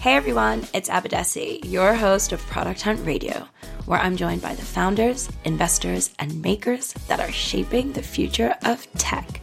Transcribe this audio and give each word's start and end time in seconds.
Hey 0.00 0.16
everyone, 0.16 0.66
it's 0.72 0.88
Abadesi, 0.88 1.60
your 1.62 1.92
host 1.92 2.32
of 2.32 2.40
Product 2.46 2.80
Hunt 2.80 3.04
Radio, 3.04 3.46
where 3.84 4.00
I'm 4.00 4.16
joined 4.16 4.40
by 4.40 4.54
the 4.54 4.62
founders, 4.62 5.28
investors, 5.44 6.08
and 6.18 6.40
makers 6.40 6.94
that 7.06 7.20
are 7.20 7.30
shaping 7.30 7.92
the 7.92 8.02
future 8.02 8.54
of 8.64 8.90
tech. 8.94 9.42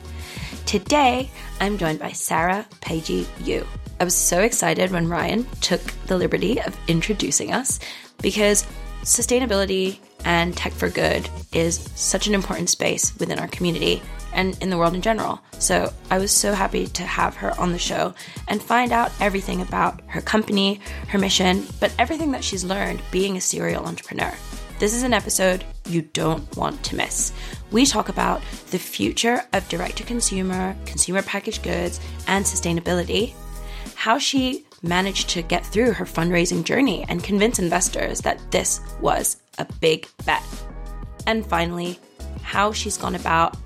Today, 0.65 1.29
I'm 1.61 1.77
joined 1.77 1.99
by 1.99 2.11
Sarah 2.11 2.65
Paiji 2.81 3.27
Yu. 3.45 3.67
I 3.99 4.04
was 4.04 4.15
so 4.15 4.41
excited 4.41 4.89
when 4.89 5.07
Ryan 5.07 5.45
took 5.61 5.79
the 6.07 6.17
liberty 6.17 6.59
of 6.59 6.75
introducing 6.87 7.53
us 7.53 7.79
because 8.23 8.65
sustainability 9.03 9.99
and 10.25 10.57
tech 10.57 10.73
for 10.73 10.89
good 10.89 11.29
is 11.53 11.87
such 11.93 12.25
an 12.25 12.33
important 12.33 12.71
space 12.71 13.15
within 13.19 13.37
our 13.37 13.47
community 13.49 14.01
and 14.37 14.57
in 14.61 14.69
the 14.69 14.77
world 14.77 14.96
in 14.96 15.01
general. 15.01 15.41
So 15.59 15.91
I 16.09 16.19
was 16.19 16.32
so 16.32 16.54
happy 16.54 16.87
to 16.87 17.04
have 17.04 17.36
her 17.36 17.59
on 17.59 17.73
the 17.73 17.79
show 17.79 18.14
and 18.47 18.61
find 18.61 18.93
out 18.93 19.11
everything 19.19 19.61
about 19.61 20.00
her 20.07 20.21
company, 20.21 20.79
her 21.10 21.18
mission, 21.18 21.65
but 21.82 21.93
everything 22.00 22.32
that 22.32 22.43
she's 22.43 22.63
learned 22.63 23.01
being 23.11 23.36
a 23.36 23.41
serial 23.41 23.86
entrepreneur. 23.86 24.33
This 24.79 24.93
is 24.93 25.01
an 25.01 25.13
episode 25.13 25.65
you 25.87 26.04
don't 26.04 26.55
want 26.55 26.83
to 26.83 26.96
miss. 26.96 27.33
We 27.71 27.86
talk 27.87 28.10
about 28.10 28.41
the 28.69 28.77
future 28.77 29.43
of 29.54 29.68
direct 29.68 29.97
to 29.97 30.04
consumer, 30.04 30.75
consumer 30.85 31.24
packaged 31.24 31.63
goods, 31.63 31.99
and 32.27 32.45
sustainability, 32.45 33.33
how 33.95 34.19
she 34.19 34.66
managed 34.83 35.30
to 35.30 35.41
get 35.41 35.66
through 35.66 35.94
her 35.94 36.05
fundraising 36.05 36.63
journey 36.63 37.03
and 37.09 37.23
convince 37.23 37.58
investors 37.58 38.22
that 38.22 38.39
this 38.52 38.80
was 39.02 39.38
a 39.58 39.66
big 39.81 40.08
bet. 40.25 40.44
And 41.25 41.44
finally, 41.44 41.99
how 42.44 42.72
she's 42.72 42.97
gone 42.97 43.16
about 43.16 43.58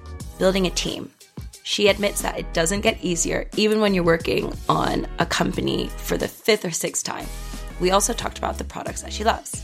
building 0.41 0.65
a 0.65 0.71
team. 0.71 1.07
She 1.61 1.87
admits 1.87 2.23
that 2.23 2.39
it 2.39 2.51
doesn't 2.51 2.81
get 2.81 3.03
easier 3.03 3.47
even 3.57 3.79
when 3.79 3.93
you're 3.93 4.03
working 4.03 4.51
on 4.67 5.05
a 5.19 5.25
company 5.27 5.87
for 5.97 6.17
the 6.17 6.27
fifth 6.27 6.65
or 6.65 6.71
sixth 6.71 7.03
time. 7.03 7.27
We 7.79 7.91
also 7.91 8.11
talked 8.11 8.39
about 8.39 8.57
the 8.57 8.63
products 8.63 9.03
that 9.03 9.13
she 9.13 9.23
loves. 9.23 9.63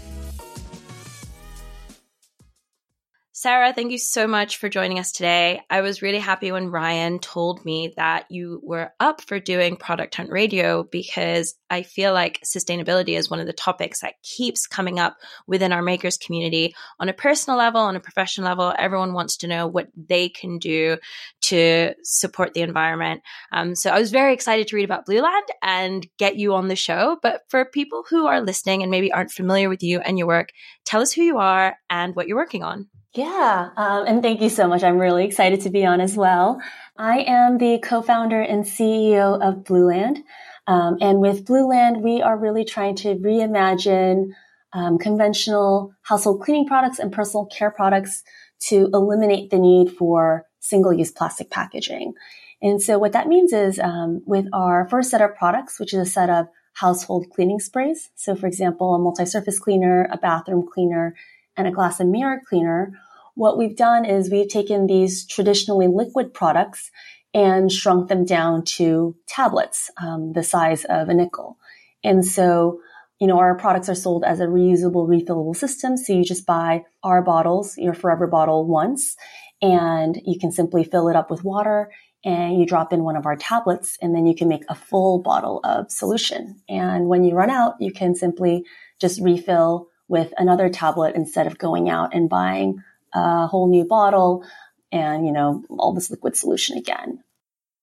Sarah, 3.40 3.72
thank 3.72 3.92
you 3.92 4.00
so 4.00 4.26
much 4.26 4.58
for 4.58 4.68
joining 4.68 4.98
us 4.98 5.12
today. 5.12 5.62
I 5.70 5.82
was 5.82 6.02
really 6.02 6.18
happy 6.18 6.52
when 6.52 6.72
Ryan 6.72 7.20
told 7.20 7.64
me 7.64 7.94
that 7.96 8.26
you 8.32 8.60
were 8.64 8.92
up 9.00 9.22
for 9.22 9.40
doing 9.40 9.78
Product 9.78 10.16
Hunt 10.16 10.32
Radio 10.32 10.86
because 10.86 11.54
I 11.70 11.84
feel 11.84 12.14
like 12.14 12.42
sustainability 12.44 13.16
is 13.16 13.30
one 13.30 13.40
of 13.40 13.46
the 13.46 13.54
topics 13.54 14.02
that 14.02 14.16
keeps 14.24 14.66
coming 14.66 14.98
up 14.98 15.18
within 15.46 15.72
our 15.72 15.84
makers 15.84 16.18
community 16.18 16.74
on 17.00 17.10
a 17.10 17.14
personal 17.14 17.60
level, 17.60 17.80
on 17.80 17.96
a 17.96 18.00
professional 18.00 18.48
level. 18.48 18.74
Everyone 18.76 19.14
wants 19.14 19.38
to 19.38 19.48
know 19.48 19.68
what 19.68 19.90
they 19.96 20.30
can 20.30 20.58
do 20.58 20.98
to 21.42 21.94
support 22.02 22.56
the 22.56 22.64
environment. 22.64 23.22
Um, 23.52 23.76
so 23.76 23.92
I 23.92 24.00
was 24.00 24.10
very 24.10 24.34
excited 24.34 24.68
to 24.70 24.76
read 24.76 24.86
about 24.86 25.06
Blueland 25.06 25.46
and 25.62 26.08
get 26.18 26.38
you 26.38 26.56
on 26.56 26.70
the 26.70 26.76
show. 26.76 27.20
But 27.22 27.44
for 27.50 27.66
people 27.66 28.04
who 28.10 28.26
are 28.26 28.42
listening 28.42 28.82
and 28.82 28.90
maybe 28.90 29.12
aren't 29.12 29.30
familiar 29.30 29.70
with 29.70 29.84
you 29.84 30.00
and 30.00 30.18
your 30.18 30.26
work, 30.26 30.50
tell 30.86 31.02
us 31.04 31.14
who 31.14 31.22
you 31.22 31.38
are 31.38 31.78
and 31.88 32.16
what 32.16 32.28
you're 32.28 32.36
working 32.36 32.64
on. 32.64 32.90
Yeah, 33.18 33.72
um, 33.76 34.06
and 34.06 34.22
thank 34.22 34.42
you 34.42 34.50
so 34.50 34.68
much. 34.68 34.84
I'm 34.84 35.00
really 35.00 35.26
excited 35.26 35.62
to 35.62 35.72
be 35.72 35.84
on 35.88 36.02
as 36.02 36.16
well. 36.16 36.62
I 36.96 37.22
am 37.22 37.58
the 37.58 37.80
co-founder 37.80 38.40
and 38.40 38.64
CEO 38.64 39.42
of 39.42 39.64
Blueland. 39.64 40.20
Um, 40.68 41.00
and 41.02 41.20
with 41.20 41.44
Blueland, 41.44 42.04
we 42.04 42.22
are 42.22 42.38
really 42.38 42.64
trying 42.64 42.96
to 42.98 43.16
reimagine 43.16 44.34
um, 44.72 45.00
conventional 45.00 45.96
household 46.04 46.44
cleaning 46.44 46.68
products 46.68 47.00
and 47.00 47.12
personal 47.12 47.48
care 47.48 47.72
products 47.72 48.22
to 48.68 48.88
eliminate 48.94 49.50
the 49.50 49.58
need 49.58 49.90
for 49.90 50.46
single-use 50.60 51.10
plastic 51.10 51.50
packaging. 51.50 52.14
And 52.62 52.80
so 52.80 53.00
what 53.00 53.14
that 53.14 53.28
means 53.28 53.52
is 53.52 53.80
um, 53.80 54.22
with 54.28 54.46
our 54.54 54.88
first 54.90 55.10
set 55.10 55.24
of 55.24 55.36
products, 55.36 55.80
which 55.80 55.92
is 55.92 56.00
a 56.00 56.06
set 56.06 56.30
of 56.30 56.50
household 56.74 57.32
cleaning 57.34 57.60
sprays. 57.60 58.12
So 58.14 58.36
for 58.36 58.46
example, 58.46 58.94
a 58.94 59.00
multi-surface 59.00 59.58
cleaner, 59.58 60.08
a 60.12 60.18
bathroom 60.20 60.68
cleaner, 60.72 61.16
and 61.58 61.68
a 61.68 61.72
glass 61.72 62.00
and 62.00 62.12
mirror 62.12 62.40
cleaner, 62.48 62.94
what 63.38 63.58
we've 63.58 63.78
done 63.78 64.04
is 64.04 64.32
we've 64.32 64.50
taken 64.50 64.88
these 64.88 65.28
traditionally 65.28 65.88
liquid 65.88 66.34
products 66.34 66.90
and 67.36 67.72
shrunk 67.72 68.10
them 68.10 68.26
down 68.26 68.64
to 68.64 69.16
tablets, 69.28 69.92
um, 70.02 70.34
the 70.34 70.42
size 70.42 70.86
of 70.86 71.08
a 71.08 71.14
nickel. 71.14 71.56
And 72.04 72.26
so, 72.26 72.80
you 73.20 73.28
know, 73.28 73.38
our 73.38 73.56
products 73.56 73.90
are 73.90 73.96
sold 73.96 74.24
as 74.24 74.40
a 74.40 74.48
reusable, 74.48 75.08
refillable 75.08 75.56
system. 75.56 75.98
So 75.98 76.14
you 76.14 76.24
just 76.26 76.48
buy 76.48 76.84
our 77.04 77.22
bottles, 77.22 77.78
your 77.78 77.94
forever 77.94 78.26
bottle 78.26 78.66
once, 78.66 79.16
and 79.62 80.20
you 80.26 80.40
can 80.40 80.52
simply 80.52 80.84
fill 80.84 81.08
it 81.08 81.16
up 81.16 81.30
with 81.30 81.44
water 81.44 81.92
and 82.26 82.60
you 82.60 82.66
drop 82.66 82.92
in 82.92 83.04
one 83.04 83.16
of 83.16 83.28
our 83.28 83.36
tablets 83.36 84.00
and 84.02 84.16
then 84.16 84.26
you 84.26 84.36
can 84.36 84.48
make 84.48 84.64
a 84.68 84.76
full 84.76 85.22
bottle 85.22 85.60
of 85.64 85.92
solution. 85.92 86.60
And 86.68 87.08
when 87.08 87.24
you 87.24 87.36
run 87.36 87.52
out, 87.52 87.76
you 87.80 87.94
can 87.94 88.16
simply 88.16 88.66
just 89.00 89.22
refill 89.22 89.90
with 90.08 90.34
another 90.40 90.70
tablet 90.70 91.16
instead 91.16 91.46
of 91.46 91.60
going 91.60 91.88
out 91.88 92.16
and 92.16 92.28
buying 92.28 92.82
a 93.18 93.48
whole 93.48 93.68
new 93.68 93.86
bottle 93.86 94.46
and, 94.92 95.26
you 95.26 95.32
know, 95.32 95.64
all 95.70 95.94
this 95.94 96.10
liquid 96.10 96.36
solution 96.36 96.78
again. 96.78 97.24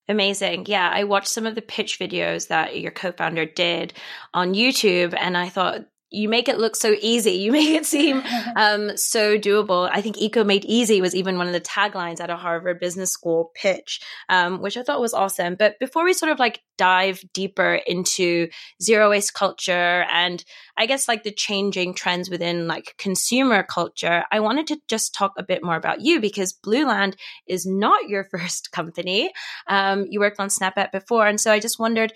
Amazing. 0.09 0.67
Yeah, 0.67 0.91
I 0.93 1.05
watched 1.05 1.29
some 1.29 1.47
of 1.47 1.55
the 1.55 1.63
pitch 1.63 1.99
videos 1.99 2.49
that 2.49 2.79
your 2.79 2.91
co 2.91 3.13
founder 3.13 3.47
did 3.47 3.95
on 4.35 4.55
YouTube, 4.55 5.17
and 5.19 5.37
I 5.37 5.49
thought 5.49 5.87
you 6.15 6.29
make 6.29 6.49
it 6.49 6.59
look 6.59 6.77
so 6.77 6.95
easy. 7.01 7.33
You 7.33 7.53
make 7.61 7.71
it 7.71 7.87
seem 7.87 8.23
um, 8.57 8.97
so 8.97 9.39
doable. 9.39 9.89
I 9.91 10.01
think 10.01 10.19
"Eco 10.19 10.45
made 10.45 10.65
easy" 10.65 11.01
was 11.01 11.15
even 11.15 11.39
one 11.39 11.47
of 11.47 11.53
the 11.53 11.61
taglines 11.61 12.21
at 12.21 12.31
a 12.31 12.37
Harvard 12.37 12.81
Business 12.81 13.11
School 13.11 13.51
pitch, 13.55 14.01
um, 14.29 14.61
which 14.61 14.77
I 14.77 14.83
thought 14.83 15.01
was 15.01 15.15
awesome. 15.15 15.57
But 15.57 15.79
before 15.79 16.05
we 16.05 16.13
sort 16.13 16.33
of 16.33 16.39
like 16.39 16.61
dive 16.77 17.23
deeper 17.33 17.75
into 17.87 18.49
zero 18.83 19.11
waste 19.11 19.35
culture 19.35 20.05
and 20.13 20.45
I 20.77 20.87
guess 20.87 21.07
like 21.07 21.23
the 21.23 21.31
changing 21.31 21.95
trends 21.95 22.29
within 22.29 22.67
like 22.67 22.95
consumer 22.99 23.63
culture, 23.63 24.25
I 24.31 24.41
wanted 24.41 24.67
to 24.69 24.81
just 24.89 25.15
talk 25.15 25.33
a 25.39 25.45
bit 25.45 25.63
more 25.63 25.77
about 25.77 26.01
you 26.01 26.21
because 26.21 26.53
Blueland 26.53 27.15
is 27.47 27.67
not 27.67 28.09
your 28.09 28.25
first 28.31 28.73
company. 28.73 29.33
Um, 29.67 30.07
you 30.09 30.21
worked 30.21 30.41
on 30.41 30.49
Snapette 30.49 30.93
before, 30.93 31.27
and 31.27 31.41
so 31.41 31.53
I 31.53 31.61
just 31.61 31.79
wondered 31.79 32.13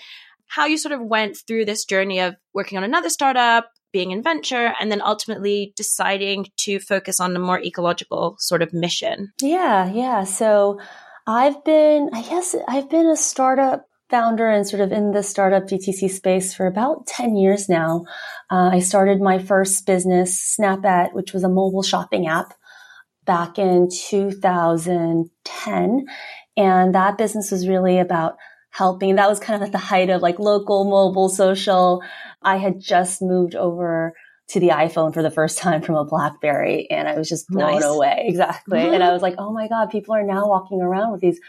how 0.48 0.64
you 0.64 0.78
sort 0.78 0.92
of 0.92 1.02
went 1.02 1.36
through 1.36 1.66
this 1.66 1.84
journey 1.84 2.20
of 2.20 2.34
working 2.54 2.78
on 2.78 2.84
another 2.84 3.10
startup, 3.10 3.70
being 3.92 4.10
in 4.10 4.22
venture 4.22 4.74
and 4.80 4.90
then 4.90 5.02
ultimately 5.02 5.72
deciding 5.76 6.46
to 6.58 6.78
focus 6.78 7.20
on 7.20 7.34
a 7.34 7.38
more 7.38 7.60
ecological 7.60 8.36
sort 8.38 8.62
of 8.62 8.72
mission? 8.72 9.32
Yeah, 9.40 9.90
yeah. 9.90 10.24
So 10.24 10.80
I've 11.26 11.64
been, 11.64 12.10
I 12.12 12.22
guess 12.22 12.54
I've 12.66 12.90
been 12.90 13.06
a 13.06 13.16
startup 13.16 13.88
founder 14.10 14.48
and 14.48 14.66
sort 14.66 14.80
of 14.80 14.92
in 14.92 15.12
the 15.12 15.22
startup 15.22 15.64
DTC 15.64 16.10
space 16.10 16.54
for 16.54 16.66
about 16.66 17.06
10 17.06 17.36
years 17.36 17.68
now. 17.68 18.04
Uh, 18.50 18.70
I 18.72 18.80
started 18.80 19.20
my 19.20 19.38
first 19.38 19.86
business, 19.86 20.56
Snapette, 20.58 21.12
which 21.12 21.32
was 21.32 21.44
a 21.44 21.48
mobile 21.48 21.82
shopping 21.82 22.26
app 22.26 22.54
back 23.26 23.58
in 23.58 23.88
2010. 23.90 26.06
And 26.56 26.94
that 26.94 27.18
business 27.18 27.50
was 27.50 27.68
really 27.68 27.98
about 27.98 28.36
helping. 28.78 29.16
That 29.16 29.28
was 29.28 29.40
kind 29.40 29.60
of 29.60 29.66
at 29.66 29.72
the 29.72 29.78
height 29.78 30.08
of 30.08 30.22
like 30.22 30.38
local, 30.38 30.84
mobile, 30.88 31.28
social. 31.28 32.02
I 32.40 32.56
had 32.56 32.78
just 32.78 33.20
moved 33.20 33.56
over 33.56 34.14
to 34.50 34.60
the 34.60 34.68
iPhone 34.68 35.12
for 35.12 35.22
the 35.22 35.30
first 35.30 35.58
time 35.58 35.82
from 35.82 35.96
a 35.96 36.04
Blackberry 36.04 36.88
and 36.90 37.08
I 37.08 37.18
was 37.18 37.28
just 37.28 37.48
blown 37.48 37.80
nice. 37.80 37.84
away. 37.84 38.24
Exactly. 38.28 38.78
Mm-hmm. 38.78 38.94
And 38.94 39.02
I 39.02 39.12
was 39.12 39.20
like, 39.20 39.34
oh 39.36 39.52
my 39.52 39.68
God, 39.68 39.90
people 39.90 40.14
are 40.14 40.22
now 40.22 40.48
walking 40.48 40.80
around 40.80 41.12
with 41.12 41.20
these 41.20 41.40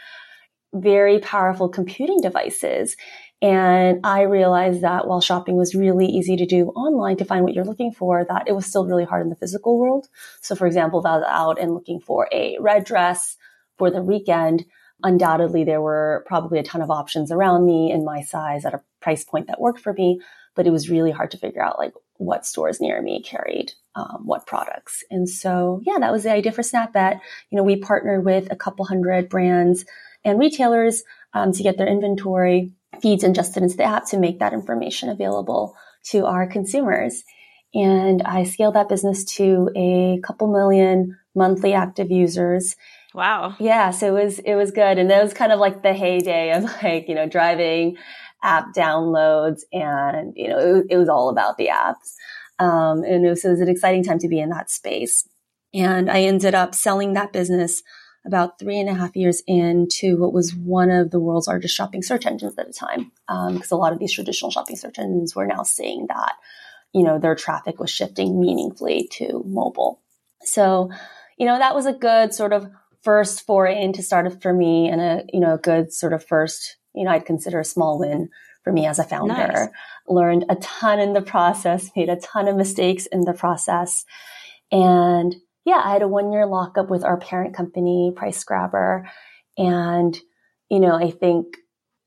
very 0.74 1.20
powerful 1.20 1.68
computing 1.68 2.20
devices. 2.20 2.96
And 3.40 4.00
I 4.04 4.22
realized 4.22 4.82
that 4.82 5.06
while 5.06 5.22
shopping 5.22 5.56
was 5.56 5.74
really 5.74 6.06
easy 6.06 6.36
to 6.36 6.46
do 6.46 6.66
online 6.68 7.16
to 7.18 7.24
find 7.24 7.42
what 7.44 7.54
you're 7.54 7.64
looking 7.64 7.92
for, 7.92 8.26
that 8.28 8.48
it 8.48 8.52
was 8.52 8.66
still 8.66 8.84
really 8.84 9.04
hard 9.04 9.22
in 9.22 9.30
the 9.30 9.36
physical 9.36 9.78
world. 9.78 10.08
So 10.42 10.54
for 10.54 10.66
example, 10.66 11.00
if 11.00 11.06
I 11.06 11.16
was 11.16 11.26
out 11.26 11.58
and 11.58 11.72
looking 11.72 12.00
for 12.00 12.28
a 12.32 12.58
red 12.60 12.84
dress 12.84 13.36
for 13.78 13.90
the 13.90 14.02
weekend, 14.02 14.66
undoubtedly 15.02 15.64
there 15.64 15.80
were 15.80 16.24
probably 16.26 16.58
a 16.58 16.62
ton 16.62 16.82
of 16.82 16.90
options 16.90 17.30
around 17.30 17.64
me 17.64 17.90
in 17.90 18.04
my 18.04 18.22
size 18.22 18.64
at 18.64 18.74
a 18.74 18.82
price 19.00 19.24
point 19.24 19.46
that 19.46 19.60
worked 19.60 19.80
for 19.80 19.92
me 19.92 20.20
but 20.54 20.66
it 20.66 20.70
was 20.70 20.90
really 20.90 21.10
hard 21.10 21.30
to 21.30 21.38
figure 21.38 21.62
out 21.62 21.78
like 21.78 21.94
what 22.16 22.44
stores 22.44 22.80
near 22.80 23.00
me 23.00 23.22
carried 23.22 23.72
um, 23.94 24.22
what 24.24 24.46
products. 24.46 25.02
And 25.10 25.28
so 25.28 25.80
yeah 25.84 25.98
that 25.98 26.12
was 26.12 26.24
the 26.24 26.32
idea 26.32 26.52
for 26.52 26.62
Snapette 26.62 27.20
you 27.50 27.56
know 27.56 27.62
we 27.62 27.76
partnered 27.76 28.24
with 28.24 28.50
a 28.50 28.56
couple 28.56 28.84
hundred 28.84 29.28
brands 29.28 29.84
and 30.24 30.38
retailers 30.38 31.02
um, 31.32 31.52
to 31.52 31.62
get 31.62 31.78
their 31.78 31.88
inventory 31.88 32.72
feeds 33.00 33.24
ingested 33.24 33.62
into 33.62 33.76
the 33.76 33.84
app 33.84 34.06
to 34.06 34.18
make 34.18 34.40
that 34.40 34.52
information 34.52 35.08
available 35.08 35.74
to 36.02 36.26
our 36.26 36.46
consumers. 36.46 37.24
And 37.72 38.22
i 38.22 38.42
scaled 38.44 38.74
that 38.74 38.88
business 38.88 39.24
to 39.36 39.70
a 39.76 40.20
couple 40.24 40.52
million 40.52 41.16
monthly 41.34 41.72
active 41.72 42.10
users 42.10 42.76
Wow. 43.14 43.56
Yeah. 43.58 43.90
So 43.90 44.16
it 44.16 44.24
was, 44.24 44.38
it 44.40 44.54
was 44.54 44.70
good. 44.70 44.98
And 44.98 45.10
that 45.10 45.22
was 45.22 45.34
kind 45.34 45.52
of 45.52 45.58
like 45.58 45.82
the 45.82 45.92
heyday 45.92 46.52
of 46.52 46.64
like, 46.82 47.08
you 47.08 47.14
know, 47.14 47.28
driving 47.28 47.96
app 48.42 48.72
downloads 48.74 49.62
and, 49.72 50.32
you 50.36 50.48
know, 50.48 50.58
it, 50.58 50.86
it 50.90 50.96
was 50.96 51.08
all 51.08 51.28
about 51.28 51.58
the 51.58 51.68
apps. 51.68 52.14
Um, 52.58 53.02
and 53.04 53.24
it 53.24 53.28
was, 53.28 53.44
it 53.44 53.50
was, 53.50 53.60
an 53.60 53.68
exciting 53.68 54.04
time 54.04 54.18
to 54.18 54.28
be 54.28 54.38
in 54.38 54.50
that 54.50 54.70
space. 54.70 55.26
And 55.72 56.10
I 56.10 56.22
ended 56.22 56.54
up 56.54 56.74
selling 56.74 57.14
that 57.14 57.32
business 57.32 57.82
about 58.26 58.58
three 58.58 58.78
and 58.78 58.88
a 58.88 58.94
half 58.94 59.16
years 59.16 59.42
into 59.46 60.18
what 60.18 60.32
was 60.32 60.54
one 60.54 60.90
of 60.90 61.10
the 61.10 61.20
world's 61.20 61.46
largest 61.46 61.74
shopping 61.74 62.02
search 62.02 62.26
engines 62.26 62.58
at 62.58 62.66
the 62.66 62.72
time. 62.72 63.12
Because 63.26 63.72
um, 63.72 63.78
a 63.78 63.80
lot 63.80 63.92
of 63.92 63.98
these 63.98 64.12
traditional 64.12 64.50
shopping 64.50 64.76
search 64.76 64.98
engines 64.98 65.34
were 65.34 65.46
now 65.46 65.62
seeing 65.62 66.06
that, 66.08 66.34
you 66.92 67.02
know, 67.02 67.18
their 67.18 67.34
traffic 67.34 67.80
was 67.80 67.90
shifting 67.90 68.38
meaningfully 68.38 69.08
to 69.12 69.42
mobile. 69.46 70.02
So, 70.42 70.90
you 71.38 71.46
know, 71.46 71.58
that 71.58 71.74
was 71.74 71.86
a 71.86 71.94
good 71.94 72.34
sort 72.34 72.52
of 72.52 72.70
first 73.02 73.46
foray 73.46 73.80
into 73.80 74.02
startup 74.02 74.42
for 74.42 74.52
me 74.52 74.88
and 74.88 75.00
a, 75.00 75.24
you 75.32 75.40
know, 75.40 75.54
a 75.54 75.58
good 75.58 75.92
sort 75.92 76.12
of 76.12 76.24
first, 76.24 76.76
you 76.94 77.04
know, 77.04 77.10
I'd 77.10 77.26
consider 77.26 77.60
a 77.60 77.64
small 77.64 77.98
win 77.98 78.28
for 78.62 78.72
me 78.72 78.86
as 78.86 78.98
a 78.98 79.04
founder. 79.04 79.34
Nice. 79.34 79.68
Learned 80.06 80.44
a 80.48 80.56
ton 80.56 81.00
in 81.00 81.12
the 81.12 81.22
process, 81.22 81.90
made 81.96 82.08
a 82.08 82.16
ton 82.16 82.48
of 82.48 82.56
mistakes 82.56 83.06
in 83.06 83.22
the 83.22 83.32
process. 83.32 84.04
And 84.70 85.34
yeah, 85.64 85.80
I 85.82 85.92
had 85.92 86.02
a 86.02 86.08
one 86.08 86.32
year 86.32 86.46
lockup 86.46 86.90
with 86.90 87.04
our 87.04 87.18
parent 87.18 87.54
company, 87.54 88.12
PriceGrabber. 88.14 89.04
And, 89.56 90.18
you 90.68 90.80
know, 90.80 90.94
I 90.94 91.10
think 91.10 91.56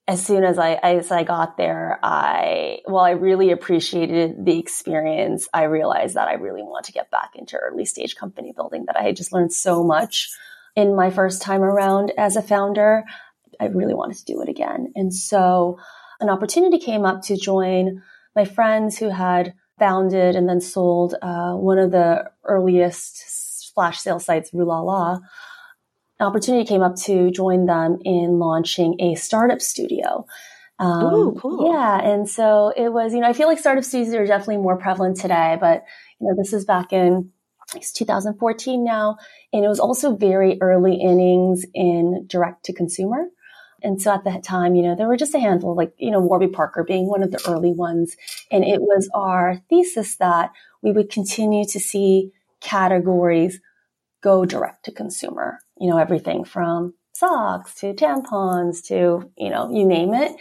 as 0.07 0.23
soon 0.23 0.43
as 0.43 0.59
I, 0.59 0.73
as 0.73 1.11
I 1.11 1.23
got 1.23 1.55
there, 1.57 1.97
I, 2.03 2.79
while 2.85 3.05
I 3.05 3.11
really 3.11 3.51
appreciated 3.51 4.45
the 4.45 4.59
experience, 4.59 5.47
I 5.53 5.63
realized 5.63 6.15
that 6.15 6.27
I 6.27 6.33
really 6.33 6.61
want 6.61 6.85
to 6.85 6.91
get 6.91 7.09
back 7.09 7.31
into 7.35 7.55
early 7.57 7.85
stage 7.85 8.15
company 8.15 8.53
building, 8.55 8.83
that 8.87 8.97
I 8.97 9.03
had 9.03 9.15
just 9.15 9.31
learned 9.31 9.53
so 9.53 9.83
much 9.83 10.29
in 10.75 10.95
my 10.95 11.09
first 11.09 11.41
time 11.41 11.61
around 11.61 12.11
as 12.17 12.35
a 12.35 12.41
founder. 12.41 13.03
I 13.59 13.65
really 13.65 13.93
wanted 13.93 14.17
to 14.17 14.25
do 14.25 14.41
it 14.41 14.49
again. 14.49 14.91
And 14.95 15.13
so 15.13 15.77
an 16.19 16.29
opportunity 16.29 16.79
came 16.79 17.05
up 17.05 17.21
to 17.23 17.37
join 17.37 18.01
my 18.35 18.45
friends 18.45 18.97
who 18.97 19.09
had 19.09 19.53
founded 19.79 20.35
and 20.35 20.47
then 20.47 20.61
sold 20.61 21.15
uh, 21.21 21.53
one 21.53 21.77
of 21.77 21.91
the 21.91 22.29
earliest 22.43 23.71
flash 23.73 23.99
sale 23.99 24.19
sites, 24.19 24.51
Rue 24.53 24.65
La 24.65 24.81
La. 24.81 25.19
An 26.19 26.27
opportunity 26.27 26.65
came 26.65 26.81
up 26.81 26.95
to 27.03 27.31
join 27.31 27.65
them 27.65 27.99
in 28.03 28.39
launching 28.39 28.95
a 28.99 29.15
startup 29.15 29.61
studio. 29.61 30.25
Um, 30.79 31.13
Ooh, 31.13 31.39
cool. 31.39 31.71
Yeah. 31.71 31.99
And 32.01 32.29
so 32.29 32.73
it 32.75 32.89
was, 32.89 33.13
you 33.13 33.19
know, 33.19 33.27
I 33.27 33.33
feel 33.33 33.47
like 33.47 33.59
startup 33.59 33.83
studios 33.83 34.13
are 34.13 34.25
definitely 34.25 34.57
more 34.57 34.77
prevalent 34.77 35.17
today, 35.17 35.57
but, 35.59 35.83
you 36.19 36.27
know, 36.27 36.35
this 36.37 36.53
is 36.53 36.65
back 36.65 36.93
in 36.93 37.31
it's 37.75 37.91
2014 37.91 38.83
now. 38.83 39.17
And 39.51 39.63
it 39.63 39.67
was 39.67 39.79
also 39.79 40.15
very 40.15 40.57
early 40.61 40.95
innings 40.95 41.65
in 41.73 42.25
direct 42.27 42.65
to 42.65 42.73
consumer. 42.73 43.25
And 43.83 44.01
so 44.01 44.13
at 44.13 44.23
that 44.23 44.43
time, 44.43 44.75
you 44.75 44.83
know, 44.83 44.95
there 44.95 45.07
were 45.07 45.17
just 45.17 45.35
a 45.35 45.39
handful, 45.39 45.75
like, 45.75 45.93
you 45.97 46.09
know, 46.09 46.21
Warby 46.21 46.47
Parker 46.47 46.83
being 46.83 47.07
one 47.07 47.21
of 47.21 47.31
the 47.31 47.43
early 47.47 47.73
ones. 47.73 48.15
And 48.49 48.63
it 48.63 48.81
was 48.81 49.09
our 49.13 49.61
thesis 49.69 50.15
that 50.15 50.51
we 50.81 50.91
would 50.91 51.09
continue 51.09 51.65
to 51.65 51.79
see 51.79 52.31
categories 52.61 53.59
go 54.21 54.45
direct 54.45 54.85
to 54.85 54.91
consumer, 54.91 55.59
you 55.77 55.89
know, 55.89 55.97
everything 55.97 56.45
from 56.45 56.93
socks 57.13 57.75
to 57.75 57.93
tampons 57.93 58.85
to, 58.85 59.29
you 59.37 59.49
know, 59.49 59.69
you 59.69 59.85
name 59.85 60.13
it. 60.13 60.31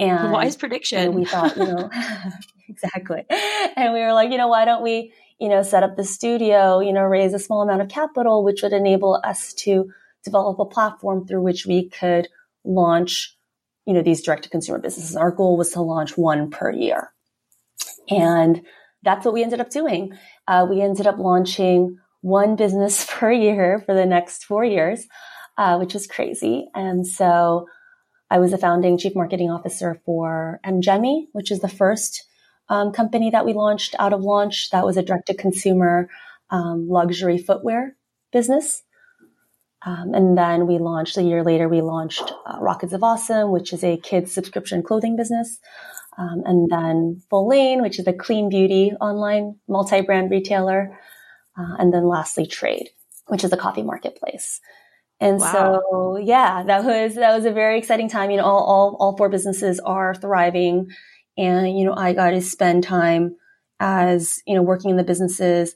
And 0.00 0.32
wise 0.32 0.56
prediction. 0.56 1.00
You 1.00 1.10
know, 1.10 1.16
we 1.16 1.24
thought, 1.24 1.56
you 1.56 1.66
know, 1.66 1.90
exactly. 2.68 3.24
And 3.76 3.92
we 3.92 4.00
were 4.00 4.12
like, 4.12 4.30
you 4.30 4.38
know, 4.38 4.48
why 4.48 4.64
don't 4.64 4.82
we, 4.82 5.12
you 5.38 5.48
know, 5.48 5.62
set 5.62 5.82
up 5.82 5.96
the 5.96 6.04
studio, 6.04 6.80
you 6.80 6.92
know, 6.92 7.02
raise 7.02 7.32
a 7.32 7.38
small 7.38 7.62
amount 7.62 7.82
of 7.82 7.88
capital, 7.88 8.42
which 8.42 8.62
would 8.62 8.72
enable 8.72 9.20
us 9.24 9.52
to 9.54 9.90
develop 10.24 10.58
a 10.58 10.64
platform 10.64 11.26
through 11.26 11.42
which 11.42 11.66
we 11.66 11.88
could 11.88 12.28
launch, 12.64 13.36
you 13.86 13.94
know, 13.94 14.02
these 14.02 14.22
direct 14.22 14.44
to 14.44 14.50
consumer 14.50 14.78
businesses. 14.78 15.16
Our 15.16 15.30
goal 15.30 15.56
was 15.56 15.70
to 15.72 15.82
launch 15.82 16.16
one 16.18 16.50
per 16.50 16.72
year. 16.72 17.12
And 18.10 18.62
that's 19.02 19.24
what 19.24 19.34
we 19.34 19.42
ended 19.42 19.60
up 19.60 19.70
doing. 19.70 20.12
Uh, 20.46 20.66
we 20.68 20.80
ended 20.80 21.06
up 21.06 21.18
launching 21.18 21.98
one 22.20 22.56
business 22.56 23.06
per 23.08 23.30
year 23.30 23.82
for 23.86 23.94
the 23.94 24.06
next 24.06 24.44
four 24.44 24.64
years, 24.64 25.06
uh, 25.56 25.76
which 25.76 25.94
was 25.94 26.06
crazy. 26.06 26.68
And 26.74 27.06
so 27.06 27.66
I 28.30 28.38
was 28.38 28.52
a 28.52 28.58
founding 28.58 28.98
chief 28.98 29.14
marketing 29.14 29.50
officer 29.50 30.00
for 30.04 30.60
M.Gemi, 30.64 31.26
which 31.32 31.50
is 31.50 31.60
the 31.60 31.68
first 31.68 32.24
um, 32.68 32.92
company 32.92 33.30
that 33.30 33.46
we 33.46 33.52
launched 33.52 33.94
out 33.98 34.12
of 34.12 34.22
launch. 34.22 34.70
That 34.70 34.84
was 34.84 34.96
a 34.96 35.02
direct 35.02 35.26
to 35.26 35.34
consumer 35.34 36.08
um, 36.50 36.88
luxury 36.88 37.38
footwear 37.38 37.96
business. 38.32 38.82
Um, 39.86 40.12
and 40.12 40.36
then 40.36 40.66
we 40.66 40.78
launched 40.78 41.16
a 41.16 41.22
year 41.22 41.44
later, 41.44 41.68
we 41.68 41.82
launched 41.82 42.32
uh, 42.46 42.58
Rockets 42.60 42.92
of 42.92 43.04
Awesome, 43.04 43.52
which 43.52 43.72
is 43.72 43.84
a 43.84 43.96
kids 43.96 44.32
subscription 44.32 44.82
clothing 44.82 45.16
business. 45.16 45.58
Um, 46.18 46.42
and 46.44 46.68
then 46.68 47.22
Follain, 47.30 47.80
which 47.80 48.00
is 48.00 48.06
a 48.08 48.12
clean 48.12 48.48
beauty 48.48 48.92
online 49.00 49.60
multi-brand 49.68 50.32
retailer. 50.32 50.98
Uh, 51.56 51.76
and 51.78 51.94
then 51.94 52.08
lastly, 52.08 52.44
Trade, 52.44 52.88
which 53.28 53.44
is 53.44 53.52
a 53.52 53.56
coffee 53.56 53.84
marketplace. 53.84 54.60
And 55.20 55.38
wow. 55.38 55.52
so, 55.52 56.16
yeah, 56.16 56.64
that 56.64 56.84
was, 56.84 57.14
that 57.14 57.36
was 57.36 57.44
a 57.44 57.52
very 57.52 57.78
exciting 57.78 58.08
time. 58.08 58.32
You 58.32 58.38
know, 58.38 58.44
all, 58.44 58.64
all, 58.64 58.96
all 58.98 59.16
four 59.16 59.28
businesses 59.28 59.78
are 59.78 60.14
thriving. 60.14 60.88
And, 61.38 61.78
you 61.78 61.84
know, 61.84 61.94
I 61.94 62.12
got 62.12 62.30
to 62.30 62.42
spend 62.42 62.84
time 62.84 63.36
as, 63.80 64.42
you 64.46 64.54
know, 64.54 64.62
working 64.62 64.90
in 64.90 64.96
the 64.96 65.04
businesses 65.04 65.74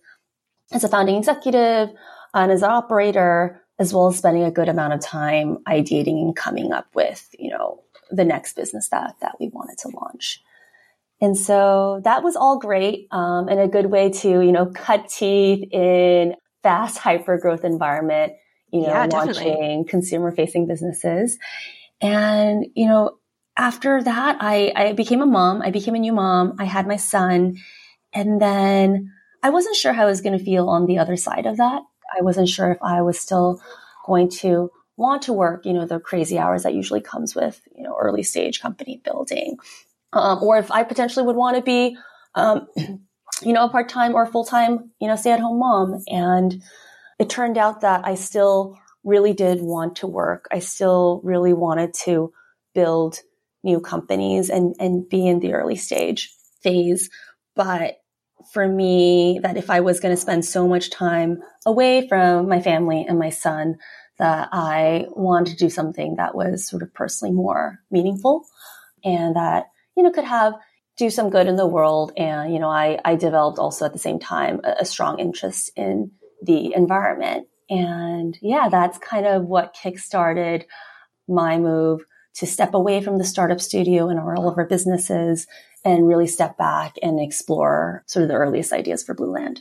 as 0.73 0.85
a 0.85 0.89
founding 0.89 1.17
executive 1.17 1.91
and 2.35 2.53
as 2.53 2.63
an 2.63 2.71
operator 2.71 3.63
as 3.79 3.95
well 3.95 4.09
as 4.09 4.19
spending 4.19 4.43
a 4.43 4.51
good 4.51 4.69
amount 4.69 4.93
of 4.93 5.01
time 5.01 5.59
ideating 5.69 6.21
and 6.21 6.37
coming 6.37 6.73
up 6.73 6.87
with, 6.95 7.29
you 7.39 7.51
know, 7.51 7.83
the 8.11 8.25
next 8.25 8.55
business 8.55 8.89
that, 8.91 9.15
that 9.21 9.37
we 9.41 9.49
wanted 9.49 9.79
to 9.79 9.89
launch. 9.89 10.43
And 11.21 11.39
so 11.39 12.01
that 12.05 12.25
was 12.25 12.35
all 12.35 12.59
great 12.59 13.07
um, 13.13 13.49
and 13.49 13.61
a 13.61 13.69
good 13.69 13.87
way 13.87 14.11
to, 14.11 14.29
you 14.29 14.53
know, 14.53 14.67
cut 14.67 15.09
teeth 15.09 15.73
in 15.73 16.35
fast 16.63 16.99
hyper 16.99 17.39
growth 17.39 17.65
environment, 17.65 18.33
you 18.73 18.83
know, 18.83 18.89
yeah, 18.89 19.07
launching 19.07 19.85
consumer 19.89 20.33
facing 20.33 20.67
businesses. 20.67 21.39
And, 22.01 22.67
you 22.75 22.87
know, 22.87 23.19
after 23.57 24.03
that, 24.03 24.39
I, 24.41 24.73
I 24.75 24.93
became 24.93 25.21
a 25.21 25.27
mom. 25.27 25.63
I 25.63 25.71
became 25.71 25.95
a 25.95 25.99
new 25.99 26.13
mom. 26.13 26.57
I 26.59 26.65
had 26.65 26.87
my 26.87 26.97
son. 26.97 27.59
And 28.13 28.41
then 28.41 29.13
I 29.43 29.51
wasn't 29.51 29.77
sure 29.77 29.93
how 29.93 30.03
I 30.03 30.11
was 30.11 30.21
going 30.21 30.39
to 30.39 30.45
feel 30.45 30.69
on 30.69 30.87
the 30.87 30.99
other 30.99 31.17
side 31.17 31.47
of 31.47 31.59
that. 31.59 31.83
I 32.17 32.23
wasn't 32.23 32.49
sure 32.49 32.73
if 32.73 32.79
I 32.83 33.03
was 33.03 33.19
still 33.19 33.61
going 34.07 34.29
to 34.31 34.71
want 34.97 35.23
to 35.23 35.33
work, 35.33 35.65
you 35.65 35.73
know, 35.73 35.87
the 35.87 35.99
crazy 35.99 36.39
hours 36.39 36.63
that 36.63 36.75
usually 36.75 37.01
comes 37.01 37.35
with, 37.35 37.61
you 37.75 37.83
know, 37.83 37.97
early 37.99 38.23
stage 38.23 38.61
company 38.61 39.01
building. 39.05 39.57
Um, 40.13 40.43
or 40.43 40.59
if 40.59 40.71
I 40.71 40.83
potentially 40.83 41.25
would 41.27 41.37
want 41.37 41.57
to 41.57 41.63
be, 41.63 41.97
um, 42.35 42.67
you 42.77 43.53
know, 43.53 43.65
a 43.65 43.71
part 43.71 43.89
time 43.89 44.15
or 44.15 44.27
full 44.27 44.45
time, 44.45 44.91
you 45.01 45.09
know, 45.09 45.17
stay 45.17 45.33
at 45.33 45.41
home 45.41 45.59
mom. 45.59 46.03
And 46.09 46.63
it 47.19 47.31
turned 47.31 47.59
out 47.59 47.81
that 47.81 48.07
I 48.07 48.15
still 48.15 48.79
really 49.05 49.33
did 49.33 49.61
want 49.61 49.97
to 49.97 50.07
work. 50.07 50.47
I 50.53 50.61
still 50.61 51.21
really 51.25 51.53
wanted 51.53 51.95
to 52.05 52.33
build 52.75 53.21
new 53.63 53.81
companies 53.81 54.51
and, 54.51 54.75
and 54.79 55.09
be 55.09 55.27
in 55.27 55.41
the 55.41 55.55
early 55.55 55.77
stage 55.77 56.31
phase. 56.63 57.11
But 57.55 57.99
for 58.53 58.67
me 58.67 59.41
that 59.43 59.57
if 59.57 59.71
I 59.71 59.81
was 59.81 60.01
going 60.01 60.15
to 60.15 60.21
spend 60.21 60.45
so 60.45 60.67
much 60.67 60.91
time 60.91 61.43
away 61.65 62.09
from 62.09 62.49
my 62.49 62.61
family 62.61 63.07
and 63.09 63.19
my 63.19 63.31
son, 63.31 63.77
that 64.19 64.49
I 64.53 65.07
wanted 65.11 65.53
to 65.53 65.65
do 65.65 65.71
something 65.71 66.17
that 66.17 66.35
was 66.35 66.69
sort 66.69 66.83
of 66.83 66.95
personally 66.95 67.35
more 67.35 67.81
meaningful 67.91 68.45
and 69.03 69.35
that, 69.37 69.67
you 69.97 70.03
know, 70.03 70.13
could 70.13 70.25
have 70.25 70.55
do 70.97 71.11
some 71.11 71.31
good 71.31 71.49
in 71.49 71.57
the 71.57 71.67
world. 71.67 72.13
And, 72.17 72.53
you 72.53 72.61
know, 72.61 72.69
I, 72.69 72.99
I 73.05 73.17
developed 73.17 73.59
also 73.59 73.85
at 73.85 73.93
the 73.93 73.99
same 73.99 74.19
time 74.19 74.61
a, 74.65 74.77
a 74.81 74.85
strong 74.85 75.19
interest 75.19 75.73
in 75.77 76.13
the 76.43 76.75
environment. 76.75 77.49
And 77.71 78.39
yeah, 78.43 78.69
that's 78.69 78.99
kind 78.99 79.27
of 79.27 79.45
what 79.45 79.75
kickstarted 79.75 80.65
my 81.27 81.59
move 81.59 82.05
to 82.35 82.47
step 82.47 82.75
away 82.75 83.03
from 83.03 83.19
the 83.19 83.25
startup 83.25 83.61
studio 83.61 84.09
and 84.09 84.19
all 84.19 84.49
of 84.49 84.59
our 84.59 84.67
businesses 84.67 85.47
and 85.85 86.07
really 86.07 86.27
step 86.27 86.57
back 86.57 86.97
and 87.03 87.21
explore 87.21 88.05
sort 88.07 88.23
of 88.23 88.29
the 88.29 88.35
earliest 88.35 88.73
ideas 88.73 89.03
for 89.03 89.15
Blueland. 89.15 89.61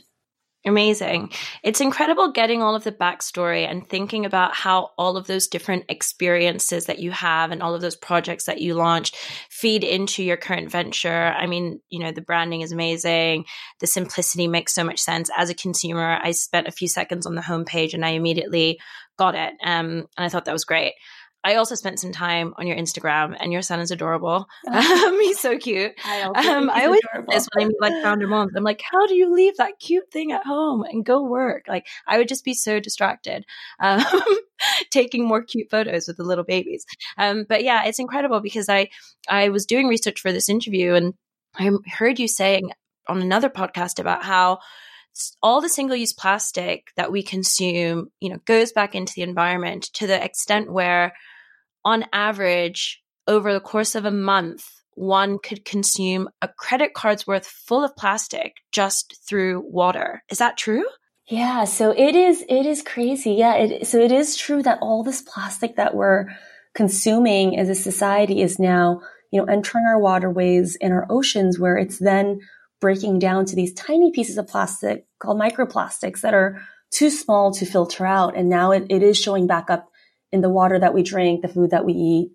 Amazing. 0.64 1.32
It's 1.64 1.80
incredible 1.80 2.30
getting 2.30 2.62
all 2.62 2.76
of 2.76 2.84
the 2.84 2.92
backstory 2.92 3.68
and 3.68 3.84
thinking 3.88 4.24
about 4.24 4.54
how 4.54 4.90
all 4.96 5.16
of 5.16 5.26
those 5.26 5.48
different 5.48 5.86
experiences 5.88 6.86
that 6.86 7.00
you 7.00 7.10
have 7.10 7.50
and 7.50 7.60
all 7.60 7.74
of 7.74 7.80
those 7.80 7.96
projects 7.96 8.44
that 8.44 8.60
you 8.60 8.74
launched 8.74 9.16
feed 9.50 9.82
into 9.82 10.22
your 10.22 10.36
current 10.36 10.70
venture. 10.70 11.34
I 11.36 11.48
mean, 11.48 11.80
you 11.90 11.98
know, 11.98 12.12
the 12.12 12.20
branding 12.20 12.60
is 12.60 12.70
amazing. 12.70 13.44
The 13.80 13.88
simplicity 13.88 14.46
makes 14.46 14.72
so 14.72 14.84
much 14.84 15.00
sense. 15.00 15.30
As 15.36 15.50
a 15.50 15.54
consumer, 15.54 16.20
I 16.22 16.30
spent 16.30 16.68
a 16.68 16.72
few 16.72 16.86
seconds 16.86 17.26
on 17.26 17.34
the 17.34 17.42
homepage 17.42 17.92
and 17.92 18.04
I 18.04 18.10
immediately 18.10 18.78
got 19.18 19.34
it. 19.34 19.54
Um, 19.64 20.06
and 20.16 20.24
I 20.24 20.28
thought 20.28 20.44
that 20.44 20.52
was 20.52 20.64
great. 20.64 20.92
I 21.44 21.56
also 21.56 21.74
spent 21.74 21.98
some 21.98 22.12
time 22.12 22.54
on 22.56 22.66
your 22.66 22.76
Instagram, 22.76 23.36
and 23.38 23.52
your 23.52 23.62
son 23.62 23.80
is 23.80 23.90
adorable. 23.90 24.48
Oh. 24.66 24.98
Um, 25.12 25.20
he's 25.20 25.40
so 25.40 25.58
cute. 25.58 25.92
I, 26.04 26.22
um, 26.22 26.70
I 26.70 26.84
always 26.84 27.00
adorable. 27.10 27.32
this 27.32 27.48
when 27.52 27.64
I 27.64 27.68
meet 27.68 27.80
like 27.80 28.02
founder 28.02 28.28
moms. 28.28 28.52
I'm 28.54 28.62
like, 28.62 28.82
how 28.82 29.06
do 29.06 29.14
you 29.14 29.34
leave 29.34 29.56
that 29.56 29.78
cute 29.80 30.10
thing 30.12 30.30
at 30.30 30.44
home 30.44 30.84
and 30.84 31.04
go 31.04 31.22
work? 31.22 31.64
Like, 31.66 31.86
I 32.06 32.18
would 32.18 32.28
just 32.28 32.44
be 32.44 32.54
so 32.54 32.78
distracted, 32.78 33.44
um, 33.80 34.04
taking 34.90 35.26
more 35.26 35.42
cute 35.42 35.70
photos 35.70 36.06
with 36.06 36.18
the 36.18 36.22
little 36.22 36.44
babies. 36.44 36.84
Um, 37.18 37.44
but 37.48 37.64
yeah, 37.64 37.84
it's 37.84 37.98
incredible 37.98 38.40
because 38.40 38.68
I 38.68 38.90
I 39.28 39.48
was 39.48 39.66
doing 39.66 39.88
research 39.88 40.20
for 40.20 40.30
this 40.30 40.48
interview, 40.48 40.94
and 40.94 41.14
I 41.56 41.70
heard 41.86 42.20
you 42.20 42.28
saying 42.28 42.70
on 43.08 43.20
another 43.20 43.48
podcast 43.48 43.98
about 43.98 44.22
how 44.22 44.60
all 45.42 45.60
the 45.60 45.68
single 45.68 45.96
use 45.96 46.12
plastic 46.12 46.90
that 46.96 47.12
we 47.12 47.22
consume, 47.22 48.10
you 48.20 48.30
know, 48.30 48.38
goes 48.44 48.72
back 48.72 48.94
into 48.94 49.12
the 49.14 49.22
environment 49.22 49.84
to 49.94 50.06
the 50.06 50.22
extent 50.22 50.72
where 50.72 51.12
on 51.84 52.04
average 52.12 53.02
over 53.26 53.52
the 53.52 53.60
course 53.60 53.94
of 53.94 54.04
a 54.04 54.10
month, 54.10 54.64
one 54.94 55.38
could 55.38 55.64
consume 55.64 56.28
a 56.40 56.48
credit 56.48 56.94
card's 56.94 57.26
worth 57.26 57.46
full 57.46 57.84
of 57.84 57.96
plastic 57.96 58.56
just 58.72 59.18
through 59.26 59.62
water. 59.66 60.22
Is 60.28 60.38
that 60.38 60.58
true? 60.58 60.84
Yeah, 61.26 61.64
so 61.64 61.92
it 61.96 62.14
is 62.14 62.44
it 62.48 62.66
is 62.66 62.82
crazy. 62.82 63.32
Yeah, 63.32 63.54
it, 63.54 63.86
so 63.86 63.98
it 63.98 64.12
is 64.12 64.36
true 64.36 64.62
that 64.62 64.78
all 64.82 65.02
this 65.02 65.22
plastic 65.22 65.76
that 65.76 65.94
we're 65.94 66.26
consuming 66.74 67.58
as 67.58 67.68
a 67.68 67.74
society 67.74 68.42
is 68.42 68.58
now, 68.58 69.00
you 69.30 69.40
know, 69.40 69.46
entering 69.46 69.84
our 69.86 69.98
waterways 69.98 70.76
and 70.80 70.92
our 70.92 71.06
oceans 71.08 71.58
where 71.58 71.76
it's 71.76 71.98
then 71.98 72.40
breaking 72.80 73.18
down 73.18 73.46
to 73.46 73.56
these 73.56 73.72
tiny 73.72 74.10
pieces 74.10 74.36
of 74.36 74.48
plastic 74.48 75.06
called 75.20 75.40
microplastics 75.40 76.20
that 76.22 76.34
are 76.34 76.60
too 76.90 77.08
small 77.08 77.52
to 77.52 77.64
filter 77.64 78.04
out. 78.04 78.36
And 78.36 78.48
now 78.48 78.72
it, 78.72 78.86
it 78.90 79.02
is 79.02 79.18
showing 79.18 79.46
back 79.46 79.70
up 79.70 79.91
in 80.32 80.40
the 80.40 80.48
water 80.48 80.78
that 80.78 80.94
we 80.94 81.02
drink, 81.02 81.42
the 81.42 81.48
food 81.48 81.70
that 81.70 81.84
we 81.84 81.92
eat, 81.92 82.32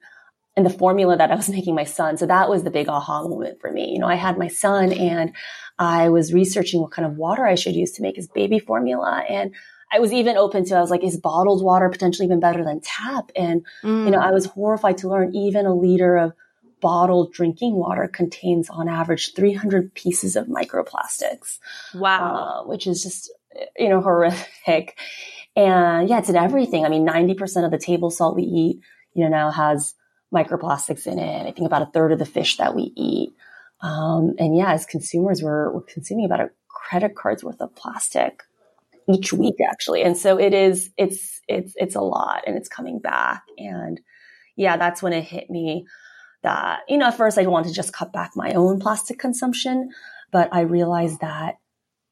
and 0.55 0.65
the 0.65 0.71
formula 0.71 1.17
that 1.17 1.31
I 1.31 1.35
was 1.35 1.49
making 1.57 1.75
my 1.75 1.83
son. 1.83 2.17
So 2.17 2.25
that 2.25 2.49
was 2.49 2.63
the 2.63 2.71
big 2.71 2.87
aha 2.87 3.27
moment 3.27 3.59
for 3.59 3.71
me. 3.71 3.91
You 3.91 3.99
know, 3.99 4.07
I 4.07 4.15
had 4.15 4.37
my 4.37 4.47
son 4.47 4.93
and 4.93 5.33
I 5.79 6.09
was 6.09 6.33
researching 6.33 6.81
what 6.81 6.91
kind 6.91 7.05
of 7.05 7.17
water 7.17 7.45
I 7.45 7.55
should 7.55 7.75
use 7.75 7.91
to 7.93 8.01
make 8.01 8.15
his 8.15 8.27
baby 8.27 8.59
formula. 8.59 9.23
And 9.29 9.53
I 9.91 9.99
was 9.99 10.11
even 10.11 10.35
open 10.35 10.65
to, 10.65 10.75
I 10.75 10.81
was 10.81 10.89
like, 10.89 11.03
is 11.03 11.17
bottled 11.17 11.63
water 11.63 11.89
potentially 11.89 12.25
even 12.25 12.39
better 12.39 12.63
than 12.63 12.81
tap? 12.81 13.31
And, 13.35 13.65
mm. 13.83 14.05
you 14.05 14.11
know, 14.11 14.19
I 14.19 14.31
was 14.31 14.45
horrified 14.45 14.97
to 14.99 15.09
learn 15.09 15.35
even 15.35 15.65
a 15.65 15.73
liter 15.73 16.17
of 16.17 16.33
bottled 16.81 17.33
drinking 17.33 17.75
water 17.75 18.07
contains 18.07 18.69
on 18.69 18.89
average 18.89 19.33
300 19.33 19.93
pieces 19.93 20.35
of 20.35 20.47
microplastics. 20.47 21.59
Wow. 21.95 22.35
Uh, 22.35 22.67
which 22.67 22.85
is 22.85 23.01
just, 23.01 23.31
you 23.77 23.89
know, 23.89 24.01
horrific. 24.01 24.97
And 25.55 26.07
yeah, 26.07 26.19
it's 26.19 26.29
in 26.29 26.35
everything. 26.35 26.85
I 26.85 26.89
mean, 26.89 27.05
90% 27.05 27.65
of 27.65 27.71
the 27.71 27.79
table 27.79 28.11
salt 28.11 28.35
we 28.35 28.43
eat, 28.43 28.79
you 29.13 29.23
know, 29.23 29.29
now 29.29 29.51
has 29.51 29.95
microplastics 30.33 31.07
in 31.07 31.19
it. 31.19 31.47
I 31.47 31.51
think 31.51 31.65
about 31.65 31.81
a 31.81 31.91
third 31.91 32.11
of 32.11 32.19
the 32.19 32.25
fish 32.25 32.57
that 32.57 32.75
we 32.75 32.93
eat. 32.95 33.33
Um, 33.81 34.33
and 34.37 34.55
yeah, 34.55 34.73
as 34.73 34.85
consumers, 34.85 35.41
we're, 35.41 35.71
we're 35.71 35.81
consuming 35.81 36.25
about 36.25 36.41
a 36.41 36.49
credit 36.67 37.15
card's 37.15 37.43
worth 37.43 37.61
of 37.61 37.75
plastic 37.75 38.43
each 39.11 39.31
week, 39.33 39.55
actually. 39.67 40.03
And 40.03 40.17
so 40.17 40.37
it 40.37 40.53
is, 40.53 40.91
it's, 40.97 41.41
it's, 41.47 41.73
it's 41.75 41.95
a 41.95 42.01
lot 42.01 42.43
and 42.45 42.57
it's 42.57 42.69
coming 42.69 42.99
back. 42.99 43.43
And 43.57 44.01
yeah, 44.55 44.77
that's 44.77 45.01
when 45.01 45.13
it 45.13 45.23
hit 45.23 45.49
me 45.49 45.85
that, 46.43 46.81
you 46.87 46.97
know, 46.97 47.07
at 47.07 47.17
first 47.17 47.37
I 47.37 47.45
wanted 47.45 47.69
to 47.69 47.73
just 47.73 47.93
cut 47.93 48.11
back 48.11 48.31
my 48.35 48.53
own 48.53 48.79
plastic 48.79 49.17
consumption, 49.17 49.91
but 50.31 50.49
I 50.51 50.61
realized 50.61 51.21
that, 51.21 51.55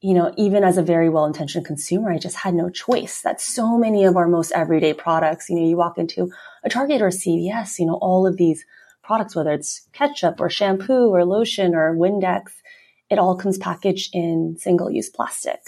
you 0.02 0.14
know, 0.14 0.34
even 0.38 0.64
as 0.64 0.78
a 0.78 0.84
very 0.84 1.10
well 1.10 1.26
intentioned 1.26 1.66
consumer, 1.66 2.12
I 2.12 2.18
just 2.18 2.36
had 2.36 2.54
no 2.54 2.70
choice. 2.70 3.22
That 3.22 3.42
so 3.42 3.78
many 3.78 4.04
of 4.04 4.16
our 4.16 4.28
most 4.28 4.52
everyday 4.52 4.94
products, 4.94 5.50
you 5.50 5.56
know, 5.56 5.68
you 5.68 5.78
walk 5.78 5.98
into 5.98 6.32
a 6.64 6.70
Target 6.70 7.02
or 7.02 7.08
a 7.08 7.12
CVS, 7.12 7.80
you 7.80 7.86
know, 7.86 7.96
all 7.96 8.28
of 8.28 8.38
these 8.38 8.66
products, 9.04 9.36
whether 9.36 9.54
it's 9.54 9.88
ketchup 9.94 10.40
or 10.40 10.50
shampoo 10.50 11.10
or 11.14 11.26
lotion 11.26 11.76
or 11.76 11.96
Windex, 11.96 12.52
it 13.10 13.20
all 13.20 13.36
comes 13.36 13.58
packaged 13.58 14.10
in 14.14 14.58
single 14.60 14.92
use 14.92 15.10
plastic. 15.10 15.60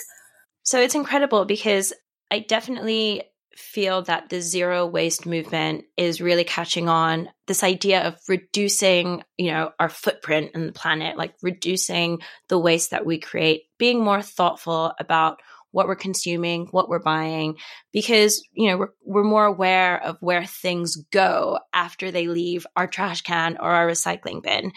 So 0.64 0.80
it's 0.82 0.96
incredible 0.96 1.46
because 1.46 1.94
I 2.30 2.40
definitely 2.40 3.24
feel 3.56 4.04
that 4.04 4.30
the 4.30 4.40
zero 4.40 4.86
waste 4.86 5.26
movement 5.26 5.86
is 5.98 6.22
really 6.22 6.44
catching 6.44 6.88
on 6.88 7.28
this 7.48 7.64
idea 7.64 8.04
of 8.04 8.16
reducing 8.28 9.24
you 9.36 9.50
know 9.52 9.72
our 9.80 9.90
footprint 9.90 10.52
in 10.54 10.68
the 10.68 10.72
planet 10.72 11.18
like 11.18 11.34
reducing 11.42 12.20
the 12.50 12.60
waste 12.60 12.92
that 12.92 13.04
we 13.04 13.20
create 13.20 13.64
being 13.78 14.04
more 14.04 14.22
thoughtful 14.22 14.94
about 15.00 15.40
what 15.72 15.88
we're 15.88 15.96
consuming, 15.96 16.68
what 16.72 16.90
we're 16.90 16.98
buying, 16.98 17.56
because, 17.92 18.42
you 18.54 18.70
know, 18.70 18.78
we're, 18.78 18.90
we're 19.06 19.24
more 19.24 19.46
aware 19.46 20.02
of 20.02 20.18
where 20.22 20.46
things 20.46 20.96
go 21.12 21.60
after 21.74 22.10
they 22.10 22.28
leave 22.28 22.66
our 22.76 22.88
trash 22.88 23.22
can 23.22 23.58
or 23.58 23.70
our 23.70 23.88
recycling 23.88 24.42
bin. 24.42 24.72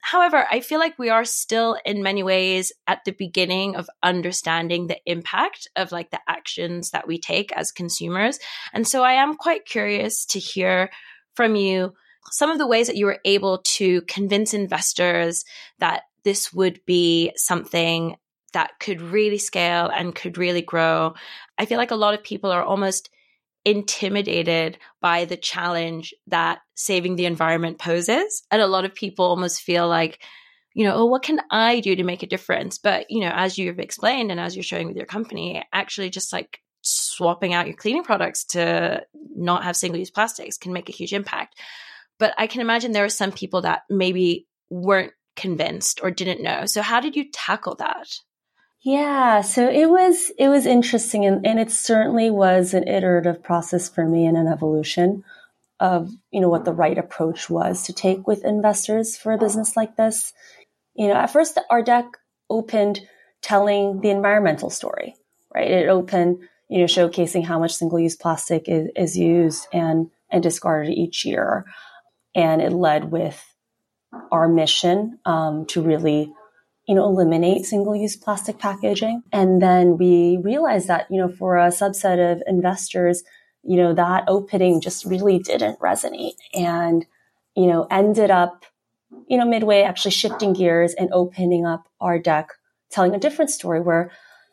However, 0.00 0.46
I 0.50 0.60
feel 0.60 0.78
like 0.78 0.98
we 0.98 1.10
are 1.10 1.24
still 1.24 1.76
in 1.84 2.02
many 2.02 2.22
ways 2.22 2.72
at 2.86 3.00
the 3.04 3.12
beginning 3.12 3.74
of 3.74 3.90
understanding 4.02 4.86
the 4.86 5.00
impact 5.04 5.68
of 5.74 5.90
like 5.90 6.10
the 6.10 6.20
actions 6.28 6.90
that 6.90 7.08
we 7.08 7.18
take 7.18 7.52
as 7.52 7.72
consumers. 7.72 8.38
And 8.72 8.86
so 8.86 9.02
I 9.02 9.14
am 9.14 9.34
quite 9.34 9.66
curious 9.66 10.24
to 10.26 10.38
hear 10.38 10.90
from 11.34 11.56
you 11.56 11.92
some 12.30 12.50
of 12.50 12.58
the 12.58 12.66
ways 12.66 12.86
that 12.86 12.96
you 12.96 13.06
were 13.06 13.20
able 13.24 13.58
to 13.58 14.00
convince 14.02 14.54
investors 14.54 15.44
that 15.80 16.02
this 16.24 16.52
would 16.52 16.80
be 16.86 17.32
something 17.36 18.16
that 18.52 18.78
could 18.80 19.00
really 19.00 19.38
scale 19.38 19.90
and 19.94 20.14
could 20.14 20.38
really 20.38 20.62
grow. 20.62 21.14
I 21.58 21.66
feel 21.66 21.78
like 21.78 21.90
a 21.90 21.96
lot 21.96 22.14
of 22.14 22.22
people 22.22 22.50
are 22.50 22.64
almost 22.64 23.10
intimidated 23.64 24.78
by 25.00 25.24
the 25.24 25.36
challenge 25.36 26.14
that 26.28 26.60
saving 26.74 27.16
the 27.16 27.26
environment 27.26 27.78
poses. 27.78 28.44
And 28.50 28.62
a 28.62 28.66
lot 28.66 28.84
of 28.84 28.94
people 28.94 29.24
almost 29.24 29.62
feel 29.62 29.88
like, 29.88 30.20
you 30.72 30.84
know, 30.84 30.94
oh, 30.94 31.06
what 31.06 31.24
can 31.24 31.40
I 31.50 31.80
do 31.80 31.96
to 31.96 32.04
make 32.04 32.22
a 32.22 32.28
difference? 32.28 32.78
But, 32.78 33.10
you 33.10 33.20
know, 33.20 33.32
as 33.34 33.58
you've 33.58 33.80
explained 33.80 34.30
and 34.30 34.38
as 34.38 34.54
you're 34.54 34.62
showing 34.62 34.86
with 34.86 34.96
your 34.96 35.06
company, 35.06 35.64
actually 35.72 36.10
just 36.10 36.32
like 36.32 36.60
swapping 36.82 37.54
out 37.54 37.66
your 37.66 37.76
cleaning 37.76 38.04
products 38.04 38.44
to 38.44 39.04
not 39.34 39.64
have 39.64 39.74
single 39.74 39.98
use 39.98 40.10
plastics 40.10 40.56
can 40.56 40.72
make 40.72 40.88
a 40.88 40.92
huge 40.92 41.12
impact. 41.12 41.58
But 42.18 42.34
I 42.38 42.46
can 42.46 42.60
imagine 42.60 42.92
there 42.92 43.04
are 43.04 43.08
some 43.08 43.32
people 43.32 43.62
that 43.62 43.82
maybe 43.90 44.46
weren't 44.70 45.12
convinced 45.34 46.00
or 46.02 46.10
didn't 46.10 46.42
know. 46.42 46.62
So, 46.66 46.82
how 46.82 47.00
did 47.00 47.16
you 47.16 47.30
tackle 47.32 47.74
that? 47.76 48.08
Yeah, 48.86 49.40
so 49.40 49.68
it 49.68 49.90
was 49.90 50.30
it 50.38 50.46
was 50.46 50.64
interesting 50.64 51.24
and, 51.24 51.44
and 51.44 51.58
it 51.58 51.72
certainly 51.72 52.30
was 52.30 52.72
an 52.72 52.86
iterative 52.86 53.42
process 53.42 53.88
for 53.88 54.06
me 54.06 54.26
and 54.26 54.36
an 54.36 54.46
evolution 54.46 55.24
of, 55.80 56.12
you 56.30 56.40
know, 56.40 56.48
what 56.48 56.64
the 56.64 56.72
right 56.72 56.96
approach 56.96 57.50
was 57.50 57.82
to 57.82 57.92
take 57.92 58.28
with 58.28 58.44
investors 58.44 59.16
for 59.16 59.32
a 59.32 59.38
business 59.38 59.76
like 59.76 59.96
this. 59.96 60.32
You 60.94 61.08
know, 61.08 61.14
at 61.14 61.32
first 61.32 61.58
our 61.68 61.82
deck 61.82 62.06
opened 62.48 63.00
telling 63.42 64.02
the 64.02 64.10
environmental 64.10 64.70
story, 64.70 65.16
right? 65.52 65.68
It 65.68 65.88
opened, 65.88 66.38
you 66.68 66.78
know, 66.78 66.84
showcasing 66.84 67.44
how 67.44 67.58
much 67.58 67.74
single-use 67.74 68.14
plastic 68.14 68.68
is, 68.68 68.88
is 68.94 69.18
used 69.18 69.66
and 69.72 70.12
and 70.30 70.44
discarded 70.44 70.94
each 70.94 71.24
year. 71.24 71.64
And 72.36 72.62
it 72.62 72.70
led 72.70 73.10
with 73.10 73.44
our 74.30 74.46
mission 74.46 75.18
um, 75.24 75.66
to 75.70 75.82
really 75.82 76.32
you 76.86 76.94
know, 76.94 77.04
eliminate 77.04 77.66
single 77.66 77.96
use 77.96 78.16
plastic 78.16 78.58
packaging. 78.58 79.22
And 79.32 79.60
then 79.60 79.98
we 79.98 80.38
realized 80.42 80.88
that, 80.88 81.06
you 81.10 81.18
know, 81.18 81.28
for 81.28 81.56
a 81.56 81.68
subset 81.68 82.32
of 82.32 82.42
investors, 82.46 83.24
you 83.62 83.76
know, 83.76 83.92
that 83.94 84.24
opening 84.28 84.80
just 84.80 85.04
really 85.04 85.38
didn't 85.38 85.80
resonate 85.80 86.36
and, 86.54 87.04
you 87.56 87.66
know, 87.66 87.86
ended 87.90 88.30
up, 88.30 88.64
you 89.28 89.36
know, 89.36 89.44
midway 89.44 89.82
actually 89.82 90.12
shifting 90.12 90.52
gears 90.52 90.94
and 90.94 91.08
opening 91.12 91.66
up 91.66 91.88
our 92.00 92.18
deck, 92.18 92.50
telling 92.90 93.14
a 93.14 93.18
different 93.18 93.50
story 93.50 93.80
where 93.80 94.12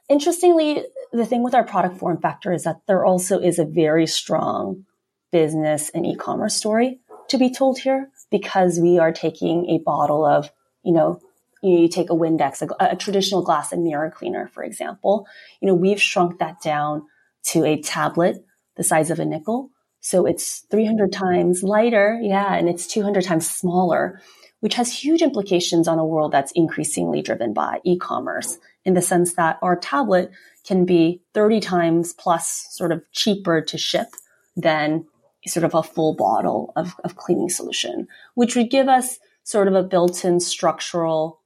interestingly, 0.10 0.84
the 1.12 1.26
thing 1.28 1.44
with 1.44 1.54
our 1.54 1.64
product 1.64 1.98
form 1.98 2.20
factor 2.20 2.52
is 2.52 2.64
that 2.64 2.82
there 2.88 3.06
also 3.06 3.40
is 3.40 3.60
a 3.60 3.66
very 3.66 4.08
strong 4.08 4.86
business 5.32 5.90
and 5.94 6.08
e-commerce 6.08 6.56
story 6.56 7.00
to 7.28 7.38
be 7.38 7.52
told 7.52 7.78
here 7.80 8.10
because 8.32 8.80
we 8.80 8.98
are 8.98 9.12
taking 9.12 9.70
a 9.70 9.78
bottle 9.78 10.26
of, 10.26 10.52
you 10.84 10.92
know, 10.92 11.20
you, 11.64 11.76
know, 11.76 11.82
you 11.82 11.88
take 11.88 12.10
a 12.10 12.14
Windex, 12.14 12.62
a, 12.62 12.92
a 12.92 12.96
traditional 12.96 13.42
glass 13.42 13.72
and 13.72 13.84
mirror 13.84 14.12
cleaner, 14.12 14.48
for 14.54 14.64
example. 14.64 15.26
You 15.62 15.68
know, 15.68 15.74
we've 15.74 16.02
shrunk 16.02 16.40
that 16.40 16.62
down 16.62 17.04
to 17.48 17.66
a 17.66 17.82
tablet 17.82 18.46
the 18.76 18.84
size 18.84 19.10
of 19.10 19.20
a 19.20 19.26
nickel. 19.26 19.70
So 20.00 20.26
it's 20.26 20.66
300 20.72 21.12
times 21.12 21.64
lighter. 21.64 22.20
Yeah. 22.22 22.54
And 22.54 22.68
it's 22.68 22.88
200 22.88 23.24
times 23.24 23.50
smaller, 23.50 24.22
which 24.60 24.76
has 24.76 24.92
huge 24.92 25.22
implications 25.22 25.88
on 25.88 26.00
a 26.00 26.06
world 26.06 26.32
that's 26.32 26.52
increasingly 26.54 27.22
driven 27.22 27.54
by 27.54 27.80
e-commerce 27.86 28.58
in 28.84 28.94
the 28.94 29.02
sense 29.02 29.36
that 29.36 29.58
our 29.62 29.78
tablet 29.78 30.32
can 30.66 30.86
be 30.86 31.22
30 31.34 31.60
times 31.60 32.14
plus 32.14 32.68
sort 32.72 32.92
of 32.92 33.04
cheaper 33.12 33.62
to 33.62 33.78
ship 33.78 34.08
than 34.56 35.06
sort 35.48 35.64
of 35.64 35.74
a 35.74 35.84
full 35.84 36.16
bottle 36.16 36.72
of, 36.76 36.96
of 37.04 37.16
cleaning 37.16 37.50
solution, 37.50 38.08
which 38.36 38.56
would 38.56 38.70
give 38.70 38.88
us 38.88 39.20
sort 39.44 39.68
of 39.68 39.76
a 39.76 39.84
built-in 39.84 40.40
structural 40.40 41.42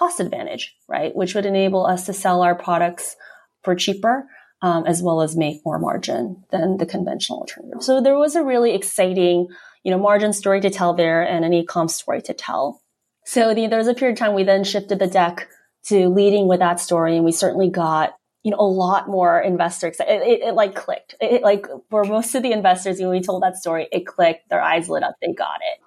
cost 0.00 0.18
advantage, 0.18 0.74
right? 0.88 1.14
Which 1.14 1.34
would 1.34 1.44
enable 1.44 1.84
us 1.84 2.06
to 2.06 2.14
sell 2.14 2.40
our 2.40 2.54
products 2.54 3.16
for 3.62 3.74
cheaper, 3.74 4.26
um, 4.62 4.86
as 4.86 5.02
well 5.02 5.20
as 5.20 5.36
make 5.36 5.60
more 5.64 5.78
margin 5.78 6.42
than 6.50 6.78
the 6.78 6.86
conventional 6.86 7.40
alternative. 7.40 7.82
So 7.82 8.00
there 8.00 8.18
was 8.18 8.34
a 8.34 8.42
really 8.42 8.74
exciting, 8.74 9.48
you 9.84 9.90
know, 9.90 9.98
margin 9.98 10.32
story 10.32 10.62
to 10.62 10.70
tell 10.70 10.94
there 10.94 11.22
and 11.22 11.44
an 11.44 11.52
e-com 11.52 11.88
story 11.88 12.22
to 12.22 12.32
tell. 12.32 12.80
So 13.26 13.52
the, 13.52 13.66
there 13.66 13.78
was 13.78 13.88
a 13.88 13.94
period 13.94 14.14
of 14.14 14.18
time 14.18 14.34
we 14.34 14.44
then 14.44 14.64
shifted 14.64 14.98
the 14.98 15.06
deck 15.06 15.48
to 15.88 16.08
leading 16.08 16.48
with 16.48 16.60
that 16.60 16.80
story, 16.80 17.16
and 17.16 17.24
we 17.24 17.32
certainly 17.32 17.68
got 17.68 18.14
you 18.42 18.50
know 18.50 18.58
a 18.58 18.62
lot 18.62 19.06
more 19.06 19.38
investors. 19.38 19.96
It, 20.00 20.22
it, 20.22 20.40
it 20.48 20.54
like 20.54 20.74
clicked. 20.74 21.14
It, 21.20 21.32
it, 21.32 21.42
like 21.42 21.66
for 21.90 22.04
most 22.04 22.34
of 22.34 22.42
the 22.42 22.52
investors, 22.52 23.00
when 23.00 23.10
we 23.10 23.20
told 23.20 23.42
that 23.42 23.56
story, 23.56 23.86
it 23.92 24.06
clicked. 24.06 24.48
Their 24.48 24.62
eyes 24.62 24.88
lit 24.88 25.02
up. 25.02 25.16
They 25.20 25.34
got 25.34 25.60
it. 25.60 25.80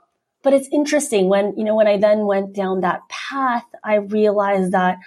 But 0.43 0.53
it's 0.53 0.67
interesting 0.71 1.29
when, 1.29 1.53
you 1.57 1.63
know, 1.63 1.75
when 1.75 1.87
I 1.87 1.97
then 1.97 2.25
went 2.25 2.53
down 2.53 2.81
that 2.81 3.01
path, 3.09 3.65
I 3.83 3.95
realized 3.95 4.73
that, 4.73 4.97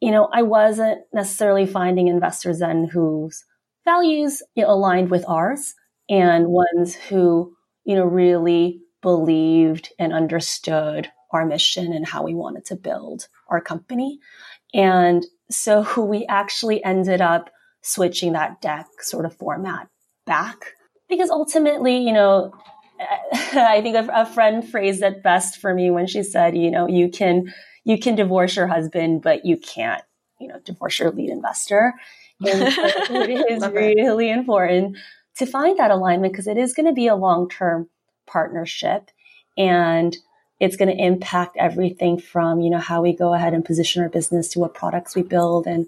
you 0.00 0.10
know, 0.10 0.28
I 0.32 0.42
wasn't 0.42 1.02
necessarily 1.12 1.66
finding 1.66 2.08
investors 2.08 2.58
then 2.60 2.84
whose 2.84 3.44
values 3.84 4.42
you 4.54 4.62
know, 4.62 4.70
aligned 4.70 5.10
with 5.10 5.24
ours 5.28 5.74
and 6.08 6.48
ones 6.48 6.94
who, 6.94 7.54
you 7.84 7.94
know, 7.94 8.04
really 8.04 8.80
believed 9.02 9.92
and 9.98 10.12
understood 10.12 11.10
our 11.30 11.44
mission 11.44 11.92
and 11.92 12.06
how 12.06 12.22
we 12.22 12.34
wanted 12.34 12.64
to 12.66 12.76
build 12.76 13.28
our 13.48 13.60
company. 13.60 14.18
And 14.72 15.24
so 15.50 15.86
we 16.02 16.26
actually 16.26 16.82
ended 16.82 17.20
up 17.20 17.50
switching 17.82 18.32
that 18.32 18.62
deck 18.62 18.86
sort 19.00 19.26
of 19.26 19.36
format 19.36 19.88
back 20.24 20.72
because 21.08 21.28
ultimately, 21.28 21.98
you 21.98 22.12
know, 22.12 22.54
I 23.32 23.80
think 23.82 23.96
a, 23.96 24.08
a 24.12 24.26
friend 24.26 24.68
phrased 24.68 25.02
it 25.02 25.22
best 25.22 25.58
for 25.58 25.74
me 25.74 25.90
when 25.90 26.06
she 26.06 26.22
said, 26.22 26.56
you 26.56 26.70
know, 26.70 26.88
you 26.88 27.08
can, 27.08 27.52
you 27.84 27.98
can 27.98 28.14
divorce 28.14 28.56
your 28.56 28.66
husband, 28.66 29.22
but 29.22 29.44
you 29.44 29.56
can't, 29.56 30.02
you 30.40 30.48
know, 30.48 30.58
divorce 30.64 30.98
your 30.98 31.10
lead 31.10 31.30
investor. 31.30 31.94
And 32.44 32.72
so 32.72 32.82
it 33.10 33.50
is 33.50 33.66
really 33.68 34.30
important 34.30 34.96
to 35.36 35.46
find 35.46 35.78
that 35.78 35.90
alignment 35.90 36.32
because 36.32 36.46
it 36.46 36.56
is 36.56 36.74
going 36.74 36.86
to 36.86 36.92
be 36.92 37.08
a 37.08 37.16
long-term 37.16 37.88
partnership 38.26 39.10
and 39.56 40.16
it's 40.60 40.76
going 40.76 40.96
to 40.96 41.02
impact 41.02 41.56
everything 41.58 42.18
from, 42.18 42.60
you 42.60 42.70
know, 42.70 42.78
how 42.78 43.02
we 43.02 43.14
go 43.14 43.34
ahead 43.34 43.54
and 43.54 43.64
position 43.64 44.02
our 44.02 44.08
business 44.08 44.48
to 44.50 44.60
what 44.60 44.74
products 44.74 45.14
we 45.14 45.22
build 45.22 45.66
and 45.66 45.86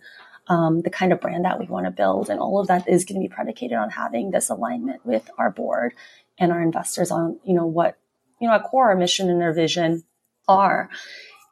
um, 0.48 0.80
the 0.82 0.90
kind 0.90 1.12
of 1.12 1.20
brand 1.20 1.44
that 1.44 1.58
we 1.58 1.66
want 1.66 1.86
to 1.86 1.90
build. 1.90 2.30
And 2.30 2.40
all 2.40 2.60
of 2.60 2.68
that 2.68 2.88
is 2.88 3.04
going 3.04 3.20
to 3.20 3.28
be 3.28 3.32
predicated 3.34 3.76
on 3.76 3.90
having 3.90 4.30
this 4.30 4.48
alignment 4.48 5.04
with 5.04 5.28
our 5.38 5.50
board 5.50 5.94
and 6.38 6.52
our 6.52 6.62
investors 6.62 7.10
on, 7.10 7.38
you 7.44 7.54
know, 7.54 7.66
what, 7.66 7.98
you 8.40 8.46
know, 8.46 8.54
our 8.54 8.62
core, 8.62 8.90
our 8.90 8.96
mission 8.96 9.30
and 9.30 9.42
our 9.42 9.52
vision 9.52 10.04
are. 10.46 10.88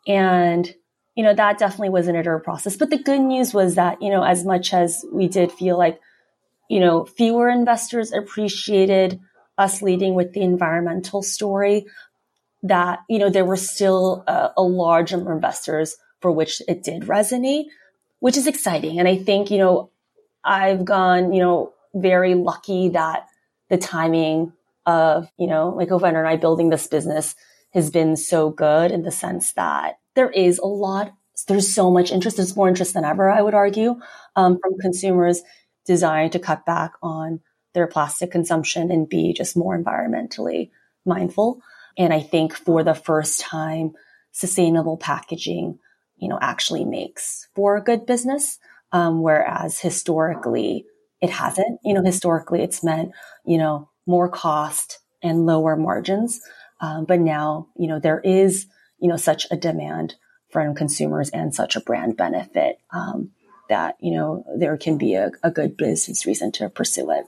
And, 0.07 0.73
you 1.15 1.25
know, 1.25 1.35
that 1.35 1.59
definitely 1.59 1.91
was 1.91 2.09
an 2.09 2.17
iterative 2.17 2.45
process. 2.45 2.77
But 2.77 2.91
the 2.91 2.99
good 2.99 3.21
news 3.21 3.55
was 3.55 3.77
that, 3.77 4.03
you 4.03 4.11
know, 4.11 4.23
as 4.23 4.45
much 4.45 4.75
as 4.75 5.05
we 5.13 5.29
did 5.29 5.51
feel 5.51 5.79
like, 5.79 6.01
you 6.69 6.81
know, 6.81 7.05
fewer 7.05 7.49
investors 7.49 8.13
appreciated 8.13 9.21
us 9.57 9.83
leading 9.83 10.15
with 10.15 10.33
the 10.33 10.43
environmental 10.43 11.23
story, 11.23 11.87
that, 12.63 13.01
you 13.09 13.19
know, 13.19 13.31
there 13.31 13.45
were 13.45 13.57
still 13.57 14.25
a, 14.27 14.51
a 14.57 14.63
large 14.63 15.13
number 15.13 15.31
of 15.31 15.37
investors 15.37 15.97
for 16.21 16.33
which 16.33 16.63
it 16.67 16.83
did 16.83 17.03
resonate, 17.03 17.67
which 18.25 18.39
is 18.39 18.47
exciting. 18.47 18.99
And 18.99 19.07
I 19.07 19.19
think, 19.19 19.51
you 19.51 19.59
know, 19.59 19.91
I've 20.43 20.83
gone, 20.83 21.35
you 21.35 21.43
know, 21.43 21.75
very 21.95 22.35
lucky 22.35 22.89
that 22.89 23.27
the 23.69 23.77
timing 23.77 24.55
of, 24.87 25.31
you 25.37 25.47
know, 25.47 25.75
my 25.75 25.85
co-founder 25.85 26.21
and 26.21 26.29
I 26.29 26.37
building 26.37 26.71
this 26.71 26.87
business 26.87 27.35
has 27.75 27.91
been 27.91 28.17
so 28.17 28.49
good 28.49 28.93
in 28.93 29.03
the 29.03 29.11
sense 29.11 29.53
that 29.53 29.99
there 30.15 30.31
is 30.31 30.59
a 30.59 30.65
lot, 30.65 31.13
there's 31.49 31.75
so 31.75 31.91
much 31.91 32.11
interest. 32.11 32.39
There's 32.39 32.57
more 32.57 32.67
interest 32.67 32.95
than 32.95 33.05
ever, 33.05 33.29
I 33.29 33.43
would 33.43 33.53
argue, 33.53 34.01
um, 34.37 34.59
from 34.59 34.79
consumers 34.81 35.43
desiring 35.85 36.31
to 36.31 36.39
cut 36.39 36.65
back 36.65 36.93
on 37.03 37.41
their 37.75 37.87
plastic 37.87 38.31
consumption 38.31 38.91
and 38.91 39.07
be 39.07 39.35
just 39.35 39.55
more 39.55 39.79
environmentally 39.79 40.71
mindful. 41.05 41.61
And 41.99 42.11
I 42.11 42.21
think 42.21 42.55
for 42.55 42.83
the 42.83 42.95
first 42.95 43.41
time, 43.41 43.93
sustainable 44.33 44.97
packaging, 44.97 45.79
you 46.25 46.31
know, 46.31 46.39
actually 46.41 46.87
makes 46.87 47.49
for 47.55 47.77
a 47.77 47.85
good 47.85 48.07
business. 48.07 48.59
Um, 48.93 49.21
whereas 49.21 49.79
historically 49.79 50.87
it 51.21 51.29
hasn't, 51.29 51.81
you 51.85 51.93
know, 51.93 52.03
historically 52.03 52.63
it's 52.63 52.83
meant, 52.83 53.13
you 53.45 53.59
know, 53.59 53.91
more 54.07 54.31
cost 54.31 55.01
and 55.23 55.45
lower 55.45 55.77
margins. 55.77 56.41
Um, 56.81 57.05
but 57.05 57.21
now, 57.21 57.69
you 57.77 57.89
know, 57.89 57.99
there 57.99 58.21
is, 58.21 58.67
you 59.01 59.09
know, 59.09 59.19
such 59.19 59.47
a 59.51 59.57
demand 59.57 60.15
from 60.49 60.75
consumers 60.75 61.29
and 61.29 61.55
such 61.55 61.77
a 61.77 61.81
brand 61.81 62.17
benefit 62.17 62.79
um, 62.91 63.33
that, 63.69 63.97
you 64.01 64.13
know, 64.15 64.45
there 64.59 64.79
can 64.79 64.97
be 64.97 65.15
a, 65.15 65.31
a 65.43 65.51
good 65.51 65.77
business 65.77 66.25
reason 66.25 66.53
to 66.53 66.71
pursue 66.71 67.11
it. 67.11 67.27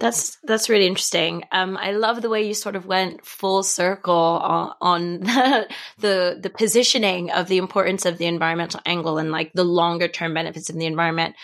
That's 0.00 0.38
that's 0.44 0.70
really 0.70 0.86
interesting. 0.86 1.44
Um, 1.52 1.76
I 1.76 1.92
love 1.92 2.22
the 2.22 2.30
way 2.30 2.46
you 2.46 2.54
sort 2.54 2.74
of 2.74 2.86
went 2.86 3.24
full 3.24 3.62
circle 3.62 4.14
on, 4.14 4.72
on 4.80 5.20
the, 5.20 5.68
the, 5.98 6.38
the 6.42 6.50
positioning 6.50 7.30
of 7.30 7.48
the 7.48 7.58
importance 7.58 8.06
of 8.06 8.16
the 8.16 8.24
environmental 8.26 8.80
angle 8.86 9.18
and 9.18 9.30
like 9.30 9.52
the 9.52 9.62
longer 9.62 10.08
term 10.08 10.32
benefits 10.32 10.70
of 10.70 10.76
the 10.76 10.86
environment 10.86 11.36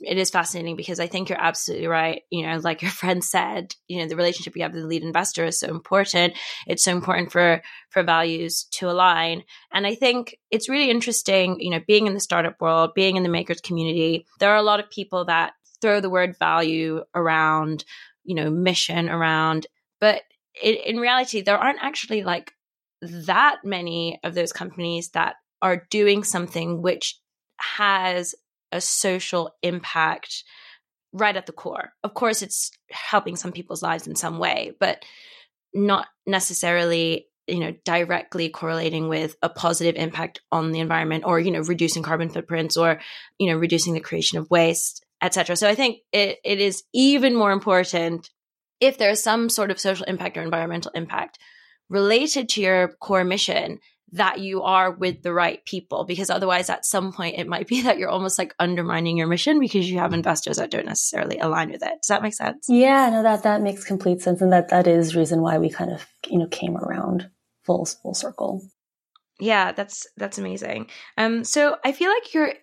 it 0.00 0.18
is 0.18 0.30
fascinating 0.30 0.76
because 0.76 1.00
I 1.00 1.06
think 1.06 1.28
you're 1.28 1.40
absolutely 1.40 1.86
right. 1.86 2.22
You 2.30 2.46
know, 2.46 2.58
like 2.58 2.82
your 2.82 2.90
friend 3.02 3.24
said, 3.24 3.74
you 3.88 3.98
know, 3.98 4.08
the 4.08 4.16
relationship 4.16 4.56
you 4.56 4.62
have 4.62 4.72
with 4.72 4.82
the 4.82 4.88
lead 4.88 5.02
investor 5.02 5.44
is 5.44 5.58
so 5.58 5.68
important. 5.68 6.34
It's 6.66 6.84
so 6.84 6.92
important 6.92 7.32
for 7.32 7.62
for 7.88 8.02
values 8.02 8.64
to 8.72 8.90
align. 8.90 9.44
And 9.72 9.86
I 9.86 9.94
think 9.94 10.36
it's 10.50 10.68
really 10.68 10.90
interesting, 10.90 11.60
you 11.60 11.70
know, 11.70 11.80
being 11.86 12.06
in 12.06 12.14
the 12.14 12.20
startup 12.20 12.60
world, 12.60 12.92
being 12.94 13.16
in 13.16 13.22
the 13.22 13.28
makers 13.28 13.60
community, 13.60 14.26
there 14.38 14.50
are 14.50 14.56
a 14.56 14.62
lot 14.62 14.80
of 14.80 14.90
people 14.90 15.24
that 15.26 15.54
throw 15.80 16.00
the 16.00 16.10
word 16.10 16.38
value 16.38 17.02
around, 17.14 17.84
you 18.24 18.34
know, 18.34 18.50
mission 18.50 19.08
around, 19.08 19.66
but 20.00 20.22
it, 20.62 20.84
in 20.86 20.98
reality, 20.98 21.42
there 21.42 21.58
aren't 21.58 21.82
actually 21.82 22.22
like 22.22 22.52
that 23.02 23.58
many 23.64 24.18
of 24.24 24.34
those 24.34 24.52
companies 24.52 25.10
that 25.10 25.36
are 25.62 25.86
doing 25.90 26.24
something 26.24 26.82
which 26.82 27.18
has 27.58 28.34
a 28.72 28.80
social 28.80 29.54
impact 29.62 30.44
right 31.12 31.36
at 31.36 31.46
the 31.46 31.52
core. 31.52 31.92
Of 32.02 32.14
course, 32.14 32.42
it's 32.42 32.70
helping 32.90 33.36
some 33.36 33.52
people's 33.52 33.82
lives 33.82 34.06
in 34.06 34.16
some 34.16 34.38
way, 34.38 34.72
but 34.78 35.04
not 35.74 36.06
necessarily 36.26 37.26
you 37.46 37.60
know 37.60 37.72
directly 37.84 38.48
correlating 38.48 39.08
with 39.08 39.36
a 39.42 39.48
positive 39.48 39.94
impact 39.94 40.40
on 40.50 40.72
the 40.72 40.80
environment 40.80 41.24
or 41.24 41.38
you 41.38 41.52
know 41.52 41.60
reducing 41.60 42.02
carbon 42.02 42.28
footprints 42.28 42.76
or 42.76 43.00
you 43.38 43.48
know 43.48 43.56
reducing 43.56 43.94
the 43.94 44.00
creation 44.00 44.38
of 44.38 44.50
waste 44.50 45.05
etc 45.26 45.56
so 45.56 45.68
i 45.68 45.74
think 45.74 45.98
it, 46.12 46.38
it 46.44 46.60
is 46.60 46.82
even 46.92 47.34
more 47.34 47.52
important 47.52 48.30
if 48.80 48.98
there 48.98 49.10
is 49.10 49.22
some 49.22 49.48
sort 49.48 49.70
of 49.70 49.80
social 49.80 50.06
impact 50.06 50.36
or 50.36 50.42
environmental 50.42 50.92
impact 50.94 51.38
related 51.88 52.48
to 52.50 52.60
your 52.60 52.88
core 53.00 53.24
mission 53.24 53.78
that 54.12 54.38
you 54.38 54.62
are 54.62 54.92
with 54.92 55.22
the 55.22 55.32
right 55.32 55.64
people 55.64 56.04
because 56.04 56.30
otherwise 56.30 56.70
at 56.70 56.84
some 56.84 57.12
point 57.12 57.38
it 57.38 57.48
might 57.48 57.66
be 57.72 57.82
that 57.82 57.98
you're 57.98 58.08
almost 58.08 58.38
like 58.38 58.54
undermining 58.58 59.16
your 59.16 59.26
mission 59.26 59.58
because 59.58 59.88
you 59.90 59.98
have 59.98 60.12
investors 60.12 60.56
that 60.56 60.70
don't 60.70 60.86
necessarily 60.86 61.38
align 61.38 61.70
with 61.70 61.82
it. 61.82 61.92
Does 62.02 62.08
that 62.08 62.22
make 62.22 62.34
sense? 62.34 62.66
Yeah 62.68 63.10
no 63.10 63.22
that 63.22 63.42
that 63.42 63.62
makes 63.62 63.84
complete 63.84 64.20
sense. 64.20 64.40
And 64.40 64.52
that 64.52 64.68
that 64.68 64.86
is 64.86 65.16
reason 65.16 65.40
why 65.40 65.58
we 65.58 65.70
kind 65.70 65.90
of 65.90 66.06
you 66.28 66.38
know 66.38 66.48
came 66.48 66.76
around 66.76 67.30
full 67.64 67.84
full 67.84 68.14
circle. 68.14 68.62
Yeah 69.40 69.72
that's 69.72 70.06
that's 70.16 70.38
amazing. 70.38 70.88
Um 71.18 71.44
so 71.44 71.76
i 71.84 71.92
feel 71.92 72.10
like 72.10 72.32
you're 72.32 72.54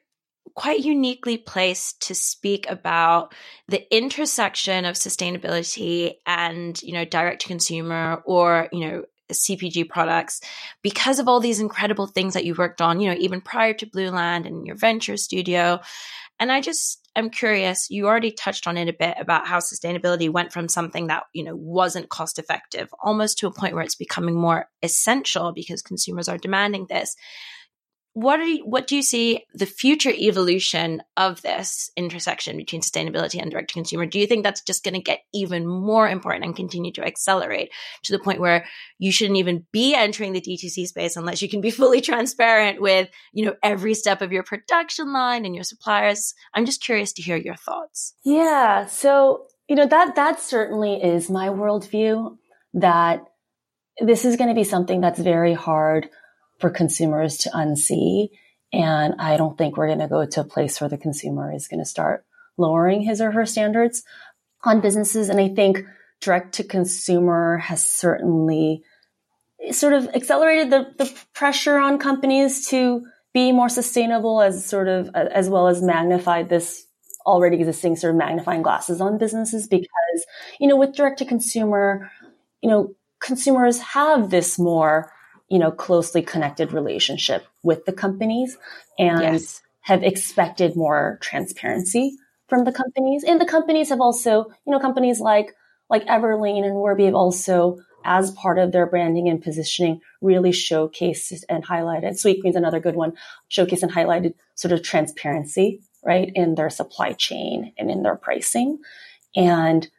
quite 0.55 0.81
uniquely 0.81 1.37
placed 1.37 2.01
to 2.07 2.15
speak 2.15 2.69
about 2.69 3.33
the 3.67 3.95
intersection 3.95 4.85
of 4.85 4.95
sustainability 4.95 6.13
and 6.27 6.81
you 6.83 6.93
know 6.93 7.05
direct 7.05 7.41
to 7.41 7.47
consumer 7.47 8.21
or 8.25 8.69
you 8.71 8.81
know 8.81 9.03
CPG 9.31 9.89
products 9.89 10.41
because 10.81 11.19
of 11.19 11.27
all 11.27 11.39
these 11.39 11.59
incredible 11.59 12.07
things 12.07 12.33
that 12.33 12.45
you've 12.45 12.57
worked 12.57 12.81
on, 12.81 12.99
you 12.99 13.09
know, 13.09 13.17
even 13.17 13.41
prior 13.41 13.73
to 13.73 13.85
Blueland 13.85 14.45
and 14.45 14.65
your 14.65 14.75
venture 14.75 15.17
studio. 15.17 15.79
And 16.39 16.51
I 16.51 16.61
just 16.61 17.07
am 17.15 17.29
curious, 17.29 17.89
you 17.89 18.07
already 18.07 18.31
touched 18.31 18.67
on 18.67 18.77
it 18.77 18.89
a 18.89 18.93
bit 18.93 19.15
about 19.19 19.47
how 19.47 19.59
sustainability 19.59 20.29
went 20.29 20.51
from 20.51 20.67
something 20.67 21.07
that, 21.07 21.23
you 21.33 21.43
know, 21.43 21.55
wasn't 21.55 22.09
cost 22.09 22.39
effective 22.39 22.89
almost 23.01 23.37
to 23.39 23.47
a 23.47 23.53
point 23.53 23.75
where 23.75 23.83
it's 23.83 23.95
becoming 23.95 24.35
more 24.35 24.67
essential 24.81 25.53
because 25.53 25.81
consumers 25.81 26.27
are 26.27 26.37
demanding 26.37 26.87
this 26.89 27.15
what 28.13 28.39
are 28.39 28.45
you, 28.45 28.63
what 28.63 28.85
do 28.85 28.95
you 28.95 29.01
see 29.01 29.43
the 29.55 29.65
future 29.65 30.11
evolution 30.11 31.01
of 31.17 31.41
this 31.41 31.91
intersection 31.97 32.57
between 32.57 32.81
sustainability 32.81 33.41
and 33.41 33.49
direct 33.49 33.69
to 33.69 33.73
consumer? 33.73 34.05
Do 34.05 34.19
you 34.19 34.27
think 34.27 34.43
that's 34.43 34.61
just 34.61 34.83
going 34.83 34.93
to 34.93 35.01
get 35.01 35.23
even 35.33 35.65
more 35.65 36.07
important 36.07 36.45
and 36.45 36.55
continue 36.55 36.91
to 36.93 37.03
accelerate 37.03 37.71
to 38.03 38.11
the 38.11 38.19
point 38.19 38.39
where 38.39 38.65
you 38.99 39.11
shouldn't 39.11 39.39
even 39.39 39.65
be 39.71 39.95
entering 39.95 40.33
the 40.33 40.41
DTC 40.41 40.85
space 40.85 41.15
unless 41.15 41.41
you 41.41 41.49
can 41.49 41.59
be 41.59 41.71
fully 41.71 42.01
transparent 42.01 42.79
with, 42.79 43.09
you 43.33 43.45
know, 43.45 43.55
every 43.63 43.95
step 43.95 44.21
of 44.21 44.31
your 44.31 44.43
production 44.43 45.11
line 45.11 45.43
and 45.43 45.55
your 45.55 45.63
suppliers? 45.63 46.35
I'm 46.53 46.67
just 46.67 46.83
curious 46.83 47.13
to 47.13 47.23
hear 47.23 47.37
your 47.37 47.55
thoughts. 47.55 48.13
Yeah. 48.23 48.85
So, 48.85 49.47
you 49.67 49.75
know, 49.75 49.87
that, 49.87 50.15
that 50.15 50.39
certainly 50.39 51.01
is 51.01 51.31
my 51.31 51.49
worldview 51.49 52.37
that 52.75 53.23
this 53.99 54.23
is 54.23 54.37
going 54.37 54.49
to 54.49 54.55
be 54.55 54.63
something 54.63 55.01
that's 55.01 55.19
very 55.19 55.53
hard 55.53 56.09
for 56.63 56.69
consumers 56.69 57.39
to 57.39 57.49
unsee. 57.49 58.29
And 58.71 59.15
I 59.19 59.35
don't 59.35 59.57
think 59.57 59.75
we're 59.75 59.87
going 59.87 59.99
to 59.99 60.07
go 60.07 60.25
to 60.25 60.39
a 60.39 60.45
place 60.45 60.79
where 60.79 60.89
the 60.89 60.97
consumer 60.97 61.53
is 61.53 61.67
going 61.67 61.81
to 61.81 61.85
start 61.85 62.25
lowering 62.57 63.01
his 63.01 63.19
or 63.19 63.31
her 63.31 63.45
standards 63.45 64.01
on 64.63 64.79
businesses. 64.79 65.27
And 65.27 65.41
I 65.41 65.49
think 65.49 65.79
direct 66.21 66.53
to 66.53 66.63
consumer 66.63 67.57
has 67.57 67.85
certainly 67.85 68.81
sort 69.71 69.91
of 69.91 70.07
accelerated 70.15 70.69
the, 70.69 70.93
the 70.97 71.13
pressure 71.33 71.77
on 71.77 71.97
companies 71.97 72.69
to 72.69 73.05
be 73.33 73.51
more 73.51 73.67
sustainable 73.67 74.41
as 74.41 74.65
sort 74.65 74.87
of 74.87 75.09
as 75.13 75.49
well 75.49 75.67
as 75.67 75.81
magnified 75.81 76.47
this 76.47 76.87
already 77.25 77.57
existing 77.57 77.97
sort 77.97 78.11
of 78.11 78.17
magnifying 78.17 78.61
glasses 78.61 79.01
on 79.01 79.17
businesses 79.17 79.67
because 79.67 80.25
you 80.59 80.67
know 80.67 80.77
with 80.77 80.93
direct 80.93 81.19
to 81.19 81.25
consumer 81.25 82.11
you 82.61 82.69
know 82.69 82.93
consumers 83.21 83.79
have 83.79 84.29
this 84.29 84.59
more 84.59 85.12
you 85.53 85.59
know, 85.59 85.71
closely 85.71 86.23
connected 86.23 86.73
relationship 86.73 87.45
with 87.61 87.85
the 87.85 87.93
companies. 87.93 88.57
And, 88.97 89.21
yes. 89.21 89.61
have 89.85 90.01
expected 90.01 90.77
more 90.77 91.17
transparency 91.21 92.15
from 92.47 92.63
the 92.63 92.71
companies. 92.71 93.25
And 93.27 93.39
the 93.41 93.45
companies 93.45 93.89
have 93.89 93.99
also, 93.99 94.45
you 94.65 94.71
know, 94.71 94.79
companies 94.79 95.19
like, 95.19 95.53
like 95.89 96.05
Everlane 96.05 96.63
and 96.63 96.75
Warby 96.75 97.03
have 97.03 97.13
also, 97.13 97.79
as 98.05 98.31
part 98.31 98.59
of 98.59 98.71
their 98.71 98.85
branding 98.85 99.27
and 99.27 99.43
positioning, 99.43 99.99
really 100.21 100.51
showcased 100.51 101.43
and 101.49 101.65
highlighted. 101.65 102.17
Sweet 102.17 102.41
Sweetgreen's 102.41 102.55
another 102.55 102.79
good 102.79 102.95
one, 102.95 103.11
showcased 103.51 103.83
and 103.83 103.91
highlighted 103.91 104.35
sort 104.55 104.71
of 104.71 104.83
transparency, 104.83 105.81
right, 106.01 106.31
in 106.33 106.55
their 106.55 106.69
supply 106.69 107.11
chain 107.11 107.73
and 107.77 107.91
in 107.91 108.03
their 108.03 108.15
pricing. 108.15 108.79
And, 109.35 109.89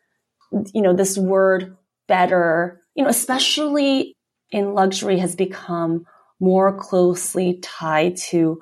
you 0.72 0.80
know, 0.80 0.94
this 0.94 1.18
word 1.18 1.76
better, 2.08 2.80
you 2.94 3.04
know, 3.04 3.10
especially 3.10 4.16
in 4.50 4.74
luxury 4.74 5.18
has 5.18 5.36
become 5.36 6.06
more 6.40 6.76
closely 6.76 7.58
tied 7.62 8.16
to 8.16 8.60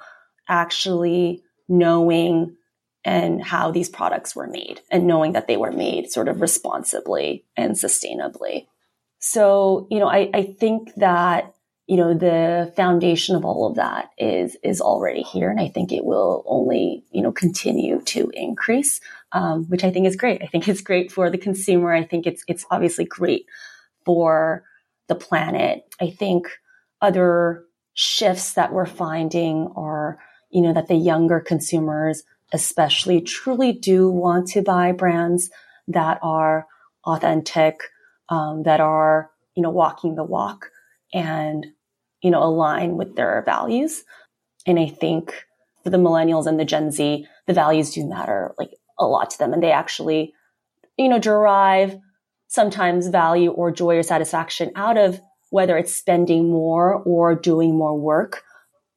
actually 0.48 1.42
knowing 1.68 2.56
and 3.04 3.42
how 3.42 3.70
these 3.70 3.88
products 3.88 4.36
were 4.36 4.46
made 4.46 4.80
and 4.90 5.06
knowing 5.06 5.32
that 5.32 5.48
they 5.48 5.56
were 5.56 5.72
made 5.72 6.10
sort 6.10 6.28
of 6.28 6.40
responsibly 6.40 7.44
and 7.56 7.72
sustainably. 7.72 8.66
So, 9.18 9.86
you 9.90 9.98
know, 9.98 10.08
I, 10.08 10.30
I 10.32 10.42
think 10.58 10.94
that, 10.96 11.54
you 11.86 11.96
know, 11.96 12.14
the 12.14 12.72
foundation 12.76 13.34
of 13.34 13.44
all 13.44 13.68
of 13.68 13.76
that 13.76 14.10
is, 14.18 14.56
is 14.62 14.80
already 14.80 15.22
here. 15.22 15.50
And 15.50 15.60
I 15.60 15.68
think 15.68 15.92
it 15.92 16.04
will 16.04 16.44
only, 16.46 17.04
you 17.10 17.22
know, 17.22 17.32
continue 17.32 18.00
to 18.02 18.30
increase, 18.34 19.00
um, 19.32 19.64
which 19.64 19.84
I 19.84 19.90
think 19.90 20.06
is 20.06 20.16
great. 20.16 20.42
I 20.42 20.46
think 20.46 20.68
it's 20.68 20.80
great 20.80 21.10
for 21.10 21.30
the 21.30 21.38
consumer. 21.38 21.92
I 21.92 22.04
think 22.04 22.26
it's, 22.26 22.44
it's 22.46 22.64
obviously 22.70 23.04
great 23.04 23.46
for 24.04 24.64
the 25.12 25.26
planet. 25.26 25.84
I 26.00 26.08
think 26.08 26.48
other 27.02 27.64
shifts 27.92 28.54
that 28.54 28.72
we're 28.72 28.86
finding 28.86 29.70
are, 29.76 30.18
you 30.50 30.62
know, 30.62 30.72
that 30.72 30.88
the 30.88 30.94
younger 30.94 31.38
consumers 31.38 32.22
especially 32.54 33.20
truly 33.20 33.72
do 33.72 34.08
want 34.08 34.48
to 34.48 34.62
buy 34.62 34.92
brands 34.92 35.50
that 35.88 36.18
are 36.22 36.66
authentic, 37.04 37.80
um, 38.30 38.62
that 38.62 38.80
are, 38.80 39.30
you 39.54 39.62
know, 39.62 39.70
walking 39.70 40.14
the 40.14 40.24
walk 40.24 40.70
and, 41.12 41.66
you 42.22 42.30
know, 42.30 42.42
align 42.42 42.96
with 42.96 43.14
their 43.14 43.42
values. 43.44 44.04
And 44.66 44.78
I 44.78 44.86
think 44.86 45.44
for 45.82 45.90
the 45.90 45.98
millennials 45.98 46.46
and 46.46 46.58
the 46.58 46.64
Gen 46.64 46.90
Z, 46.90 47.26
the 47.46 47.52
values 47.52 47.92
do 47.92 48.06
matter 48.06 48.54
like 48.58 48.70
a 48.98 49.06
lot 49.06 49.30
to 49.30 49.38
them. 49.38 49.52
And 49.52 49.62
they 49.62 49.72
actually, 49.72 50.32
you 50.96 51.08
know, 51.08 51.18
derive 51.18 51.98
sometimes 52.52 53.08
value 53.08 53.50
or 53.50 53.72
joy 53.72 53.96
or 53.96 54.02
satisfaction 54.02 54.70
out 54.76 54.98
of 54.98 55.18
whether 55.48 55.78
it's 55.78 55.94
spending 55.94 56.50
more 56.50 57.02
or 57.04 57.34
doing 57.34 57.74
more 57.74 57.98
work 57.98 58.42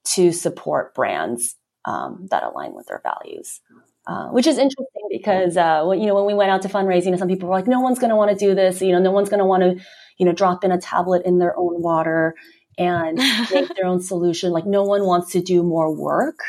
to 0.03 0.33
support 0.33 0.93
brands 0.93 1.55
um, 1.85 2.27
that 2.31 2.43
align 2.43 2.73
with 2.73 2.85
their 2.87 3.01
values. 3.01 3.61
Uh, 4.07 4.27
which 4.27 4.45
is 4.45 4.57
interesting 4.57 5.07
because 5.09 5.57
uh, 5.57 5.83
when, 5.85 5.99
you 5.99 6.05
know 6.05 6.13
when 6.13 6.25
we 6.25 6.33
went 6.33 6.51
out 6.51 6.61
to 6.61 6.67
fundraising, 6.67 7.05
you 7.05 7.11
know, 7.11 7.17
some 7.17 7.29
people 7.29 7.49
were 7.49 7.55
like, 7.55 7.65
"No 7.65 7.79
one's 7.79 7.97
going 7.97 8.11
to 8.11 8.15
want 8.15 8.29
to 8.29 8.37
do 8.37 8.53
this." 8.53 8.79
You 8.81 8.91
know, 8.91 8.99
no 8.99 9.11
one's 9.11 9.29
going 9.29 9.39
to 9.39 9.45
want 9.45 9.63
to, 9.63 9.83
you 10.17 10.27
know, 10.27 10.31
drop 10.31 10.63
in 10.63 10.71
a 10.71 10.79
tablet 10.79 11.23
in 11.25 11.39
their 11.39 11.57
own 11.57 11.81
water 11.81 12.35
and 12.77 13.17
make 13.51 13.73
their 13.75 13.87
own 13.87 14.01
solution. 14.01 14.51
Like, 14.51 14.67
no 14.67 14.83
one 14.83 15.05
wants 15.05 15.31
to 15.31 15.41
do 15.41 15.63
more 15.63 15.91
work. 15.95 16.39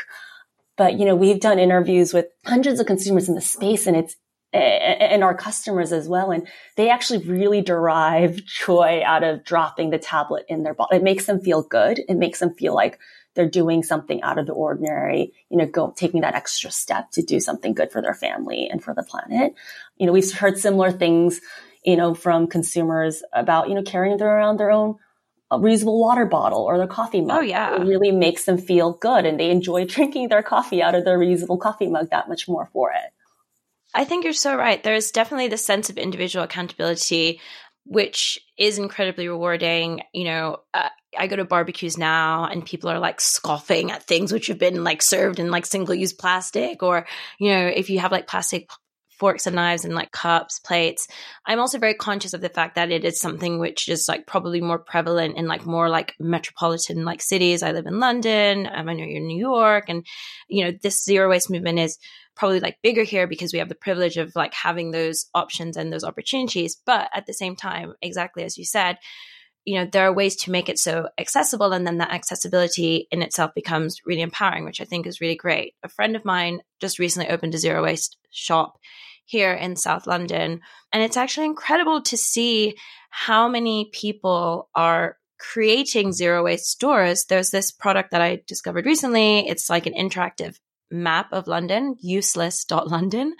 But 0.76 0.98
you 0.98 1.06
know, 1.06 1.14
we've 1.14 1.40
done 1.40 1.58
interviews 1.58 2.12
with 2.12 2.26
hundreds 2.44 2.78
of 2.78 2.86
consumers 2.86 3.26
in 3.28 3.36
the 3.36 3.40
space, 3.40 3.86
and 3.86 3.96
it's 3.96 4.16
and 4.52 5.22
our 5.22 5.34
customers 5.34 5.92
as 5.92 6.08
well. 6.08 6.30
And 6.30 6.46
they 6.76 6.90
actually 6.90 7.26
really 7.26 7.60
derive 7.60 8.44
joy 8.44 9.02
out 9.04 9.22
of 9.22 9.44
dropping 9.44 9.90
the 9.90 9.98
tablet 9.98 10.46
in 10.48 10.62
their 10.62 10.74
bottle. 10.74 10.96
It 10.96 11.02
makes 11.02 11.26
them 11.26 11.40
feel 11.40 11.62
good. 11.62 12.00
It 12.08 12.16
makes 12.16 12.38
them 12.38 12.54
feel 12.54 12.74
like 12.74 12.98
they're 13.34 13.48
doing 13.48 13.82
something 13.82 14.22
out 14.22 14.38
of 14.38 14.46
the 14.46 14.52
ordinary, 14.52 15.32
you 15.50 15.58
know, 15.58 15.66
go 15.66 15.92
taking 15.94 16.22
that 16.22 16.34
extra 16.34 16.70
step 16.70 17.10
to 17.12 17.22
do 17.22 17.38
something 17.38 17.74
good 17.74 17.92
for 17.92 18.00
their 18.00 18.14
family 18.14 18.66
and 18.68 18.82
for 18.82 18.94
the 18.94 19.02
planet. 19.02 19.54
You 19.98 20.06
know, 20.06 20.12
we've 20.12 20.32
heard 20.32 20.58
similar 20.58 20.90
things, 20.90 21.40
you 21.84 21.96
know, 21.96 22.14
from 22.14 22.46
consumers 22.46 23.22
about, 23.32 23.68
you 23.68 23.74
know, 23.74 23.82
carrying 23.82 24.20
around 24.20 24.58
their 24.58 24.70
own 24.70 24.96
uh, 25.50 25.58
reusable 25.58 26.00
water 26.00 26.24
bottle 26.24 26.62
or 26.62 26.78
their 26.78 26.86
coffee 26.86 27.20
mug. 27.20 27.38
Oh, 27.38 27.42
yeah. 27.42 27.76
It 27.76 27.86
really 27.86 28.10
makes 28.10 28.44
them 28.44 28.58
feel 28.58 28.94
good 28.94 29.26
and 29.26 29.38
they 29.38 29.50
enjoy 29.50 29.84
drinking 29.86 30.28
their 30.28 30.42
coffee 30.42 30.82
out 30.82 30.94
of 30.94 31.04
their 31.04 31.18
reusable 31.18 31.60
coffee 31.60 31.88
mug 31.88 32.08
that 32.10 32.28
much 32.28 32.48
more 32.48 32.70
for 32.72 32.90
it. 32.90 33.12
I 33.94 34.04
think 34.04 34.24
you're 34.24 34.32
so 34.32 34.54
right. 34.54 34.82
There's 34.82 35.10
definitely 35.10 35.48
the 35.48 35.56
sense 35.56 35.90
of 35.90 35.98
individual 35.98 36.44
accountability 36.44 37.40
which 37.88 38.38
is 38.58 38.78
incredibly 38.78 39.28
rewarding. 39.28 40.02
You 40.12 40.24
know, 40.24 40.56
uh, 40.74 40.88
I 41.16 41.28
go 41.28 41.36
to 41.36 41.44
barbecues 41.44 41.96
now 41.96 42.44
and 42.46 42.66
people 42.66 42.90
are 42.90 42.98
like 42.98 43.20
scoffing 43.20 43.92
at 43.92 44.02
things 44.02 44.32
which 44.32 44.48
have 44.48 44.58
been 44.58 44.82
like 44.82 45.02
served 45.02 45.38
in 45.38 45.52
like 45.52 45.64
single 45.66 45.94
use 45.94 46.12
plastic 46.12 46.82
or, 46.82 47.06
you 47.38 47.50
know, 47.50 47.66
if 47.68 47.88
you 47.88 48.00
have 48.00 48.10
like 48.10 48.26
plastic 48.26 48.68
forks 49.18 49.46
and 49.46 49.56
knives 49.56 49.84
and 49.84 49.94
like 49.94 50.10
cups, 50.10 50.58
plates. 50.58 51.06
I'm 51.46 51.60
also 51.60 51.78
very 51.78 51.94
conscious 51.94 52.34
of 52.34 52.40
the 52.40 52.48
fact 52.48 52.74
that 52.74 52.90
it 52.90 53.04
is 53.04 53.18
something 53.20 53.58
which 53.58 53.88
is 53.88 54.06
like 54.08 54.26
probably 54.26 54.60
more 54.60 54.78
prevalent 54.78 55.38
in 55.38 55.46
like 55.46 55.64
more 55.64 55.88
like 55.88 56.14
metropolitan 56.18 57.04
like 57.04 57.22
cities. 57.22 57.62
I 57.62 57.72
live 57.72 57.86
in 57.86 57.98
London. 58.00 58.66
Um, 58.66 58.88
I 58.88 58.92
know 58.92 59.04
you're 59.04 59.18
in 59.18 59.26
New 59.26 59.38
York 59.38 59.84
and, 59.88 60.04
you 60.48 60.64
know, 60.64 60.72
this 60.82 61.04
zero 61.04 61.30
waste 61.30 61.50
movement 61.50 61.78
is 61.78 61.98
probably 62.36 62.60
like 62.60 62.78
bigger 62.82 63.02
here 63.02 63.26
because 63.26 63.52
we 63.52 63.58
have 63.58 63.68
the 63.68 63.74
privilege 63.74 64.16
of 64.18 64.36
like 64.36 64.54
having 64.54 64.90
those 64.90 65.26
options 65.34 65.76
and 65.76 65.92
those 65.92 66.04
opportunities. 66.04 66.76
But 66.86 67.08
at 67.14 67.26
the 67.26 67.32
same 67.32 67.56
time, 67.56 67.94
exactly 68.02 68.44
as 68.44 68.56
you 68.56 68.64
said, 68.64 68.98
you 69.64 69.74
know, 69.74 69.88
there 69.90 70.06
are 70.06 70.12
ways 70.12 70.36
to 70.36 70.52
make 70.52 70.68
it 70.68 70.78
so 70.78 71.08
accessible. 71.18 71.72
And 71.72 71.84
then 71.84 71.98
that 71.98 72.12
accessibility 72.12 73.08
in 73.10 73.20
itself 73.20 73.52
becomes 73.54 74.00
really 74.06 74.22
empowering, 74.22 74.64
which 74.64 74.80
I 74.80 74.84
think 74.84 75.06
is 75.06 75.20
really 75.20 75.34
great. 75.34 75.74
A 75.82 75.88
friend 75.88 76.14
of 76.14 76.24
mine 76.24 76.60
just 76.80 77.00
recently 77.00 77.28
opened 77.28 77.54
a 77.54 77.58
zero 77.58 77.82
waste 77.82 78.16
shop 78.30 78.78
here 79.24 79.52
in 79.52 79.74
South 79.74 80.06
London. 80.06 80.60
And 80.92 81.02
it's 81.02 81.16
actually 81.16 81.46
incredible 81.46 82.00
to 82.02 82.16
see 82.16 82.76
how 83.10 83.48
many 83.48 83.90
people 83.92 84.68
are 84.74 85.16
creating 85.38 86.12
zero 86.12 86.44
waste 86.44 86.70
stores. 86.70 87.24
There's 87.24 87.50
this 87.50 87.72
product 87.72 88.12
that 88.12 88.22
I 88.22 88.42
discovered 88.46 88.86
recently. 88.86 89.48
It's 89.48 89.68
like 89.68 89.86
an 89.86 89.94
interactive 89.94 90.56
map 90.90 91.32
of 91.32 91.46
London, 91.46 91.96
useless.london. 92.00 93.34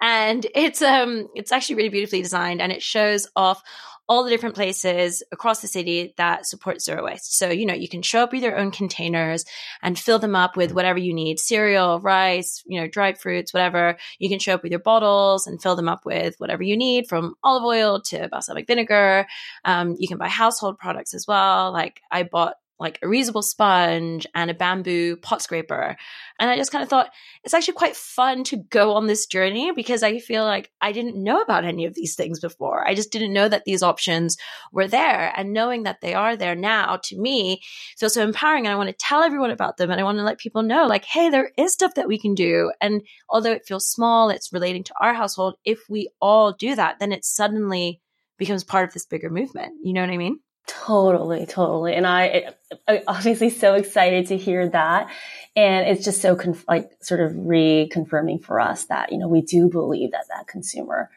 And 0.00 0.46
it's 0.54 0.82
um 0.82 1.28
it's 1.34 1.52
actually 1.52 1.76
really 1.76 1.88
beautifully 1.88 2.22
designed 2.22 2.60
and 2.60 2.72
it 2.72 2.82
shows 2.82 3.26
off 3.36 3.62
all 4.08 4.24
the 4.24 4.30
different 4.30 4.54
places 4.54 5.22
across 5.32 5.62
the 5.62 5.68
city 5.68 6.12
that 6.16 6.44
support 6.44 6.82
zero 6.82 7.04
waste. 7.04 7.38
So, 7.38 7.48
you 7.50 7.64
know, 7.64 7.74
you 7.74 7.88
can 7.88 8.02
show 8.02 8.22
up 8.22 8.32
with 8.32 8.42
your 8.42 8.58
own 8.58 8.70
containers 8.70 9.44
and 9.80 9.98
fill 9.98 10.18
them 10.18 10.34
up 10.34 10.56
with 10.56 10.74
whatever 10.74 10.98
you 10.98 11.14
need 11.14 11.38
cereal, 11.38 12.00
rice, 12.00 12.62
you 12.66 12.80
know, 12.80 12.88
dried 12.88 13.18
fruits, 13.18 13.54
whatever. 13.54 13.96
You 14.18 14.28
can 14.28 14.38
show 14.38 14.54
up 14.54 14.62
with 14.62 14.72
your 14.72 14.80
bottles 14.80 15.46
and 15.46 15.62
fill 15.62 15.76
them 15.76 15.88
up 15.88 16.04
with 16.04 16.34
whatever 16.38 16.62
you 16.62 16.76
need 16.76 17.08
from 17.08 17.36
olive 17.42 17.64
oil 17.64 18.02
to 18.06 18.28
balsamic 18.28 18.66
vinegar. 18.66 19.26
Um, 19.64 19.96
you 19.98 20.08
can 20.08 20.18
buy 20.18 20.28
household 20.28 20.78
products 20.78 21.14
as 21.14 21.26
well. 21.26 21.72
Like 21.72 22.00
I 22.10 22.24
bought 22.24 22.56
like 22.82 22.98
a 23.02 23.06
reusable 23.06 23.42
sponge 23.42 24.26
and 24.34 24.50
a 24.50 24.54
bamboo 24.54 25.16
pot 25.16 25.40
scraper. 25.40 25.96
And 26.38 26.50
I 26.50 26.56
just 26.56 26.72
kind 26.72 26.82
of 26.82 26.88
thought 26.88 27.10
it's 27.44 27.54
actually 27.54 27.74
quite 27.74 27.96
fun 27.96 28.44
to 28.44 28.56
go 28.56 28.94
on 28.94 29.06
this 29.06 29.26
journey 29.26 29.72
because 29.72 30.02
I 30.02 30.18
feel 30.18 30.44
like 30.44 30.70
I 30.80 30.92
didn't 30.92 31.22
know 31.22 31.40
about 31.40 31.64
any 31.64 31.84
of 31.84 31.94
these 31.94 32.14
things 32.14 32.40
before. 32.40 32.86
I 32.86 32.94
just 32.94 33.12
didn't 33.12 33.32
know 33.32 33.48
that 33.48 33.64
these 33.64 33.82
options 33.82 34.36
were 34.72 34.88
there. 34.88 35.32
And 35.36 35.52
knowing 35.52 35.84
that 35.84 36.00
they 36.00 36.14
are 36.14 36.36
there 36.36 36.54
now 36.54 36.98
to 37.04 37.18
me 37.18 37.62
feels 37.96 38.14
so 38.14 38.22
empowering. 38.22 38.66
And 38.66 38.72
I 38.72 38.76
want 38.76 38.90
to 38.90 38.96
tell 38.96 39.22
everyone 39.22 39.50
about 39.50 39.76
them 39.76 39.90
and 39.90 40.00
I 40.00 40.04
want 40.04 40.18
to 40.18 40.24
let 40.24 40.38
people 40.38 40.62
know, 40.62 40.86
like, 40.86 41.04
hey, 41.04 41.30
there 41.30 41.50
is 41.56 41.72
stuff 41.72 41.94
that 41.94 42.08
we 42.08 42.18
can 42.18 42.34
do. 42.34 42.72
And 42.80 43.02
although 43.28 43.52
it 43.52 43.66
feels 43.66 43.86
small, 43.86 44.30
it's 44.30 44.52
relating 44.52 44.84
to 44.84 44.94
our 45.00 45.14
household. 45.14 45.54
If 45.64 45.80
we 45.88 46.10
all 46.20 46.52
do 46.52 46.74
that, 46.74 46.98
then 46.98 47.12
it 47.12 47.24
suddenly 47.24 48.00
becomes 48.38 48.64
part 48.64 48.88
of 48.88 48.92
this 48.92 49.06
bigger 49.06 49.30
movement. 49.30 49.74
You 49.84 49.92
know 49.92 50.00
what 50.00 50.10
I 50.10 50.16
mean? 50.16 50.40
Totally, 50.66 51.46
totally. 51.46 51.94
And 51.94 52.06
I, 52.06 52.50
I 52.86 53.02
obviously 53.06 53.50
so 53.50 53.74
excited 53.74 54.28
to 54.28 54.36
hear 54.36 54.68
that. 54.68 55.10
And 55.56 55.88
it's 55.88 56.04
just 56.04 56.22
so 56.22 56.36
conf- 56.36 56.64
like 56.68 56.90
sort 57.02 57.20
of 57.20 57.32
reconfirming 57.32 58.42
for 58.42 58.60
us 58.60 58.84
that, 58.86 59.12
you 59.12 59.18
know, 59.18 59.28
we 59.28 59.42
do 59.42 59.68
believe 59.68 60.12
that 60.12 60.28
that 60.28 60.46
consumer 60.46 61.10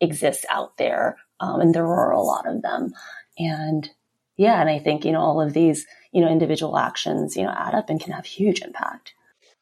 exists 0.00 0.44
out 0.50 0.76
there. 0.76 1.18
Um, 1.40 1.60
and 1.60 1.74
there 1.74 1.86
are 1.86 2.12
a 2.12 2.20
lot 2.20 2.48
of 2.48 2.62
them. 2.62 2.92
And 3.38 3.88
yeah, 4.36 4.60
and 4.60 4.70
I 4.70 4.78
think, 4.78 5.04
you 5.04 5.12
know, 5.12 5.20
all 5.20 5.40
of 5.40 5.52
these, 5.52 5.86
you 6.12 6.20
know, 6.20 6.30
individual 6.30 6.78
actions, 6.78 7.36
you 7.36 7.42
know, 7.42 7.54
add 7.54 7.74
up 7.74 7.90
and 7.90 8.00
can 8.00 8.12
have 8.12 8.24
huge 8.24 8.62
impact. 8.62 9.14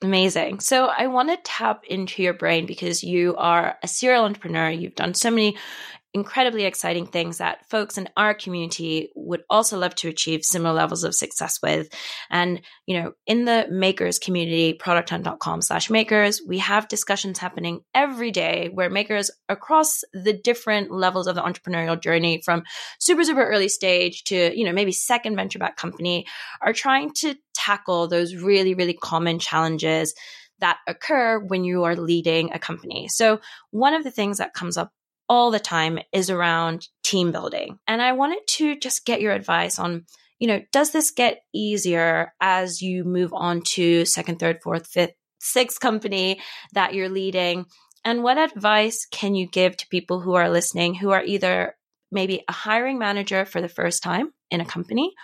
Amazing. 0.03 0.61
So 0.61 0.87
I 0.87 1.09
want 1.09 1.29
to 1.29 1.37
tap 1.43 1.85
into 1.85 2.23
your 2.23 2.33
brain 2.33 2.65
because 2.65 3.05
you 3.05 3.37
are 3.37 3.77
a 3.83 3.89
serial 3.89 4.25
entrepreneur. 4.25 4.71
You've 4.71 4.95
done 4.95 5.13
so 5.13 5.31
many 5.31 5.59
incredibly 6.13 6.65
exciting 6.65 7.07
things 7.07 7.39
that 7.39 7.69
folks 7.71 7.97
in 7.97 8.09
our 8.17 8.35
community 8.35 9.11
would 9.15 9.43
also 9.49 9.79
love 9.79 9.95
to 9.95 10.09
achieve 10.09 10.45
similar 10.45 10.75
levels 10.75 11.05
of 11.05 11.15
success 11.15 11.61
with. 11.63 11.89
And, 12.31 12.63
you 12.87 13.01
know, 13.01 13.13
in 13.27 13.45
the 13.45 13.67
makers 13.71 14.19
community, 14.19 14.77
producthunt.com 14.77 15.63
slash 15.63 15.89
makers, 15.89 16.43
we 16.47 16.59
have 16.59 16.89
discussions 16.89 17.39
happening 17.39 17.83
every 17.95 18.33
day 18.33 18.71
where 18.73 18.91
makers 18.91 19.31
across 19.49 20.01
the 20.13 20.33
different 20.33 20.91
levels 20.91 21.29
of 21.29 21.37
the 21.37 21.43
entrepreneurial 21.43 22.01
journey 22.01 22.43
from 22.45 22.65
super, 22.99 23.23
super 23.23 23.45
early 23.45 23.69
stage 23.69 24.25
to, 24.25 24.57
you 24.57 24.65
know, 24.65 24.73
maybe 24.73 24.93
second 24.93 25.37
venture 25.37 25.61
back 25.61 25.77
company 25.77 26.27
are 26.61 26.73
trying 26.73 27.13
to 27.15 27.37
tackle 27.55 28.09
those 28.09 28.35
really, 28.35 28.75
really 28.75 28.95
common 28.95 29.39
challenges 29.39 30.15
that 30.59 30.79
occur 30.87 31.39
when 31.39 31.65
you 31.65 31.85
are 31.85 31.97
leading 31.97 32.53
a 32.53 32.59
company. 32.59 33.09
So 33.09 33.41
one 33.71 33.95
of 33.95 34.05
the 34.05 34.11
things 34.11 34.39
that 34.39 34.55
comes 34.55 34.77
up 34.77 34.93
all 35.31 35.53
the 35.53 35.61
time 35.61 36.01
is 36.13 36.29
around 36.29 36.89
team 37.05 37.31
building. 37.31 37.79
And 37.87 38.03
I 38.03 38.13
wanted 38.13 38.41
to 38.49 38.77
just 38.77 39.07
get 39.07 39.21
your 39.21 39.33
advice 39.33 39.79
on, 39.79 40.05
you 40.41 40.49
know, 40.49 40.61
does 40.73 40.91
this 40.91 41.13
get 41.13 41.43
easier 41.55 42.33
as 42.41 42.83
you 42.83 43.05
move 43.05 43.33
on 43.33 43.63
to 43.75 44.05
second, 44.05 44.41
third, 44.41 44.61
fourth, 44.61 44.89
fifth, 44.89 45.15
sixth 45.39 45.79
company 45.79 46.41
that 46.73 46.95
you're 46.95 47.09
leading? 47.09 47.67
And 48.05 48.25
what 48.25 48.39
advice 48.39 49.07
can 49.09 49.37
you 49.37 49.47
give 49.47 49.77
to 49.77 49.89
people 49.89 50.21
who 50.21 50.35
are 50.35 50.51
listening 50.51 50.95
who 50.97 51.11
are 51.11 51.23
either 51.23 51.77
maybe 52.11 52.43
a 52.49 52.53
hiring 52.53 52.99
manager 52.99 53.45
for 53.45 53.61
the 53.61 53.69
first 53.69 54.03
time 54.03 54.33
in 54.51 54.61
a 54.61 54.67
company 54.67 55.15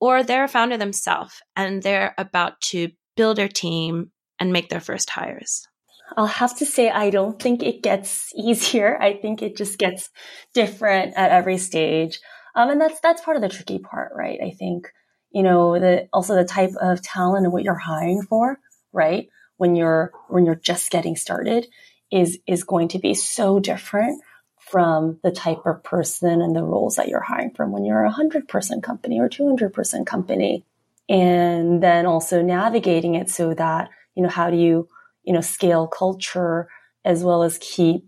or 0.00 0.22
they're 0.22 0.44
a 0.44 0.48
founder 0.48 0.76
themselves 0.76 1.42
and 1.56 1.82
they're 1.82 2.14
about 2.16 2.60
to 2.60 2.92
build 3.16 3.38
their 3.38 3.48
team 3.48 4.12
and 4.38 4.52
make 4.52 4.68
their 4.68 4.80
first 4.80 5.10
hires? 5.10 5.67
I'll 6.16 6.26
have 6.26 6.56
to 6.58 6.66
say, 6.66 6.90
I 6.90 7.10
don't 7.10 7.40
think 7.40 7.62
it 7.62 7.82
gets 7.82 8.32
easier. 8.36 9.00
I 9.00 9.14
think 9.14 9.42
it 9.42 9.56
just 9.56 9.78
gets 9.78 10.10
different 10.54 11.14
at 11.16 11.30
every 11.30 11.58
stage. 11.58 12.20
Um, 12.54 12.70
and 12.70 12.80
that's, 12.80 13.00
that's 13.00 13.22
part 13.22 13.36
of 13.36 13.42
the 13.42 13.48
tricky 13.48 13.78
part, 13.78 14.12
right? 14.16 14.40
I 14.42 14.50
think, 14.50 14.88
you 15.30 15.42
know, 15.42 15.78
the, 15.78 16.08
also 16.12 16.34
the 16.34 16.44
type 16.44 16.72
of 16.80 17.02
talent 17.02 17.44
and 17.44 17.52
what 17.52 17.62
you're 17.62 17.74
hiring 17.74 18.22
for, 18.22 18.58
right? 18.92 19.28
When 19.58 19.76
you're, 19.76 20.12
when 20.28 20.44
you're 20.44 20.54
just 20.54 20.90
getting 20.90 21.16
started 21.16 21.66
is, 22.10 22.38
is 22.46 22.64
going 22.64 22.88
to 22.88 22.98
be 22.98 23.14
so 23.14 23.60
different 23.60 24.22
from 24.70 25.18
the 25.22 25.30
type 25.30 25.64
of 25.64 25.82
person 25.82 26.42
and 26.42 26.54
the 26.54 26.62
roles 26.62 26.96
that 26.96 27.08
you're 27.08 27.20
hiring 27.20 27.52
from 27.54 27.72
when 27.72 27.84
you're 27.84 28.04
a 28.04 28.10
hundred 28.10 28.48
person 28.48 28.80
company 28.80 29.18
or 29.18 29.28
200 29.28 29.72
person 29.72 30.04
company. 30.04 30.64
And 31.08 31.82
then 31.82 32.04
also 32.04 32.42
navigating 32.42 33.14
it 33.14 33.30
so 33.30 33.54
that, 33.54 33.88
you 34.14 34.22
know, 34.22 34.28
how 34.28 34.50
do 34.50 34.56
you, 34.56 34.88
you 35.28 35.34
know, 35.34 35.42
scale 35.42 35.86
culture 35.86 36.68
as 37.04 37.22
well 37.22 37.42
as 37.42 37.58
keep 37.58 38.06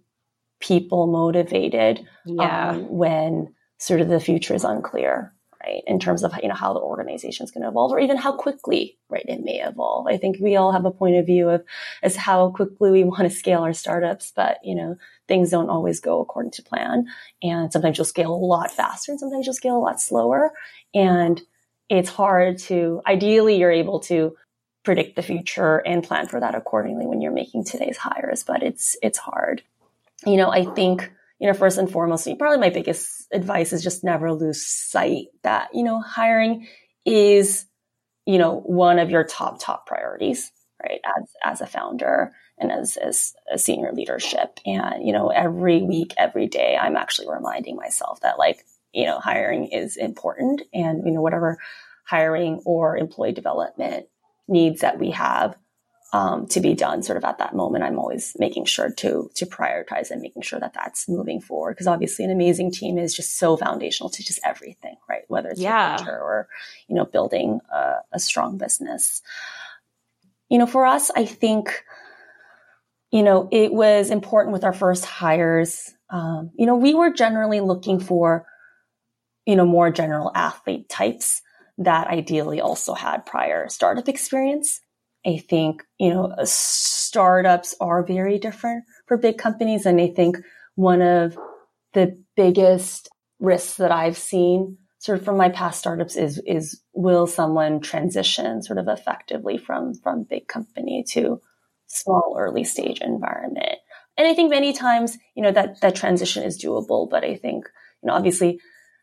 people 0.59 1.07
motivated 1.07 2.01
yeah. 2.25 2.71
um, 2.71 2.89
when 2.89 3.55
sort 3.77 4.01
of 4.01 4.09
the 4.09 4.21
future 4.21 4.55
is 4.55 4.65
unclear, 4.65 5.35
right? 5.63 5.83
In 5.87 6.01
terms 6.01 6.25
of, 6.25 6.33
you 6.43 6.49
know, 6.49 6.55
how 6.55 6.73
the 6.73 6.81
organization 6.81 7.45
is 7.45 7.51
going 7.51 7.63
to 7.63 7.69
evolve 7.69 7.93
or 7.93 8.01
even 8.01 8.17
how 8.17 8.33
quickly, 8.33 8.99
right, 9.11 9.25
it 9.29 9.45
may 9.45 9.61
evolve. 9.61 10.07
I 10.07 10.17
think 10.17 10.39
we 10.41 10.57
all 10.57 10.73
have 10.73 10.87
a 10.87 10.91
point 10.91 11.17
of 11.17 11.27
view 11.27 11.51
of 11.51 11.63
as 12.03 12.17
how 12.17 12.51
quickly 12.53 12.91
we 12.91 13.05
want 13.05 13.25
to 13.25 13.31
scale 13.31 13.61
our 13.61 13.75
startups, 13.75 14.33
but, 14.35 14.57
you 14.65 14.75
know, 14.75 14.97
things 15.29 15.51
don't 15.51 15.69
always 15.69 16.01
go 16.01 16.23
according 16.23 16.53
to 16.53 16.63
plan. 16.63 17.05
And 17.43 17.71
sometimes 17.71 17.99
you'll 17.99 18.07
scale 18.07 18.33
a 18.33 18.35
lot 18.35 18.71
faster 18.71 19.13
and 19.13 19.21
sometimes 19.21 19.45
you'll 19.45 19.55
scale 19.55 19.77
a 19.77 19.79
lot 19.79 20.01
slower. 20.01 20.53
And 20.95 21.39
it's 21.91 22.09
hard 22.09 22.57
to, 22.61 23.03
ideally, 23.07 23.57
you're 23.57 23.71
able 23.71 24.01
to 24.01 24.37
predict 24.85 25.17
the 25.17 25.23
future 25.23 25.79
and 25.79 26.03
plan 26.03 26.27
for 26.27 26.41
that 26.41 26.55
accordingly 26.55 27.07
when 27.07 27.21
you're 27.21 27.33
making 27.33 27.65
today's 27.65 27.97
hires, 27.97 28.45
but 28.45 28.63
it's, 28.63 28.97
it's 29.03 29.19
hard. 29.19 29.63
You 30.25 30.37
know, 30.37 30.51
I 30.51 30.65
think, 30.65 31.11
you 31.39 31.47
know, 31.47 31.55
first 31.55 31.79
and 31.79 31.91
foremost, 31.91 32.29
probably 32.39 32.59
my 32.59 32.71
biggest 32.71 33.27
advice 33.33 33.73
is 33.73 33.83
just 33.83 34.05
never 34.05 34.33
lose 34.33 34.65
sight 34.67 35.27
that, 35.43 35.69
you 35.75 35.83
know, 35.83 36.01
hiring 36.01 36.67
is, 37.05 37.67
you 38.27 38.39
know, 38.39 38.61
one 38.61 38.99
of 38.99 39.11
your 39.11 39.25
top, 39.25 39.61
top 39.61 39.87
priorities, 39.87 40.51
right? 40.83 41.01
As, 41.05 41.31
as 41.43 41.61
a 41.61 41.67
founder 41.67 42.33
and 42.59 42.71
as, 42.71 42.97
as 42.97 43.35
a 43.51 43.59
senior 43.59 43.93
leadership. 43.93 44.61
And, 44.67 45.07
you 45.07 45.13
know, 45.13 45.29
every 45.29 45.83
week, 45.83 46.15
every 46.19 46.47
day, 46.47 46.77
I'm 46.77 46.97
actually 46.97 47.29
reminding 47.31 47.77
myself 47.77 48.21
that 48.21 48.39
like, 48.39 48.65
you 48.93 49.07
know, 49.07 49.19
hiring 49.19 49.67
is 49.69 49.97
important 49.97 50.63
and, 50.73 51.05
you 51.07 51.13
know, 51.13 51.23
whatever 51.23 51.59
hiring 52.05 52.61
or 52.67 52.97
employee 52.97 53.33
development 53.33 54.07
needs 54.51 54.81
that 54.81 54.99
we 54.99 55.11
have 55.11 55.57
um, 56.13 56.47
to 56.49 56.61
be 56.61 56.75
done 56.75 57.03
sort 57.03 57.17
of 57.17 57.25
at 57.25 57.39
that 57.39 57.55
moment 57.55 57.85
i'm 57.85 57.99
always 57.99 58.37
making 58.39 58.65
sure 58.65 58.91
to 58.91 59.31
to 59.35 59.47
prioritize 59.47 60.11
and 60.11 60.21
making 60.21 60.43
sure 60.43 60.59
that 60.59 60.75
that's 60.75 61.09
moving 61.09 61.41
forward. 61.41 61.75
Because 61.75 61.87
obviously 61.87 62.25
an 62.25 62.33
amazing 62.33 62.73
team 62.73 62.99
is 62.99 63.15
just 63.15 63.39
so 63.39 63.57
foundational 63.57 64.11
to 64.11 64.25
just 64.25 64.41
everything 64.45 64.97
right? 65.09 65.23
Whether 65.29 65.51
it's 65.51 65.61
yeah. 65.61 66.05
or 66.05 66.49
you 66.89 66.97
know 66.97 67.05
building 67.05 67.61
a, 67.73 67.97
a 68.13 68.19
strong 68.19 68.59
business. 68.59 69.23
You 70.49 70.59
know 70.59 70.67
for 70.67 70.85
us 70.85 71.13
i 71.15 71.25
think 71.25 71.85
you 73.13 73.23
know 73.23 73.49
it 73.53 73.73
was 73.73 74.11
important 74.11 74.53
with 74.53 74.65
our 74.65 74.73
first 74.73 75.05
hires. 75.05 75.95
Um, 76.11 76.51
you 76.57 76.67
know 76.67 76.75
we 76.75 76.93
were 76.93 77.13
generally 77.13 77.61
looking 77.61 78.01
for 78.01 78.47
you 79.47 79.55
know 79.55 79.65
more 79.65 79.91
general 79.93 80.33
athlete 80.35 80.89
types 80.89 81.43
that 81.81 82.09
ideally 82.09 82.61
also 82.61 82.95
had 82.95 83.27
prior 83.27 83.69
startup 83.69 84.09
experience. 84.09 84.81
I 85.27 85.39
think, 85.39 85.83
you 85.99 86.11
know, 86.11 86.35
startups 86.45 87.75
are 87.81 88.05
very 88.05 88.39
different 88.39 88.85
for 89.07 89.17
big 89.17 89.39
companies. 89.39 89.87
And 89.87 90.01
I 90.01 90.09
think 90.09 90.39
one 90.77 91.03
of 91.03 91.37
the 91.95 92.23
biggest 92.37 93.09
risks 93.39 93.79
that 93.79 93.91
I've 93.91 94.17
seen 94.17 94.77
sort 94.99 95.19
of 95.19 95.25
from 95.25 95.39
my 95.39 95.49
past 95.49 95.79
startups 95.79 96.17
is, 96.17 96.41
is 96.47 96.83
will 96.93 97.27
someone 97.27 97.81
transition 97.81 98.63
sort 98.63 98.79
of 98.79 98.87
effectively 98.87 99.57
from, 99.57 99.95
from 99.95 100.25
big 100.25 100.47
company 100.47 101.03
to 101.09 101.41
small 101.87 102.37
early 102.39 102.65
stage 102.65 103.01
environment? 103.01 103.77
And 104.19 104.29
I 104.29 104.35
think 104.35 104.51
many 104.51 104.75
times, 104.75 105.17
you 105.35 105.43
know, 105.43 105.53
that, 105.53 105.81
that 105.81 105.95
transition 105.95 106.43
is 106.43 106.63
doable, 106.63 107.09
but 107.09 107.25
I 107.25 107.37
think, 107.37 107.65
you 108.03 108.09
know, 108.09 108.13
obviously 108.13 108.61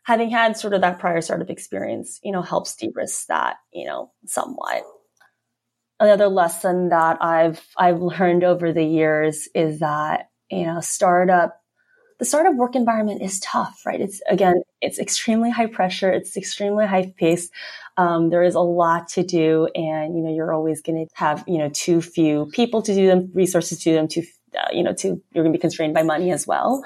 having 0.08 0.30
had 0.30 0.56
sort 0.56 0.72
of 0.72 0.80
that 0.80 0.98
prior 0.98 1.20
startup 1.20 1.50
experience, 1.50 2.18
you 2.24 2.32
know, 2.32 2.40
helps 2.40 2.74
de-risk 2.76 3.26
that, 3.26 3.56
you 3.74 3.84
know, 3.84 4.10
somewhat. 4.24 4.82
Another 6.00 6.28
lesson 6.28 6.88
that 6.88 7.18
I've, 7.20 7.60
I've 7.76 8.00
learned 8.00 8.42
over 8.42 8.72
the 8.72 8.84
years 8.84 9.50
is 9.54 9.80
that, 9.80 10.30
you 10.50 10.64
know, 10.64 10.80
startup, 10.80 11.60
the 12.18 12.24
startup 12.24 12.54
work 12.54 12.74
environment 12.74 13.20
is 13.20 13.38
tough, 13.40 13.82
right? 13.84 14.00
It's 14.00 14.22
again, 14.30 14.62
it's 14.80 14.98
extremely 14.98 15.50
high 15.50 15.66
pressure. 15.66 16.10
It's 16.10 16.38
extremely 16.38 16.86
high 16.86 17.12
pace. 17.18 17.50
Um, 17.98 18.30
there 18.30 18.42
is 18.42 18.54
a 18.54 18.60
lot 18.60 19.08
to 19.08 19.22
do 19.22 19.68
and, 19.74 20.16
you 20.16 20.22
know, 20.22 20.34
you're 20.34 20.54
always 20.54 20.80
going 20.80 21.04
to 21.04 21.14
have, 21.16 21.44
you 21.46 21.58
know, 21.58 21.68
too 21.68 22.00
few 22.00 22.48
people 22.54 22.80
to 22.80 22.94
do 22.94 23.08
them, 23.08 23.30
resources 23.34 23.82
to 23.82 23.92
them, 23.92 24.08
too, 24.08 24.22
uh, 24.58 24.68
you 24.72 24.82
know, 24.82 24.94
to, 24.94 25.08
you're 25.08 25.44
going 25.44 25.52
to 25.52 25.58
be 25.58 25.60
constrained 25.60 25.92
by 25.92 26.02
money 26.02 26.32
as 26.32 26.46
well. 26.46 26.82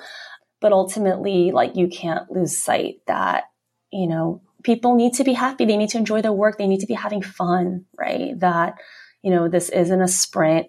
But 0.63 0.73
ultimately, 0.73 1.51
like 1.51 1.77
you 1.77 1.89
can't 1.89 2.31
lose 2.31 2.57
sight 2.57 3.01
that, 3.07 3.45
you 3.93 4.07
know, 4.07 4.41
people 4.63 4.95
need 4.95 5.15
to 5.15 5.25
be 5.25 5.35
happy. 5.35 5.67
They 5.67 5.77
need 5.77 5.91
to 5.91 5.99
enjoy 5.99 6.23
their 6.23 6.33
work. 6.33 6.57
They 6.57 6.69
need 6.69 6.81
to 6.81 6.87
be 6.87 6.95
having 6.95 7.21
fun, 7.21 7.85
right? 7.99 8.39
That, 8.41 8.77
you 9.23 9.31
know, 9.31 9.49
this 9.49 9.69
isn't 9.69 10.01
a 10.01 10.09
sprint 10.09 10.69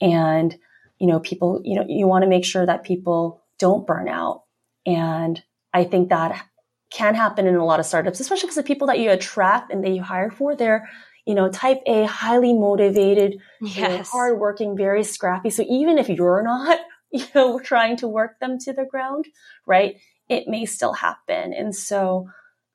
and, 0.00 0.56
you 0.98 1.06
know, 1.06 1.20
people, 1.20 1.60
you 1.62 1.76
know, 1.76 1.84
you 1.86 2.08
want 2.08 2.22
to 2.22 2.28
make 2.28 2.44
sure 2.44 2.64
that 2.64 2.82
people 2.84 3.42
don't 3.58 3.86
burn 3.86 4.08
out. 4.08 4.44
And 4.86 5.42
I 5.72 5.84
think 5.84 6.08
that 6.08 6.44
can 6.90 7.14
happen 7.14 7.46
in 7.46 7.56
a 7.56 7.64
lot 7.64 7.80
of 7.80 7.86
startups, 7.86 8.20
especially 8.20 8.46
because 8.46 8.56
the 8.56 8.62
people 8.62 8.86
that 8.86 8.98
you 8.98 9.10
attract 9.10 9.72
and 9.72 9.84
that 9.84 9.90
you 9.90 10.02
hire 10.02 10.30
for, 10.30 10.56
they're, 10.56 10.88
you 11.26 11.34
know, 11.34 11.50
type 11.50 11.80
A, 11.86 12.06
highly 12.06 12.52
motivated, 12.52 13.40
yes. 13.60 13.76
you 13.76 13.82
know, 13.82 14.02
hardworking, 14.04 14.76
very 14.76 15.04
scrappy. 15.04 15.50
So 15.50 15.64
even 15.68 15.98
if 15.98 16.08
you're 16.08 16.42
not, 16.42 16.78
you 17.18 17.24
know, 17.32 17.60
trying 17.60 17.96
to 17.98 18.08
work 18.08 18.40
them 18.40 18.58
to 18.58 18.72
the 18.72 18.84
ground, 18.84 19.26
right? 19.66 20.00
It 20.28 20.48
may 20.48 20.66
still 20.66 20.92
happen. 20.92 21.54
And 21.54 21.74
so 21.74 22.28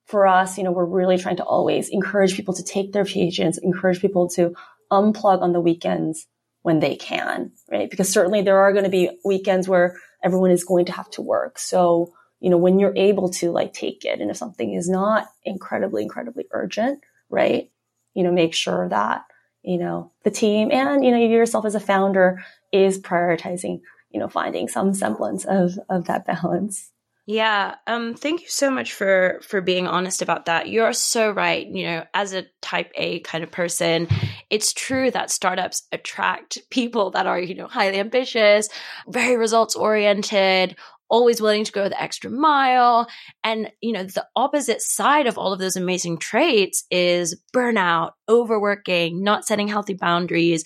for 0.06 0.26
us, 0.26 0.58
you 0.58 0.64
know, 0.64 0.72
we're 0.72 0.86
really 0.86 1.18
trying 1.18 1.36
to 1.38 1.44
always 1.44 1.90
encourage 1.90 2.36
people 2.36 2.54
to 2.54 2.64
take 2.64 2.94
their 2.94 3.04
vacations, 3.04 3.58
encourage 3.58 4.00
people 4.00 4.30
to 4.30 4.56
unplug 4.90 5.42
on 5.42 5.52
the 5.52 5.60
weekends 5.60 6.26
when 6.62 6.80
they 6.80 6.96
can, 6.96 7.52
right? 7.70 7.90
Because 7.90 8.12
certainly 8.12 8.42
there 8.42 8.60
are 8.60 8.72
going 8.72 8.86
to 8.86 8.90
be 8.90 9.10
weekends 9.26 9.68
where 9.68 9.98
everyone 10.24 10.52
is 10.52 10.64
going 10.64 10.86
to 10.86 10.94
have 10.94 11.10
to 11.12 11.22
work. 11.22 11.60
So, 11.60 12.14
you 12.40 12.50
know, 12.50 12.58
when 12.58 12.80
you're 12.80 12.96
able 12.96 13.30
to 13.32 13.52
like 13.52 13.74
take 13.74 14.06
it 14.06 14.22
and 14.22 14.32
if 14.32 14.38
something 14.38 14.74
is 14.74 14.90
not 14.90 15.28
incredibly, 15.44 16.04
incredibly 16.04 16.46
urgent, 16.52 17.02
right? 17.30 17.70
You 18.14 18.24
know, 18.24 18.32
make 18.32 18.54
sure 18.54 18.88
that, 18.88 19.26
you 19.64 19.78
know, 19.78 20.14
the 20.24 20.32
team 20.32 20.72
and, 20.72 21.04
you 21.04 21.12
know, 21.12 21.18
you 21.18 21.28
yourself 21.28 21.66
as 21.66 21.76
a 21.76 21.80
founder 21.82 22.42
is 22.72 23.00
prioritizing 23.00 23.82
you 24.10 24.20
know, 24.20 24.28
finding 24.28 24.68
some 24.68 24.94
semblance 24.94 25.46
of 25.46 25.80
of 25.90 26.06
that 26.06 26.26
balance. 26.26 26.92
Yeah, 27.26 27.76
um 27.86 28.16
thank 28.16 28.42
you 28.42 28.48
so 28.50 28.72
much 28.72 28.92
for 28.94 29.40
for 29.44 29.62
being 29.62 29.86
honest 29.86 30.24
about 30.24 30.46
that. 30.46 30.68
You're 30.68 30.94
so 30.94 31.30
right, 31.30 31.68
you 31.68 31.86
know, 31.86 32.06
as 32.16 32.34
a 32.34 32.48
type 32.62 32.92
A 32.96 33.20
kind 33.20 33.44
of 33.44 33.52
person, 33.52 34.08
it's 34.50 34.74
true 34.74 35.12
that 35.12 35.30
startups 35.30 35.88
attract 35.92 36.58
people 36.72 37.12
that 37.12 37.28
are, 37.28 37.40
you 37.40 37.54
know, 37.54 37.68
highly 37.68 38.00
ambitious, 38.00 38.68
very 39.08 39.38
results 39.38 39.76
oriented, 39.76 40.76
always 41.10 41.42
willing 41.42 41.64
to 41.66 41.72
go 41.72 41.90
the 41.90 42.02
extra 42.02 42.30
mile. 42.30 43.08
And, 43.44 43.72
you 43.82 43.92
know, 43.92 44.04
the 44.04 44.26
opposite 44.36 44.82
side 44.82 45.28
of 45.28 45.38
all 45.38 45.54
of 45.54 45.60
those 45.60 45.76
amazing 45.76 46.20
traits 46.20 46.86
is 46.90 47.40
burnout, 47.54 48.12
overworking, 48.28 49.24
not 49.24 49.46
setting 49.46 49.68
healthy 49.68 49.94
boundaries, 49.96 50.64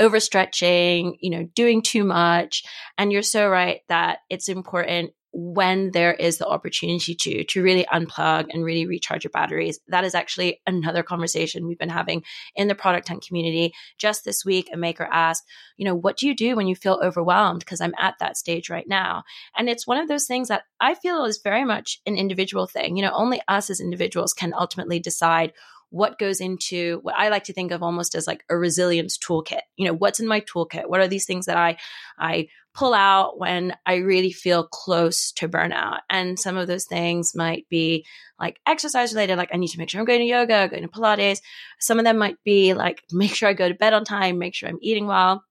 overstretching, 0.00 1.16
you 1.20 1.30
know, 1.30 1.44
doing 1.54 1.82
too 1.82 2.04
much. 2.04 2.64
And 2.98 3.12
you're 3.12 3.22
so 3.22 3.48
right 3.48 3.80
that 3.88 4.18
it's 4.30 4.48
important 4.48 5.12
when 5.32 5.92
there 5.92 6.12
is 6.12 6.38
the 6.38 6.46
opportunity 6.46 7.14
to 7.14 7.44
to 7.44 7.62
really 7.62 7.84
unplug 7.92 8.46
and 8.50 8.64
really 8.64 8.86
recharge 8.86 9.22
your 9.22 9.30
batteries. 9.30 9.78
That 9.88 10.04
is 10.04 10.14
actually 10.14 10.60
another 10.66 11.02
conversation 11.02 11.66
we've 11.66 11.78
been 11.78 11.88
having 11.88 12.24
in 12.56 12.68
the 12.68 12.74
product 12.74 13.08
hunt 13.08 13.24
community 13.24 13.72
just 13.96 14.24
this 14.24 14.44
week 14.44 14.68
a 14.72 14.76
maker 14.76 15.08
asked 15.10 15.44
you 15.76 15.84
know 15.84 15.94
what 15.94 16.16
do 16.16 16.26
you 16.26 16.34
do 16.34 16.56
when 16.56 16.66
you 16.66 16.74
feel 16.74 17.00
overwhelmed? 17.02 17.60
Because 17.60 17.80
i'm 17.80 17.94
at 17.98 18.14
that 18.18 18.36
stage 18.36 18.68
right 18.68 18.88
now. 18.88 19.22
And 19.56 19.68
it's 19.68 19.86
one 19.86 19.98
of 19.98 20.08
those 20.08 20.26
things 20.26 20.48
that 20.48 20.64
i 20.80 20.94
feel 20.94 21.24
is 21.24 21.40
very 21.42 21.64
much 21.64 22.00
an 22.06 22.16
individual 22.16 22.66
thing. 22.66 22.96
You 22.96 23.02
know 23.04 23.12
only 23.14 23.40
us 23.46 23.70
as 23.70 23.80
individuals 23.80 24.32
can 24.32 24.52
ultimately 24.52 24.98
decide 24.98 25.52
what 25.90 26.18
goes 26.18 26.40
into 26.40 27.00
what 27.02 27.16
I 27.16 27.28
like 27.28 27.44
to 27.44 27.52
think 27.52 27.72
of 27.72 27.82
almost 27.82 28.14
as 28.14 28.26
like 28.26 28.44
a 28.48 28.56
resilience 28.56 29.18
toolkit. 29.18 29.60
You 29.76 29.86
know, 29.86 29.94
what's 29.94 30.20
in 30.20 30.28
my 30.28 30.40
toolkit? 30.40 30.88
What 30.88 31.00
are 31.00 31.08
these 31.08 31.26
things 31.26 31.46
that 31.46 31.56
I 31.56 31.76
I 32.18 32.48
pull 32.72 32.94
out 32.94 33.38
when 33.38 33.76
I 33.84 33.96
really 33.96 34.30
feel 34.30 34.64
close 34.64 35.32
to 35.32 35.48
burnout? 35.48 35.98
And 36.08 36.38
some 36.38 36.56
of 36.56 36.68
those 36.68 36.86
things 36.86 37.34
might 37.34 37.68
be 37.68 38.06
like 38.38 38.60
exercise 38.66 39.12
related, 39.12 39.36
like 39.36 39.50
I 39.52 39.56
need 39.56 39.68
to 39.68 39.78
make 39.78 39.90
sure 39.90 40.00
I'm 40.00 40.06
going 40.06 40.20
to 40.20 40.26
yoga, 40.26 40.68
going 40.68 40.82
to 40.82 40.88
Pilates. 40.88 41.40
Some 41.80 41.98
of 41.98 42.04
them 42.04 42.18
might 42.18 42.36
be 42.44 42.72
like 42.74 43.02
make 43.12 43.34
sure 43.34 43.48
I 43.48 43.52
go 43.52 43.68
to 43.68 43.74
bed 43.74 43.92
on 43.92 44.04
time, 44.04 44.38
make 44.38 44.54
sure 44.54 44.68
I'm 44.68 44.78
eating 44.80 45.06
well 45.06 45.44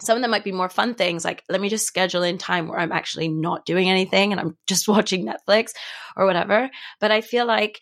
some 0.00 0.16
of 0.16 0.22
them 0.22 0.30
might 0.30 0.44
be 0.44 0.52
more 0.52 0.68
fun 0.68 0.94
things 0.94 1.24
like 1.24 1.42
let 1.48 1.60
me 1.60 1.68
just 1.68 1.86
schedule 1.86 2.22
in 2.22 2.36
time 2.36 2.68
where 2.68 2.78
i'm 2.78 2.92
actually 2.92 3.28
not 3.28 3.64
doing 3.64 3.88
anything 3.88 4.32
and 4.32 4.40
i'm 4.40 4.56
just 4.66 4.88
watching 4.88 5.26
netflix 5.26 5.70
or 6.16 6.26
whatever 6.26 6.70
but 7.00 7.10
i 7.10 7.20
feel 7.20 7.46
like 7.46 7.80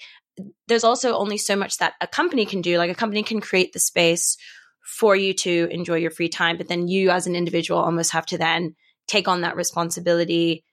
there's 0.67 0.85
also 0.85 1.17
only 1.17 1.39
so 1.39 1.57
much 1.57 1.79
that 1.79 1.95
a 2.01 2.07
company 2.07 2.47
can 2.47 2.61
do. 2.61 2.79
Like 2.79 2.91
a 2.91 2.95
company 2.95 3.23
can 3.23 3.41
create 3.41 3.73
the 3.73 3.81
space 3.81 4.37
for 4.85 5.17
you 5.17 5.33
to 5.33 5.69
enjoy 5.71 5.97
your 5.97 6.11
free 6.11 6.29
time, 6.29 6.57
but 6.57 6.69
then 6.69 6.89
you 6.89 7.11
as 7.11 7.27
an 7.27 7.37
individual 7.37 7.81
almost 7.81 8.13
have 8.13 8.27
to 8.27 8.39
then 8.39 8.75
take 9.07 9.29
on 9.29 9.43
that 9.43 9.57
responsibility 9.57 10.65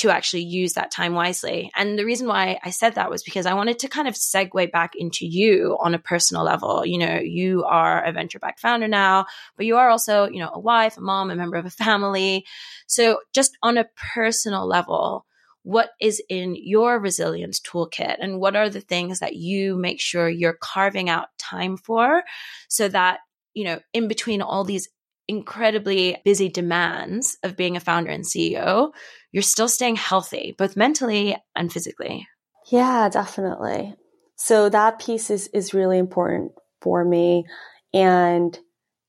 to 0.00 0.10
actually 0.10 0.44
use 0.44 0.72
that 0.74 0.90
time 0.90 1.12
wisely. 1.12 1.70
And 1.76 1.98
the 1.98 2.06
reason 2.06 2.26
why 2.26 2.58
I 2.64 2.70
said 2.70 2.94
that 2.94 3.10
was 3.10 3.22
because 3.22 3.44
I 3.44 3.52
wanted 3.52 3.80
to 3.80 3.88
kind 3.88 4.08
of 4.08 4.14
segue 4.14 4.72
back 4.72 4.92
into 4.96 5.26
you 5.26 5.76
on 5.78 5.94
a 5.94 5.98
personal 5.98 6.42
level. 6.42 6.86
You 6.86 6.98
know, 6.98 7.18
you 7.22 7.64
are 7.64 8.02
a 8.02 8.10
venture 8.10 8.38
backed 8.38 8.60
founder 8.60 8.88
now, 8.88 9.26
but 9.58 9.66
you 9.66 9.76
are 9.76 9.90
also, 9.90 10.26
you 10.26 10.38
know, 10.38 10.50
a 10.54 10.58
wife, 10.58 10.96
a 10.96 11.02
mom, 11.02 11.30
a 11.30 11.36
member 11.36 11.58
of 11.58 11.66
a 11.66 11.70
family. 11.70 12.46
So 12.86 13.18
just 13.34 13.58
on 13.62 13.76
a 13.76 13.88
personal 14.14 14.66
level, 14.66 15.26
what 15.62 15.90
is 16.00 16.22
in 16.28 16.56
your 16.56 16.98
resilience 16.98 17.60
toolkit 17.60 18.16
and 18.20 18.40
what 18.40 18.56
are 18.56 18.70
the 18.70 18.80
things 18.80 19.18
that 19.18 19.36
you 19.36 19.76
make 19.76 20.00
sure 20.00 20.28
you're 20.28 20.56
carving 20.60 21.08
out 21.08 21.28
time 21.38 21.76
for 21.76 22.22
so 22.68 22.88
that, 22.88 23.20
you 23.54 23.64
know, 23.64 23.78
in 23.92 24.08
between 24.08 24.40
all 24.40 24.64
these 24.64 24.88
incredibly 25.28 26.16
busy 26.24 26.48
demands 26.48 27.38
of 27.44 27.56
being 27.56 27.76
a 27.76 27.80
founder 27.80 28.10
and 28.10 28.24
CEO, 28.24 28.90
you're 29.32 29.42
still 29.42 29.68
staying 29.68 29.96
healthy, 29.96 30.54
both 30.58 30.76
mentally 30.76 31.36
and 31.54 31.72
physically. 31.72 32.26
Yeah, 32.70 33.08
definitely. 33.08 33.94
So 34.36 34.68
that 34.70 34.98
piece 34.98 35.30
is, 35.30 35.48
is 35.48 35.74
really 35.74 35.98
important 35.98 36.52
for 36.80 37.04
me. 37.04 37.44
And 37.92 38.58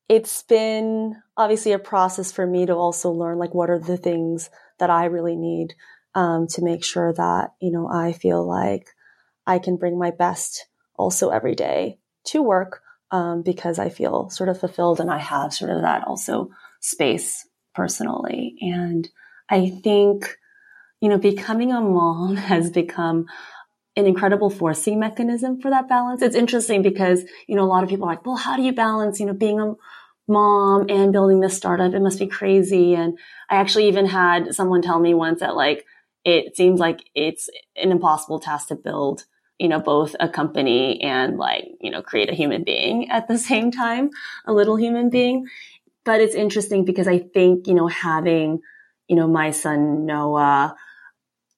it's 0.10 0.44
been 0.44 1.16
obviously 1.38 1.72
a 1.72 1.80
process 1.80 2.32
for 2.32 2.46
me 2.46 2.66
to 2.66 2.76
also 2.76 3.10
learn 3.12 3.38
like 3.38 3.54
what 3.54 3.70
are 3.70 3.80
the 3.80 3.98
things 3.98 4.50
that 4.78 4.90
I 4.90 5.06
really 5.06 5.36
need 5.38 5.74
um, 6.16 6.48
to 6.48 6.64
make 6.64 6.84
sure 6.84 7.14
that, 7.14 7.54
you 7.62 7.72
know, 7.72 7.88
I 7.88 8.14
feel 8.14 8.46
like 8.46 8.88
I 9.46 9.60
can 9.60 9.78
bring 9.78 9.98
my 9.98 10.12
best 10.12 10.68
also 10.96 11.30
every 11.30 11.56
day 11.56 11.98
to 12.26 12.42
work 12.42 12.82
um, 13.12 13.42
because 13.42 13.80
I 13.80 13.90
feel 13.90 14.30
sort 14.30 14.50
of 14.50 14.60
fulfilled 14.60 15.00
and 15.00 15.12
I 15.12 15.20
have 15.20 15.54
sort 15.54 15.72
of 15.72 15.82
that 15.82 16.08
also 16.08 16.50
space 16.80 17.48
personally. 17.74 18.56
And 18.62 19.10
I 19.50 19.70
think, 19.84 20.38
you 21.00 21.10
know, 21.10 21.18
becoming 21.18 21.72
a 21.72 21.82
mom 21.82 22.36
has 22.52 22.70
become 22.70 23.26
an 23.98 24.06
incredible 24.06 24.50
forcing 24.50 25.00
mechanism 25.00 25.60
for 25.60 25.70
that 25.70 25.90
balance. 25.90 26.22
It's 26.22 26.36
interesting 26.36 26.82
because, 26.82 27.24
you 27.48 27.56
know, 27.56 27.64
a 27.64 27.68
lot 27.68 27.84
of 27.84 27.90
people 27.90 28.06
are 28.06 28.12
like, 28.14 28.26
well, 28.26 28.38
how 28.38 28.56
do 28.56 28.64
you 28.64 28.72
balance, 28.72 29.20
you 29.20 29.26
know, 29.26 29.34
being 29.34 29.60
a 29.60 29.74
mom 30.30 30.86
and 30.90 31.12
building 31.12 31.42
this 31.42 31.58
startup? 31.58 31.94
It 31.94 32.00
must 32.00 32.20
be 32.20 32.28
crazy. 32.28 32.96
And 32.96 33.20
I 33.50 33.56
actually 33.56 33.90
even 33.90 34.06
had 34.06 34.56
someone 34.56 34.82
tell 34.82 35.00
me 35.00 35.14
once 35.14 35.42
that 35.42 35.56
like, 35.56 35.86
it 36.24 36.56
seems 36.56 36.80
like 36.80 37.10
it's 37.16 37.50
an 37.76 37.92
impossible 37.92 38.40
task 38.40 38.68
to 38.68 38.76
build, 38.76 39.26
you 39.58 39.68
know, 39.68 39.80
both 39.80 40.16
a 40.20 40.30
company 40.30 41.02
and 41.02 41.38
like, 41.38 41.66
you 41.80 41.90
know, 41.90 42.02
create 42.02 42.30
a 42.30 42.36
human 42.36 42.64
being 42.64 43.10
at 43.10 43.28
the 43.28 43.38
same 43.52 43.72
time, 43.72 44.10
a 44.46 44.54
little 44.54 44.76
human 44.76 45.10
being. 45.10 45.48
But 46.04 46.22
it's 46.22 46.36
interesting 46.36 46.86
because 46.86 47.08
I 47.08 47.20
think, 47.20 47.68
you 47.68 47.74
know, 47.74 47.88
having, 47.88 48.60
you 49.08 49.16
know, 49.16 49.28
my 49.28 49.52
son 49.52 50.06
Noah, 50.06 50.76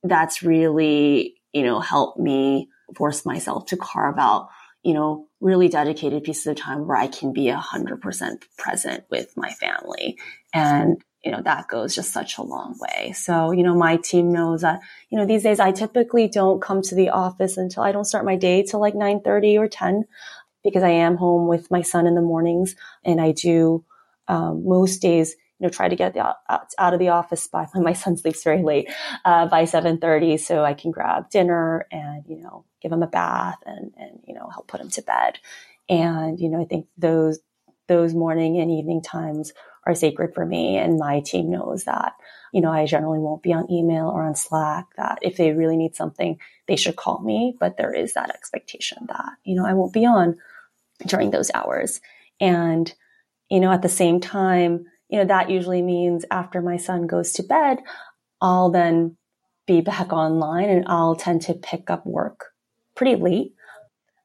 that's 0.04 0.44
really, 0.44 1.36
you 1.54 1.64
know, 1.64 1.80
helped 1.80 2.20
me 2.20 2.70
force 2.96 3.26
myself 3.26 3.68
to 3.68 3.78
carve 3.78 4.20
out, 4.20 4.50
you 4.84 4.94
know, 4.94 5.28
really 5.40 5.70
dedicated 5.70 6.24
pieces 6.24 6.48
of 6.48 6.58
time 6.58 6.88
where 6.88 6.98
I 6.98 7.08
can 7.08 7.32
be 7.32 7.50
a 7.50 7.58
hundred 7.58 8.02
percent 8.02 8.46
present 8.58 9.06
with 9.10 9.34
my 9.38 9.52
family. 9.52 10.18
And 10.54 11.02
you 11.24 11.32
know, 11.32 11.42
that 11.42 11.68
goes 11.70 11.96
just 11.96 12.12
such 12.12 12.38
a 12.38 12.44
long 12.44 12.76
way. 12.80 13.14
So, 13.14 13.52
you 13.52 13.64
know, 13.64 13.76
my 13.76 13.96
team 13.96 14.32
knows 14.32 14.62
that, 14.62 14.82
you 15.10 15.18
know, 15.18 15.26
these 15.26 15.44
days 15.44 15.60
I 15.60 15.72
typically 15.72 16.28
don't 16.28 16.62
come 16.62 16.82
to 16.84 16.96
the 16.96 17.10
office 17.10 17.56
until 17.56 17.84
I 17.84 17.94
don't 17.94 18.06
start 18.06 18.26
my 18.26 18.36
day 18.36 18.64
till 18.64 18.82
like 18.82 18.94
9 18.94 19.22
30 19.22 19.58
or 19.58 19.68
10 19.70 20.04
because 20.64 20.84
I 20.84 20.90
am 20.90 21.16
home 21.16 21.48
with 21.48 21.72
my 21.72 21.82
son 21.82 22.08
in 22.08 22.16
the 22.16 22.22
mornings 22.22 22.76
and 23.06 23.22
I 23.22 23.32
do, 23.32 23.86
um, 24.28 24.66
most 24.66 25.02
days, 25.02 25.36
you 25.60 25.66
know, 25.66 25.70
try 25.70 25.88
to 25.88 25.96
get 25.96 26.14
the, 26.14 26.36
out, 26.50 26.74
out 26.78 26.94
of 26.94 27.00
the 27.00 27.10
office 27.10 27.48
by 27.48 27.68
my 27.74 27.94
son 27.94 28.18
sleeps 28.18 28.44
very 28.44 28.62
late, 28.62 28.90
uh, 29.24 29.48
by 29.48 29.64
7.30 29.64 30.40
so 30.40 30.64
I 30.64 30.74
can 30.74 30.92
grab 30.92 31.30
dinner 31.30 31.88
and, 31.90 32.24
you 32.28 32.38
know, 32.38 32.66
give 32.82 32.92
him 32.92 33.04
a 33.04 33.08
bath 33.08 33.60
and, 33.66 33.94
and, 33.98 34.20
you 34.28 34.34
know, 34.34 34.50
help 34.50 34.68
put 34.68 34.82
him 34.82 34.90
to 34.90 35.02
bed. 35.02 35.40
And, 35.88 36.38
you 36.38 36.50
know, 36.50 36.62
I 36.62 36.66
think 36.66 36.88
those, 36.98 37.40
those 37.88 38.14
morning 38.14 38.60
and 38.60 38.72
evening 38.72 39.02
times 39.02 39.54
are 39.86 39.96
sacred 39.96 40.34
for 40.34 40.46
me. 40.46 40.78
And 40.78 40.98
my 40.98 41.20
team 41.20 41.50
knows 41.50 41.84
that, 41.86 42.14
you 42.52 42.62
know, 42.62 42.72
I 42.72 42.86
generally 42.86 43.20
won't 43.20 43.44
be 43.44 43.54
on 43.54 43.72
email 43.72 44.08
or 44.08 44.24
on 44.24 44.36
Slack 44.36 44.86
that 44.98 45.20
if 45.22 45.38
they 45.38 45.52
really 45.52 45.78
need 45.78 45.96
something, 45.96 46.40
they 46.68 46.76
should 46.76 46.96
call 46.96 47.22
me. 47.22 47.56
But 47.60 47.78
there 47.78 47.94
is 47.94 48.14
that 48.14 48.30
expectation 48.30 49.06
that, 49.08 49.32
you 49.44 49.56
know, 49.56 49.66
I 49.66 49.74
won't 49.74 49.94
be 49.94 50.06
on 50.06 50.38
during 51.06 51.32
those 51.32 51.52
hours. 51.54 52.00
And, 52.40 52.94
you 53.50 53.60
know, 53.60 53.72
at 53.72 53.82
the 53.82 53.90
same 53.90 54.20
time, 54.20 54.86
you 55.10 55.20
know, 55.20 55.26
that 55.26 55.50
usually 55.50 55.82
means 55.82 56.26
after 56.32 56.62
my 56.62 56.78
son 56.78 57.08
goes 57.08 57.34
to 57.34 57.44
bed, 57.44 57.80
I'll 58.42 58.72
then 58.72 59.18
be 59.68 59.82
back 59.82 60.12
online 60.12 60.70
and 60.70 60.86
I'll 60.88 61.16
tend 61.16 61.44
to 61.44 61.54
pick 61.54 61.90
up 61.90 62.06
work 62.06 62.48
pretty 62.96 63.22
late. 63.22 63.54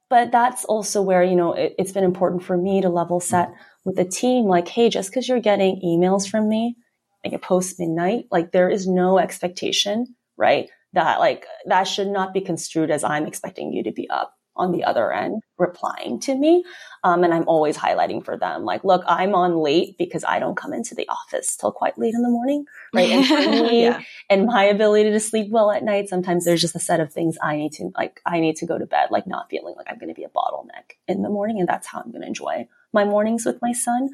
But 0.09 0.31
that's 0.31 0.65
also 0.65 1.01
where, 1.01 1.23
you 1.23 1.35
know, 1.35 1.53
it, 1.53 1.75
has 1.77 1.91
been 1.91 2.03
important 2.03 2.43
for 2.43 2.57
me 2.57 2.81
to 2.81 2.89
level 2.89 3.19
set 3.19 3.51
with 3.85 3.95
the 3.95 4.05
team, 4.05 4.45
like, 4.45 4.67
hey, 4.67 4.89
just 4.89 5.09
because 5.09 5.27
you're 5.27 5.39
getting 5.39 5.81
emails 5.83 6.29
from 6.29 6.49
me, 6.49 6.75
like 7.23 7.33
a 7.33 7.39
post 7.39 7.79
midnight, 7.79 8.25
like 8.31 8.51
there 8.51 8.69
is 8.69 8.87
no 8.87 9.19
expectation, 9.19 10.15
right? 10.37 10.69
That 10.93 11.19
like 11.19 11.45
that 11.65 11.83
should 11.83 12.07
not 12.07 12.33
be 12.33 12.41
construed 12.41 12.91
as 12.91 13.03
I'm 13.03 13.27
expecting 13.27 13.73
you 13.73 13.83
to 13.83 13.91
be 13.91 14.09
up 14.09 14.33
on 14.55 14.71
the 14.73 14.83
other 14.83 15.11
end 15.13 15.41
replying 15.57 16.19
to 16.19 16.35
me. 16.35 16.63
Um, 17.03 17.23
and 17.23 17.33
I'm 17.33 17.47
always 17.47 17.77
highlighting 17.77 18.23
for 18.23 18.37
them, 18.37 18.65
like, 18.65 18.83
look, 18.83 19.03
I'm 19.07 19.33
on 19.33 19.57
late 19.57 19.97
because 19.97 20.25
I 20.25 20.39
don't 20.39 20.57
come 20.57 20.73
into 20.73 20.95
the 20.95 21.07
office 21.07 21.55
till 21.55 21.71
quite 21.71 21.97
late 21.97 22.13
in 22.13 22.21
the 22.21 22.29
morning, 22.29 22.65
right? 22.93 23.09
And 23.09 23.51
me 23.67 23.83
yeah. 23.83 24.01
and 24.29 24.45
my 24.45 24.65
ability 24.65 25.11
to 25.11 25.19
sleep 25.19 25.47
well 25.49 25.71
at 25.71 25.83
night, 25.83 26.09
sometimes 26.09 26.43
there's 26.43 26.61
just 26.61 26.75
a 26.75 26.79
set 26.79 26.99
of 26.99 27.13
things 27.13 27.37
I 27.41 27.55
need 27.55 27.71
to, 27.73 27.91
like, 27.95 28.19
I 28.25 28.41
need 28.41 28.57
to 28.57 28.65
go 28.65 28.77
to 28.77 28.85
bed, 28.85 29.09
like 29.11 29.27
not 29.27 29.49
feeling 29.49 29.75
like 29.77 29.87
I'm 29.89 29.97
going 29.97 30.13
to 30.13 30.19
be 30.19 30.25
a 30.25 30.29
bottleneck 30.29 30.97
in 31.07 31.21
the 31.21 31.29
morning. 31.29 31.59
And 31.59 31.69
that's 31.69 31.87
how 31.87 32.01
I'm 32.01 32.11
going 32.11 32.21
to 32.21 32.27
enjoy 32.27 32.67
my 32.93 33.05
mornings 33.05 33.45
with 33.45 33.59
my 33.61 33.71
son. 33.71 34.09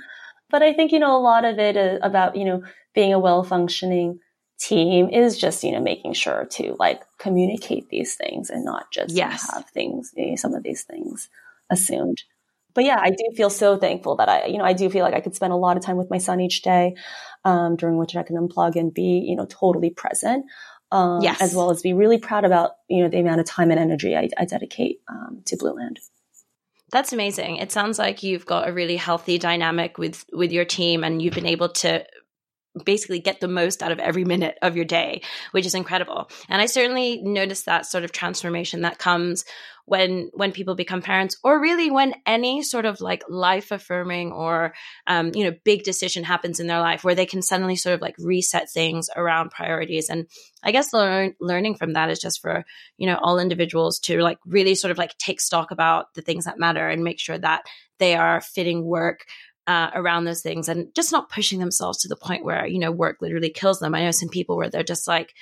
But 0.49 0.61
I 0.61 0.73
think, 0.73 0.91
you 0.91 0.99
know, 0.99 1.17
a 1.17 1.19
lot 1.19 1.45
of 1.45 1.59
it 1.59 1.75
is 1.75 1.99
about, 2.01 2.35
you 2.35 2.45
know, 2.45 2.63
being 2.93 3.13
a 3.13 3.19
well 3.19 3.43
functioning 3.43 4.19
team 4.59 5.09
is 5.09 5.37
just, 5.37 5.63
you 5.63 5.71
know, 5.71 5.81
making 5.81 6.13
sure 6.13 6.45
to 6.45 6.75
like 6.79 7.01
communicate 7.17 7.89
these 7.89 8.15
things 8.15 8.49
and 8.49 8.63
not 8.63 8.91
just 8.91 9.13
yes. 9.13 9.51
have 9.53 9.65
things, 9.69 10.11
you 10.15 10.31
know, 10.31 10.35
some 10.35 10.53
of 10.53 10.63
these 10.63 10.83
things 10.83 11.29
assumed. 11.69 12.23
But 12.73 12.83
yeah, 12.83 12.99
I 13.01 13.09
do 13.09 13.31
feel 13.35 13.49
so 13.49 13.77
thankful 13.77 14.17
that 14.17 14.27
I, 14.27 14.45
you 14.45 14.57
know, 14.57 14.65
I 14.65 14.73
do 14.73 14.89
feel 14.89 15.03
like 15.03 15.13
I 15.13 15.21
could 15.21 15.35
spend 15.35 15.53
a 15.53 15.57
lot 15.57 15.77
of 15.77 15.83
time 15.83 15.97
with 15.97 16.09
my 16.09 16.17
son 16.17 16.41
each 16.41 16.61
day, 16.61 16.95
um, 17.45 17.77
during 17.77 17.97
which 17.97 18.15
I 18.15 18.23
can 18.23 18.35
unplug 18.35 18.75
and 18.75 18.93
be, 18.93 19.23
you 19.25 19.35
know, 19.35 19.45
totally 19.45 19.89
present. 19.89 20.45
Um, 20.91 21.19
yes. 21.21 21.41
as 21.41 21.55
well 21.55 21.71
as 21.71 21.81
be 21.81 21.93
really 21.93 22.19
proud 22.19 22.45
about, 22.45 22.73
you 22.87 23.01
know, 23.01 23.09
the 23.09 23.19
amount 23.19 23.41
of 23.41 23.47
time 23.47 23.71
and 23.71 23.79
energy 23.79 24.15
I, 24.15 24.29
I 24.37 24.45
dedicate, 24.45 25.01
um, 25.09 25.41
to 25.45 25.57
Blueland. 25.57 25.97
That's 26.95 27.11
amazing. 27.11 27.57
It 27.57 27.73
sounds 27.73 27.99
like 27.99 28.23
you've 28.23 28.45
got 28.45 28.69
a 28.69 28.71
really 28.71 28.95
healthy 28.95 29.37
dynamic 29.37 29.97
with 29.97 30.23
with 30.31 30.53
your 30.53 30.63
team 30.63 31.03
and 31.03 31.21
you've 31.21 31.33
been 31.33 31.45
able 31.45 31.67
to 31.83 32.05
basically 32.83 33.19
get 33.19 33.39
the 33.39 33.47
most 33.47 33.81
out 33.81 33.91
of 33.91 33.99
every 33.99 34.25
minute 34.25 34.57
of 34.61 34.75
your 34.75 34.85
day, 34.85 35.21
which 35.51 35.65
is 35.65 35.75
incredible. 35.75 36.29
And 36.49 36.61
I 36.61 36.65
certainly 36.65 37.21
noticed 37.21 37.65
that 37.65 37.85
sort 37.85 38.03
of 38.03 38.11
transformation 38.11 38.81
that 38.81 38.97
comes 38.97 39.45
when 39.85 40.31
when 40.33 40.51
people 40.51 40.75
become 40.75 41.01
parents 41.01 41.37
or 41.43 41.61
really 41.61 41.91
when 41.91 42.13
any 42.25 42.63
sort 42.63 42.85
of 42.85 43.01
like 43.01 43.23
life 43.29 43.71
affirming 43.71 44.31
or 44.31 44.73
um, 45.07 45.31
you 45.33 45.43
know 45.43 45.55
big 45.63 45.83
decision 45.83 46.23
happens 46.23 46.59
in 46.59 46.67
their 46.67 46.79
life 46.79 47.03
where 47.03 47.15
they 47.15 47.25
can 47.25 47.41
suddenly 47.41 47.75
sort 47.75 47.93
of 47.93 48.01
like 48.01 48.15
reset 48.17 48.69
things 48.69 49.09
around 49.15 49.51
priorities 49.51 50.09
and 50.09 50.27
i 50.63 50.71
guess 50.71 50.91
learn, 50.91 51.35
learning 51.39 51.75
from 51.75 51.93
that 51.93 52.09
is 52.09 52.19
just 52.19 52.41
for 52.41 52.65
you 52.97 53.05
know 53.05 53.17
all 53.21 53.39
individuals 53.39 53.99
to 53.99 54.21
like 54.21 54.39
really 54.45 54.75
sort 54.75 54.91
of 54.91 54.97
like 54.97 55.15
take 55.17 55.39
stock 55.39 55.71
about 55.71 56.13
the 56.15 56.21
things 56.21 56.45
that 56.45 56.59
matter 56.59 56.87
and 56.87 57.03
make 57.03 57.19
sure 57.19 57.37
that 57.37 57.63
they 57.99 58.15
are 58.15 58.41
fitting 58.41 58.83
work 58.83 59.25
uh, 59.67 59.89
around 59.93 60.25
those 60.25 60.41
things 60.41 60.69
and 60.69 60.93
just 60.95 61.11
not 61.11 61.29
pushing 61.29 61.59
themselves 61.59 61.99
to 61.99 62.07
the 62.07 62.15
point 62.15 62.45
where 62.45 62.65
you 62.65 62.79
know 62.79 62.91
work 62.91 63.17
literally 63.21 63.49
kills 63.49 63.79
them. 63.79 63.95
I 63.95 64.03
know 64.03 64.11
some 64.11 64.29
people 64.29 64.57
where 64.57 64.69
they're 64.69 64.83
just 64.83 65.07
like 65.07 65.33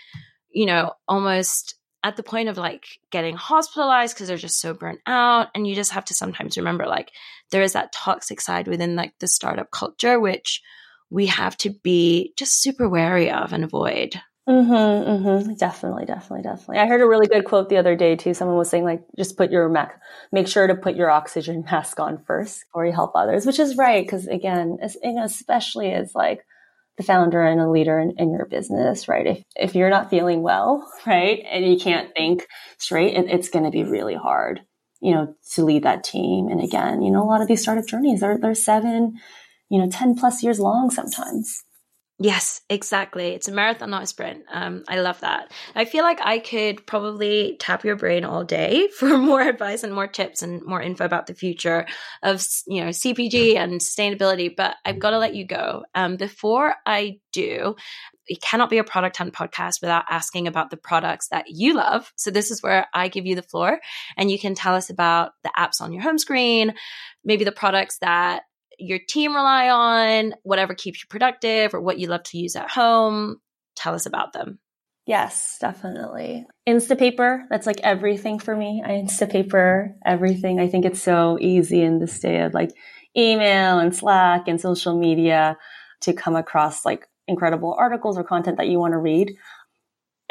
you 0.49 0.65
know 0.65 0.93
almost 1.07 1.75
at 2.03 2.17
the 2.17 2.23
point 2.23 2.49
of 2.49 2.57
like 2.57 2.85
getting 3.11 3.35
hospitalized 3.35 4.13
because 4.13 4.27
they're 4.27 4.37
just 4.37 4.59
so 4.59 4.73
burnt 4.73 4.99
out. 5.07 5.47
And 5.55 5.65
you 5.65 5.73
just 5.73 5.91
have 5.91 6.05
to 6.05 6.13
sometimes 6.13 6.57
remember 6.57 6.85
like 6.85 7.11
there 7.51 7.61
is 7.61 7.73
that 7.73 7.93
toxic 7.93 8.41
side 8.41 8.67
within 8.67 8.95
like 8.95 9.13
the 9.19 9.27
startup 9.27 9.71
culture 9.71 10.19
which 10.19 10.61
we 11.09 11.27
have 11.27 11.55
to 11.57 11.69
be 11.69 12.33
just 12.37 12.61
super 12.61 12.89
wary 12.89 13.29
of 13.29 13.53
and 13.53 13.63
avoid 13.63 14.19
Mm-hmm, 14.47 15.27
mm-hmm. 15.27 15.53
Definitely, 15.53 16.05
definitely, 16.05 16.43
definitely. 16.43 16.77
I 16.79 16.85
heard 16.85 16.99
a 16.99 17.07
really 17.07 17.27
good 17.27 17.45
quote 17.45 17.69
the 17.69 17.77
other 17.77 17.95
day 17.95 18.17
too. 18.17 18.33
Someone 18.33 18.57
was 18.57 18.69
saying 18.69 18.83
like, 18.83 19.03
just 19.17 19.37
put 19.37 19.51
your 19.51 19.69
mac, 19.69 20.01
make 20.33 20.49
sure 20.49 20.67
to 20.67 20.75
put 20.75 20.95
your 20.95 21.09
oxygen 21.09 21.63
mask 21.71 21.99
on 21.99 22.21
first 22.25 22.65
before 22.65 22.85
you 22.85 22.91
help 22.91 23.13
others, 23.15 23.45
which 23.45 23.59
is 23.59 23.77
right. 23.77 24.07
Cause 24.07 24.27
again, 24.27 24.79
you 25.01 25.13
know, 25.13 25.23
especially 25.23 25.93
as 25.93 26.13
like 26.13 26.45
the 26.97 27.03
founder 27.03 27.41
and 27.41 27.61
a 27.61 27.69
leader 27.69 27.97
in, 27.99 28.15
in, 28.17 28.31
your 28.31 28.45
business, 28.45 29.07
right? 29.07 29.25
If, 29.25 29.43
if 29.55 29.75
you're 29.75 29.89
not 29.89 30.09
feeling 30.09 30.41
well, 30.43 30.91
right. 31.05 31.43
And 31.49 31.65
you 31.65 31.77
can't 31.77 32.13
think 32.13 32.45
straight, 32.77 33.15
it, 33.15 33.29
it's 33.29 33.49
going 33.49 33.65
to 33.65 33.71
be 33.71 33.83
really 33.83 34.15
hard, 34.15 34.61
you 35.01 35.13
know, 35.13 35.35
to 35.53 35.63
lead 35.63 35.83
that 35.83 36.03
team. 36.03 36.49
And 36.49 36.61
again, 36.61 37.01
you 37.01 37.11
know, 37.11 37.23
a 37.23 37.29
lot 37.29 37.41
of 37.41 37.47
these 37.47 37.61
startup 37.61 37.87
journeys 37.87 38.21
are, 38.21 38.37
they're 38.37 38.53
seven, 38.53 39.19
you 39.69 39.79
know, 39.79 39.89
10 39.89 40.15
plus 40.15 40.43
years 40.43 40.59
long 40.59 40.91
sometimes. 40.91 41.63
Yes, 42.23 42.61
exactly. 42.69 43.31
It's 43.31 43.49
a 43.49 43.51
marathon, 43.51 43.89
not 43.89 44.03
a 44.03 44.07
sprint. 44.07 44.45
Um, 44.49 44.85
I 44.87 45.01
love 45.01 45.19
that. 45.19 45.51
I 45.75 45.83
feel 45.83 46.05
like 46.05 46.21
I 46.23 46.39
could 46.39 46.87
probably 46.87 47.57
tap 47.59 47.83
your 47.83 47.97
brain 47.97 48.23
all 48.23 48.45
day 48.45 48.87
for 48.97 49.17
more 49.17 49.41
advice 49.41 49.83
and 49.83 49.93
more 49.93 50.07
tips 50.07 50.41
and 50.41 50.63
more 50.63 50.81
info 50.81 51.03
about 51.03 51.27
the 51.27 51.33
future 51.33 51.85
of 52.23 52.41
you 52.65 52.81
know 52.81 52.91
CPG 52.91 53.57
and 53.57 53.81
sustainability. 53.81 54.55
But 54.55 54.77
I've 54.85 54.99
got 54.99 55.09
to 55.09 55.17
let 55.17 55.35
you 55.35 55.45
go. 55.45 55.83
Um, 55.95 56.15
before 56.15 56.75
I 56.85 57.19
do, 57.33 57.75
it 58.27 58.41
cannot 58.41 58.69
be 58.69 58.77
a 58.77 58.85
product 58.85 59.17
hunt 59.17 59.33
podcast 59.33 59.81
without 59.81 60.05
asking 60.09 60.47
about 60.47 60.69
the 60.69 60.77
products 60.77 61.27
that 61.27 61.49
you 61.49 61.73
love. 61.73 62.09
So 62.15 62.31
this 62.31 62.51
is 62.51 62.63
where 62.63 62.87
I 62.93 63.09
give 63.09 63.25
you 63.25 63.35
the 63.35 63.41
floor, 63.41 63.81
and 64.15 64.31
you 64.31 64.39
can 64.39 64.55
tell 64.55 64.75
us 64.75 64.89
about 64.89 65.33
the 65.43 65.51
apps 65.57 65.81
on 65.81 65.91
your 65.91 66.03
home 66.03 66.17
screen, 66.17 66.73
maybe 67.25 67.43
the 67.43 67.51
products 67.51 67.97
that 67.97 68.43
your 68.83 68.99
team 69.07 69.33
rely 69.33 69.69
on, 69.69 70.33
whatever 70.43 70.75
keeps 70.75 71.01
you 71.01 71.07
productive, 71.09 71.73
or 71.73 71.81
what 71.81 71.99
you 71.99 72.07
love 72.07 72.23
to 72.23 72.37
use 72.37 72.55
at 72.55 72.69
home. 72.69 73.37
Tell 73.75 73.95
us 73.95 74.05
about 74.05 74.33
them. 74.33 74.59
Yes, 75.05 75.57
definitely. 75.59 76.45
Instapaper, 76.67 77.43
that's 77.49 77.67
like 77.67 77.81
everything 77.81 78.39
for 78.39 78.55
me. 78.55 78.81
I 78.85 78.91
Instapaper 78.91 79.95
everything. 80.05 80.59
I 80.59 80.69
think 80.69 80.85
it's 80.85 81.01
so 81.01 81.37
easy 81.41 81.81
in 81.81 81.99
this 81.99 82.19
day 82.19 82.41
of 82.41 82.53
like 82.53 82.71
email 83.17 83.79
and 83.79 83.93
Slack 83.93 84.47
and 84.47 84.61
social 84.61 84.97
media 84.97 85.57
to 86.01 86.13
come 86.13 86.35
across 86.35 86.85
like 86.85 87.05
incredible 87.27 87.75
articles 87.77 88.17
or 88.17 88.23
content 88.23 88.57
that 88.57 88.67
you 88.67 88.79
want 88.79 88.93
to 88.93 88.97
read. 88.97 89.35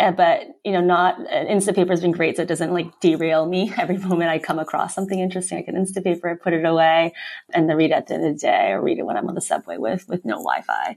Uh, 0.02 0.10
but 0.10 0.48
you 0.64 0.72
know, 0.72 0.80
not 0.80 1.14
uh, 1.20 1.44
Instapaper 1.44 1.90
has 1.90 2.00
been 2.00 2.10
great, 2.10 2.36
so 2.36 2.42
it 2.42 2.48
doesn't 2.48 2.72
like 2.72 2.98
derail 2.98 3.46
me. 3.46 3.72
Every 3.78 3.98
moment 3.98 4.30
I 4.30 4.40
come 4.40 4.58
across 4.58 4.96
something 4.96 5.20
interesting, 5.20 5.58
I 5.58 5.62
can 5.62 5.76
Instapaper 5.76 6.32
it, 6.32 6.42
put 6.42 6.52
it 6.52 6.64
away, 6.64 7.14
and 7.54 7.70
then 7.70 7.76
read 7.76 7.92
it 7.92 7.94
at 7.94 8.08
the 8.08 8.14
end 8.14 8.26
of 8.26 8.32
the 8.34 8.38
day, 8.40 8.72
or 8.72 8.82
read 8.82 8.98
it 8.98 9.06
when 9.06 9.16
I'm 9.16 9.28
on 9.28 9.36
the 9.36 9.40
subway 9.40 9.76
with 9.78 10.08
with 10.08 10.24
no 10.24 10.34
Wi-Fi. 10.34 10.96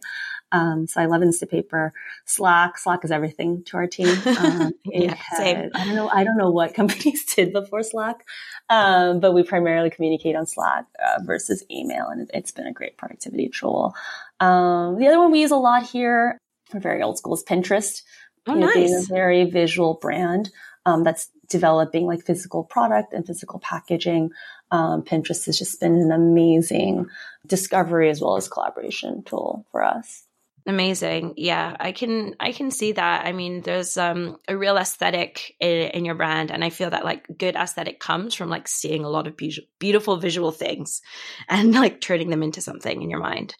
Um, 0.51 0.87
so 0.87 1.01
I 1.01 1.05
love 1.05 1.21
Instapaper. 1.21 1.91
Slack, 2.25 2.79
Slack 2.79 3.03
is 3.03 3.11
everything 3.11 3.63
to 3.65 3.77
our 3.77 3.87
team. 3.87 4.07
Um, 4.35 4.73
yeah, 4.85 5.13
had, 5.13 5.37
same. 5.37 5.69
I 5.73 5.85
don't 5.85 5.95
know. 5.95 6.09
I 6.09 6.23
don't 6.23 6.37
know 6.37 6.51
what 6.51 6.73
companies 6.75 7.25
did 7.25 7.53
before 7.53 7.83
Slack, 7.83 8.25
um, 8.69 9.19
but 9.19 9.33
we 9.33 9.43
primarily 9.43 9.89
communicate 9.89 10.35
on 10.35 10.47
Slack 10.47 10.85
uh, 10.99 11.21
versus 11.23 11.63
email, 11.69 12.07
and 12.07 12.21
it, 12.21 12.31
has 12.33 12.51
been 12.51 12.67
a 12.67 12.73
great 12.73 12.97
productivity 12.97 13.49
tool. 13.49 13.95
Um, 14.39 14.97
the 14.97 15.07
other 15.07 15.19
one 15.19 15.31
we 15.31 15.41
use 15.41 15.51
a 15.51 15.57
lot 15.57 15.83
here, 15.83 16.39
we're 16.73 16.79
very 16.79 17.03
old 17.03 17.17
school, 17.19 17.35
is 17.35 17.43
Pinterest. 17.43 18.01
Oh, 18.47 18.53
you 18.53 18.59
know, 18.59 18.67
nice. 18.67 18.75
Being 18.75 18.95
a 18.95 19.01
very 19.01 19.43
visual 19.45 19.95
brand 19.95 20.51
um, 20.85 21.03
that's 21.03 21.29
developing 21.49 22.05
like 22.05 22.25
physical 22.25 22.63
product 22.63 23.13
and 23.13 23.25
physical 23.25 23.59
packaging. 23.59 24.31
Um, 24.71 25.03
Pinterest 25.03 25.45
has 25.45 25.57
just 25.57 25.79
been 25.79 25.95
an 25.95 26.11
amazing 26.11 27.07
discovery 27.47 28.09
as 28.09 28.21
well 28.21 28.35
as 28.35 28.47
collaboration 28.47 29.23
tool 29.23 29.65
for 29.71 29.83
us. 29.83 30.23
Amazing. 30.67 31.35
Yeah, 31.37 31.75
I 31.79 31.91
can 31.91 32.35
I 32.39 32.51
can 32.51 32.71
see 32.71 32.93
that. 32.93 33.27
I 33.27 33.33
mean, 33.33 33.61
there's 33.61 33.97
um 33.97 34.37
a 34.47 34.57
real 34.57 34.77
aesthetic 34.77 35.55
in, 35.59 35.89
in 35.89 36.05
your 36.05 36.15
brand 36.15 36.49
and 36.49 36.63
I 36.63 36.71
feel 36.71 36.89
that 36.89 37.05
like 37.05 37.27
good 37.37 37.55
aesthetic 37.55 37.99
comes 37.99 38.33
from 38.33 38.49
like 38.49 38.67
seeing 38.67 39.03
a 39.03 39.09
lot 39.09 39.27
of 39.27 39.37
be- 39.37 39.67
beautiful 39.77 40.17
visual 40.17 40.51
things 40.51 41.01
and 41.49 41.73
like 41.73 42.01
turning 42.01 42.31
them 42.31 42.41
into 42.41 42.61
something 42.61 43.01
in 43.03 43.11
your 43.11 43.19
mind. 43.19 43.55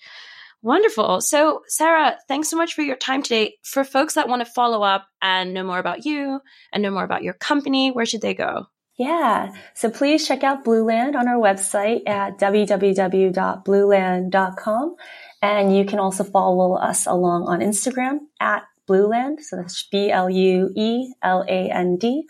Wonderful. 0.66 1.22
So, 1.22 1.62
Sarah, 1.68 2.18
thanks 2.28 2.50
so 2.50 2.58
much 2.58 2.74
for 2.74 2.82
your 2.82 2.96
time 2.96 3.22
today. 3.22 3.58
For 3.62 3.84
folks 3.84 4.16
that 4.16 4.28
want 4.28 4.44
to 4.44 4.52
follow 4.52 4.82
up 4.82 5.06
and 5.22 5.54
know 5.54 5.64
more 5.64 5.78
about 5.78 6.06
you 6.06 6.40
and 6.74 6.82
know 6.82 6.90
more 6.90 7.04
about 7.04 7.22
your 7.22 7.36
company, 7.36 7.92
where 7.92 8.08
should 8.08 8.22
they 8.22 8.34
go? 8.34 8.66
Yeah. 8.98 9.54
So 9.76 9.92
please 9.92 10.28
check 10.28 10.44
out 10.44 10.66
Blueland 10.66 11.14
on 11.14 11.28
our 11.28 11.38
website 11.38 12.10
at 12.10 12.40
www.blueland.com. 12.40 14.96
And 15.44 15.78
you 15.78 15.86
can 15.86 16.00
also 16.00 16.24
follow 16.24 16.74
us 16.74 17.06
along 17.06 17.44
on 17.44 17.60
Instagram 17.60 18.22
at 18.40 18.64
Blueland. 18.90 19.42
So 19.42 19.58
that's 19.58 19.88
B 19.92 20.10
L 20.10 20.32
U 20.32 20.72
E 20.76 21.14
L 21.22 21.46
A 21.48 21.70
N 21.70 21.98
D. 21.98 22.24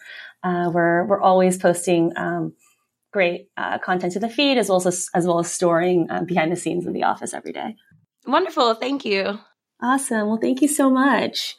Uh, 0.44 0.72
we're, 0.74 1.06
we're 1.06 1.22
always 1.22 1.58
posting, 1.58 2.12
um, 2.18 2.54
great 3.14 3.48
uh, 3.56 3.78
content 3.78 4.12
to 4.12 4.20
the 4.20 4.28
feed 4.28 4.58
as 4.58 4.68
well 4.68 4.86
as, 4.86 5.08
as 5.14 5.26
well 5.26 5.40
as 5.40 5.50
storing 5.50 6.12
uh, 6.12 6.26
behind 6.26 6.52
the 6.52 6.58
scenes 6.58 6.86
in 6.86 6.92
the 6.92 7.04
office 7.04 7.34
every 7.34 7.54
day. 7.54 7.78
Wonderful. 8.28 8.76
Thank 8.76 9.06
you. 9.06 9.40
Awesome. 9.82 10.28
Well, 10.28 10.40
thank 10.42 10.62
you 10.62 10.68
so 10.68 10.90
much. 10.90 11.58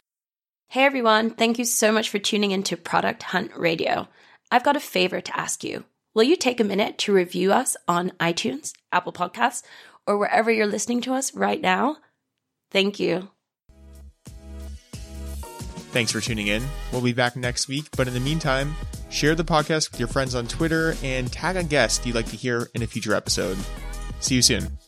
Hey, 0.68 0.84
everyone. 0.84 1.30
Thank 1.30 1.58
you 1.58 1.64
so 1.64 1.92
much 1.92 2.10
for 2.10 2.18
tuning 2.18 2.50
into 2.50 2.76
Product 2.76 3.22
Hunt 3.22 3.52
Radio. 3.56 4.08
I've 4.50 4.64
got 4.64 4.76
a 4.76 4.80
favor 4.80 5.20
to 5.20 5.38
ask 5.38 5.62
you. 5.62 5.84
Will 6.14 6.24
you 6.24 6.36
take 6.36 6.60
a 6.60 6.64
minute 6.64 6.98
to 6.98 7.12
review 7.12 7.52
us 7.52 7.76
on 7.86 8.10
iTunes, 8.18 8.72
Apple 8.90 9.12
Podcasts, 9.12 9.62
or 10.06 10.16
wherever 10.18 10.50
you're 10.50 10.66
listening 10.66 11.00
to 11.02 11.14
us 11.14 11.34
right 11.34 11.60
now? 11.60 11.98
Thank 12.70 12.98
you. 12.98 13.28
Thanks 15.92 16.12
for 16.12 16.20
tuning 16.20 16.48
in. 16.48 16.62
We'll 16.92 17.00
be 17.00 17.12
back 17.12 17.36
next 17.36 17.68
week, 17.68 17.86
but 17.96 18.08
in 18.08 18.14
the 18.14 18.20
meantime, 18.20 18.74
share 19.08 19.34
the 19.34 19.44
podcast 19.44 19.90
with 19.90 20.00
your 20.00 20.08
friends 20.08 20.34
on 20.34 20.46
Twitter 20.46 20.94
and 21.02 21.32
tag 21.32 21.56
a 21.56 21.62
guest 21.62 22.04
you'd 22.04 22.14
like 22.14 22.26
to 22.26 22.36
hear 22.36 22.68
in 22.74 22.82
a 22.82 22.86
future 22.86 23.14
episode. 23.14 23.56
See 24.20 24.34
you 24.34 24.42
soon. 24.42 24.78